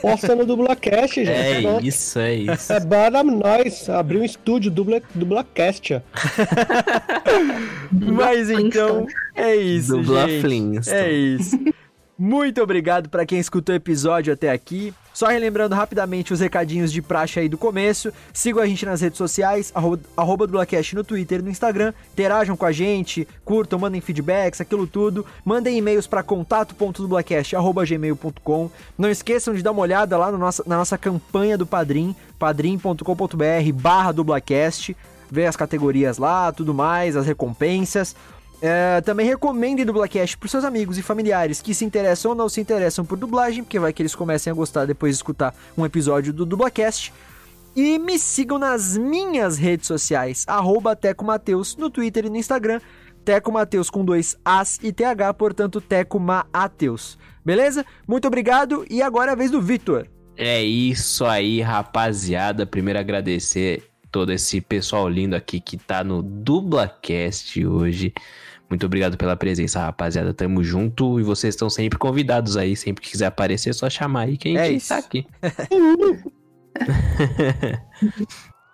[0.00, 1.30] posta no Dublacast, gente.
[1.30, 2.72] É então, isso, é isso.
[2.72, 6.02] É para nós abrir um estúdio dubla, Dublacast.
[7.92, 10.40] Mas então, é isso, Dubla gente.
[10.40, 10.98] Flintstone.
[10.98, 11.58] É isso.
[12.18, 14.92] Muito obrigado para quem escutou o episódio até aqui.
[15.14, 18.12] Só relembrando rapidamente os recadinhos de praxe aí do começo.
[18.32, 21.92] Sigam a gente nas redes sociais, arroba, arroba Dublacast no Twitter e no Instagram.
[22.12, 25.24] Interajam com a gente, curtam, mandem feedbacks, aquilo tudo.
[25.44, 28.70] Mandem e-mails para contato.dublacast.gmail.com.
[28.98, 33.72] Não esqueçam de dar uma olhada lá no nossa, na nossa campanha do Padrim, padrim.com.br
[33.74, 34.96] barra dublacast.
[35.30, 38.16] Ver as categorias lá, tudo mais, as recompensas.
[38.60, 42.60] É, também recomendem Dublacast pros seus amigos e familiares que se interessam ou não se
[42.60, 46.32] interessam por dublagem, porque vai que eles comecem a gostar depois de escutar um episódio
[46.32, 47.12] do Dublacast.
[47.76, 52.80] E me sigam nas minhas redes sociais, arroba Teco Mateus, no Twitter e no Instagram,
[53.24, 57.16] Teco Mateus com dois As e TH, portanto Teco Mateus.
[57.44, 57.86] Beleza?
[58.06, 60.08] Muito obrigado e agora é a vez do Vitor.
[60.36, 62.66] É isso aí, rapaziada.
[62.66, 68.12] Primeiro agradecer todo esse pessoal lindo aqui que tá no DublaCast hoje.
[68.68, 70.34] Muito obrigado pela presença, rapaziada.
[70.34, 72.76] Tamo junto e vocês estão sempre convidados aí.
[72.76, 75.26] Sempre que quiser aparecer, é só chamar aí que a gente É tá aqui.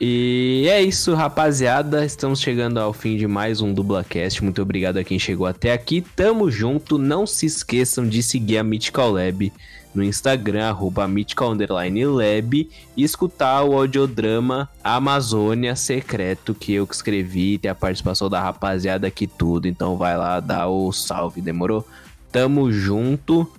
[0.00, 2.04] e é isso, rapaziada.
[2.04, 4.42] Estamos chegando ao fim de mais um DublaCast.
[4.42, 6.04] Muito obrigado a quem chegou até aqui.
[6.16, 6.98] Tamo junto.
[6.98, 9.52] Não se esqueçam de seguir a Mythical Lab
[9.94, 17.70] no Instagram, arroba Lab, e escutar o audiodrama Amazônia Secreto, que eu que escrevi, tem
[17.70, 21.86] a participação da rapaziada aqui tudo, então vai lá dar o salve, demorou?
[22.32, 23.50] Tamo junto.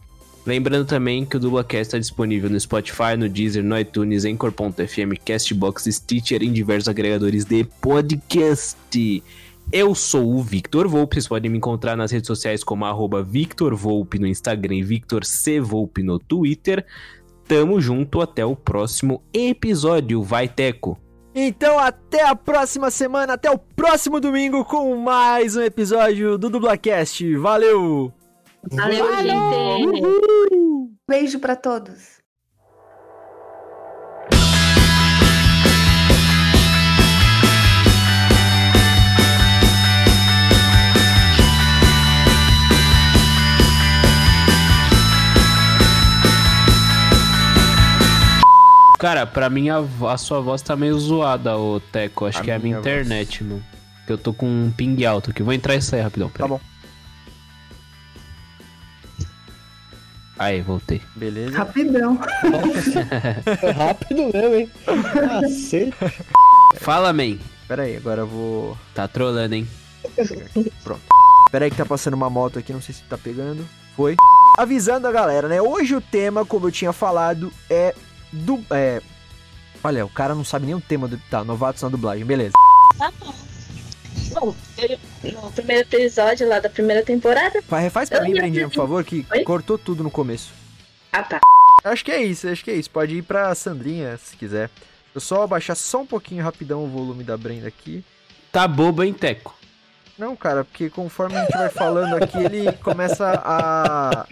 [0.45, 5.85] Lembrando também que o Dublacast está disponível no Spotify, no Deezer, no iTunes, Anchor.fm, Castbox,
[5.85, 9.23] Stitcher e em diversos agregadores de podcast.
[9.71, 13.75] Eu sou o Victor Volpe, vocês podem me encontrar nas redes sociais como arroba Victor
[13.75, 15.59] Volpe no Instagram e Victor C.
[15.59, 16.85] Volpe no Twitter.
[17.47, 20.23] Tamo junto, até o próximo episódio.
[20.23, 20.99] Vai, Teco!
[21.33, 27.35] Então até a próxima semana, até o próximo domingo com mais um episódio do Dublacast.
[27.35, 28.13] Valeu!
[28.71, 30.01] Valeu, gente!
[31.07, 32.24] Beijo pra todos.
[48.97, 52.25] Cara, pra mim a, a sua voz tá meio zoada, ô Teco.
[52.25, 52.85] Acho A que é a minha minha voz.
[52.87, 53.63] internet, mano.
[54.07, 55.43] Que eu tô com um ping alto aqui.
[55.43, 56.29] Vou entrar e sair rapidão.
[56.29, 56.49] Tá peraí.
[56.49, 56.61] bom.
[60.37, 61.01] Aí, voltei.
[61.15, 61.57] Beleza?
[61.57, 62.19] Rapidão.
[63.63, 64.71] É rápido mesmo, hein?
[65.13, 65.93] Cacete.
[66.75, 67.37] Fala, man.
[67.67, 68.77] Pera aí, agora eu vou.
[68.93, 69.67] Tá trolando, hein?
[71.51, 73.65] Pera aí que tá passando uma moto aqui, não sei se tá pegando.
[73.95, 74.15] Foi.
[74.57, 75.61] Avisando a galera, né?
[75.61, 77.95] Hoje o tema, como eu tinha falado, é
[78.31, 78.63] do.
[78.71, 79.01] É.
[79.83, 81.17] Olha, o cara não sabe nem o tema do.
[81.29, 82.53] Tá, novatos na dublagem, beleza.
[82.97, 83.33] Tá bom.
[84.33, 84.55] Bom,
[85.23, 87.61] no primeiro episódio lá da primeira temporada.
[87.61, 89.43] Fa- Refaz pra Eu mim, Brendinha, por favor, que Oi?
[89.43, 90.51] cortou tudo no começo.
[91.11, 91.39] Ah, tá.
[91.83, 92.89] Acho que é isso, acho que é isso.
[92.89, 94.69] Pode ir pra Sandrinha, se quiser.
[95.13, 98.03] Eu só abaixar só um pouquinho rapidão o volume da Brenda aqui.
[98.51, 99.55] Tá bobo, hein, Teco?
[100.17, 104.25] Não, cara, porque conforme a gente vai falando aqui, ele começa a.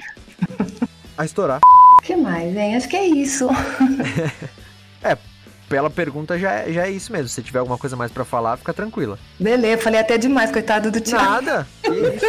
[1.17, 1.59] a estourar.
[2.03, 2.75] O que mais, hein?
[2.75, 3.47] Acho que é isso.
[5.69, 7.29] Pela pergunta já é, já é isso mesmo.
[7.29, 9.17] Se tiver alguma coisa mais pra falar, fica tranquila.
[9.39, 11.23] Beleza, falei até demais, coitado do Thiago.
[11.45, 11.67] Nada!
[11.81, 12.25] Que isso?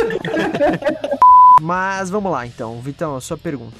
[1.60, 2.80] Mas vamos lá então.
[2.80, 3.76] Vitão, a sua pergunta.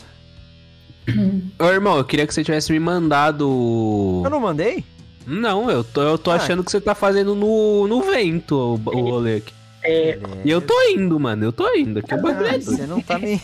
[1.59, 4.21] Ô, irmão, eu queria que você tivesse me mandado.
[4.25, 4.85] Eu não mandei?
[5.27, 6.35] Não, eu tô, eu tô Ah.
[6.37, 9.53] achando que você tá fazendo no, no vento o, o rolê aqui.
[9.83, 11.45] É, E eu tô indo, mano.
[11.45, 12.01] Eu tô indo.
[12.01, 12.65] Aqui é bagulho é Ah, doido.
[12.65, 13.41] você não tá me.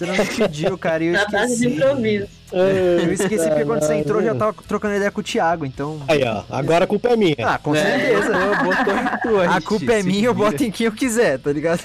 [0.00, 1.04] Você não me pediu, cara.
[1.04, 1.76] E eu na base de esqueci.
[1.76, 2.26] improviso.
[2.52, 6.02] Eu esqueci porque quando você entrou eu já tava trocando ideia com o Thiago, então.
[6.08, 6.42] Aí, ó.
[6.50, 7.36] Agora a culpa é minha.
[7.44, 8.34] Ah, com certeza.
[8.36, 11.38] É, botou em tu, A gente, culpa é minha, eu boto em quem eu quiser,
[11.38, 11.80] tá ligado?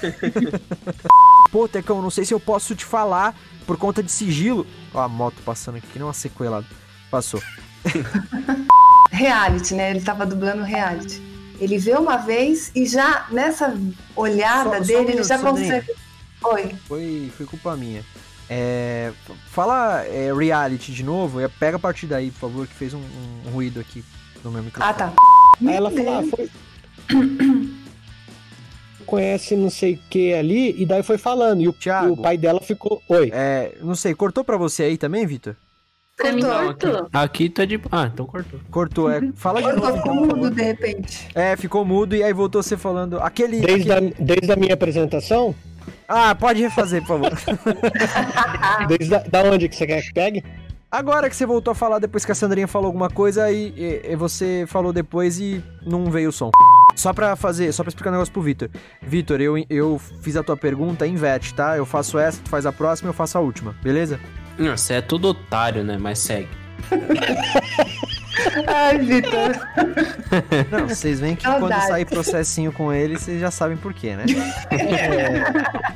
[1.52, 3.32] Pô, Tecão, não sei se eu posso te falar
[3.64, 4.66] por conta de sigilo.
[4.92, 6.64] Ó, a moto passando aqui, que nem uma sequela.
[7.12, 7.40] Passou.
[9.12, 9.90] Reality, né?
[9.90, 11.22] Ele tava dublando reality.
[11.60, 13.72] Ele vê uma vez e já nessa
[14.16, 15.92] olhada Só- só um dele, ele minuto, já consegue.
[16.52, 16.74] Oi.
[16.86, 18.02] Foi, foi culpa minha.
[18.48, 19.12] É,
[19.50, 23.00] fala é, reality de novo e pega a partir daí, por favor, que fez um,
[23.46, 24.04] um ruído aqui
[24.44, 24.90] no meu microfone.
[24.90, 25.12] Ah, tá.
[25.66, 26.50] Aí ela falou, ah, foi.
[29.04, 31.60] Conhece não sei o que ali, e daí foi falando.
[31.60, 32.12] E o, Thiago.
[32.14, 33.00] o pai dela ficou.
[33.08, 33.30] Oi.
[33.32, 35.54] É, não sei, cortou pra você aí também, Vitor?
[36.16, 36.74] Pra mim, Cortou.
[36.92, 37.08] cortou.
[37.12, 37.78] Aqui tá de.
[37.92, 38.58] Ah, então cortou.
[38.70, 39.20] Cortou, é.
[39.34, 41.28] Fala de novo, ficou então, mudo de repente.
[41.34, 43.18] É, ficou mudo e aí voltou você falando.
[43.20, 43.60] Aquele.
[43.60, 45.54] Desde, aquele- a, desde a minha apresentação?
[46.08, 47.32] Ah, pode refazer, por favor.
[48.88, 50.44] Desde a, da onde que você quer que pegue?
[50.90, 54.12] Agora que você voltou a falar depois que a Sandrinha falou alguma coisa, aí e-
[54.12, 56.50] e você falou depois e não veio o som.
[56.94, 58.70] Só pra fazer, só pra explicar um negócio pro Vitor.
[59.02, 61.76] Vitor, eu, eu fiz a tua pergunta, inverte, tá?
[61.76, 64.18] Eu faço essa, tu faz a próxima, eu faço a última, beleza?
[64.56, 65.98] Não, Você é todo otário, né?
[66.00, 66.48] Mas segue.
[68.66, 69.56] Ai, Vitor.
[70.70, 71.86] Não, vocês veem que quando Saudade.
[71.88, 74.24] sair processinho com ele, vocês já sabem por quê, né?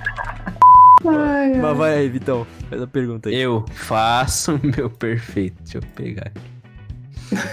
[1.06, 3.36] Ai, Mas vai aí, Vitão, faz a pergunta aí.
[3.36, 5.56] Eu faço o meu perfeito.
[5.62, 6.40] Deixa eu pegar aqui.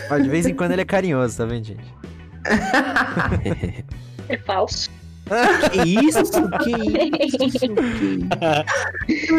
[0.09, 1.93] Mas de vez em quando ele é carinhoso, tá vendo, gente?
[4.30, 4.89] É falso.
[5.72, 6.22] que isso?
[6.59, 7.47] Que isso?
[9.05, 9.35] Que isso?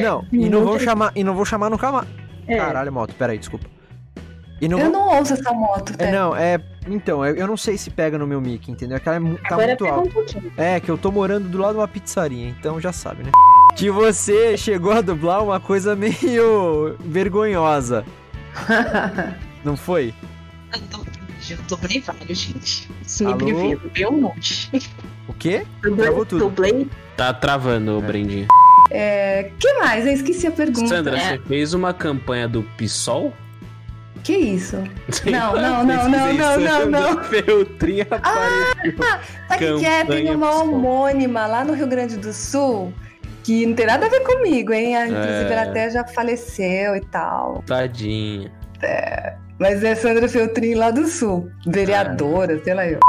[0.00, 2.08] Não, e não vou chamar, e não vou chamar nunca mais.
[2.46, 2.56] É.
[2.56, 3.66] Caralho, moto, peraí, desculpa.
[4.62, 6.60] E não Eu não ouço essa moto, É, não, é.
[6.88, 8.96] Então, eu eu não sei se pega no meu mic, entendeu?
[8.96, 10.38] Aquela é, tá Agora muito alto.
[10.38, 10.50] um.
[10.56, 13.32] É, que eu tô morando do lado de uma pizzaria, então já sabe, né?
[13.74, 18.04] Que você chegou a dublar uma coisa meio vergonhosa,
[19.64, 20.14] não foi?
[21.50, 22.88] Eu dublei vários, gente.
[23.04, 23.32] Isso me
[23.76, 24.70] dublei um monte.
[25.26, 25.66] O quê?
[25.96, 26.44] Travou tudo.
[26.44, 28.00] dublei Tá travando, É.
[28.06, 28.46] Brendinho.
[28.90, 30.06] É, que mais?
[30.06, 30.86] Eu esqueci a pergunta.
[30.86, 31.20] Sandra, É.
[31.36, 33.32] você fez uma campanha do PSOL?
[34.22, 34.82] Que isso?
[35.10, 37.24] Sei Não, lá, não, não, não, não, não, Sandra não.
[37.24, 38.94] Feltrinha apareceu.
[39.48, 40.04] Sabe o que é?
[40.04, 42.92] Tem uma homônima lá no Rio Grande do Sul
[43.42, 44.94] que não tem nada a ver comigo, hein?
[44.94, 45.52] Inclusive, É.
[45.52, 47.64] ela até já faleceu e tal.
[47.66, 48.52] Tadinha.
[49.58, 51.50] Mas é Sandra Feltrin lá do Sul.
[51.66, 53.00] Vereadora, sei lá eu.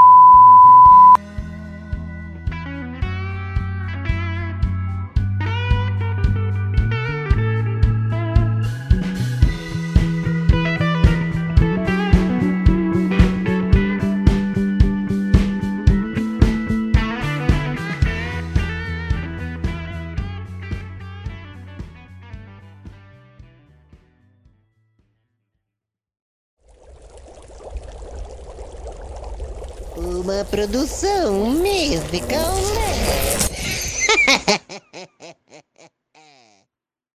[30.54, 33.33] Produção musical leve.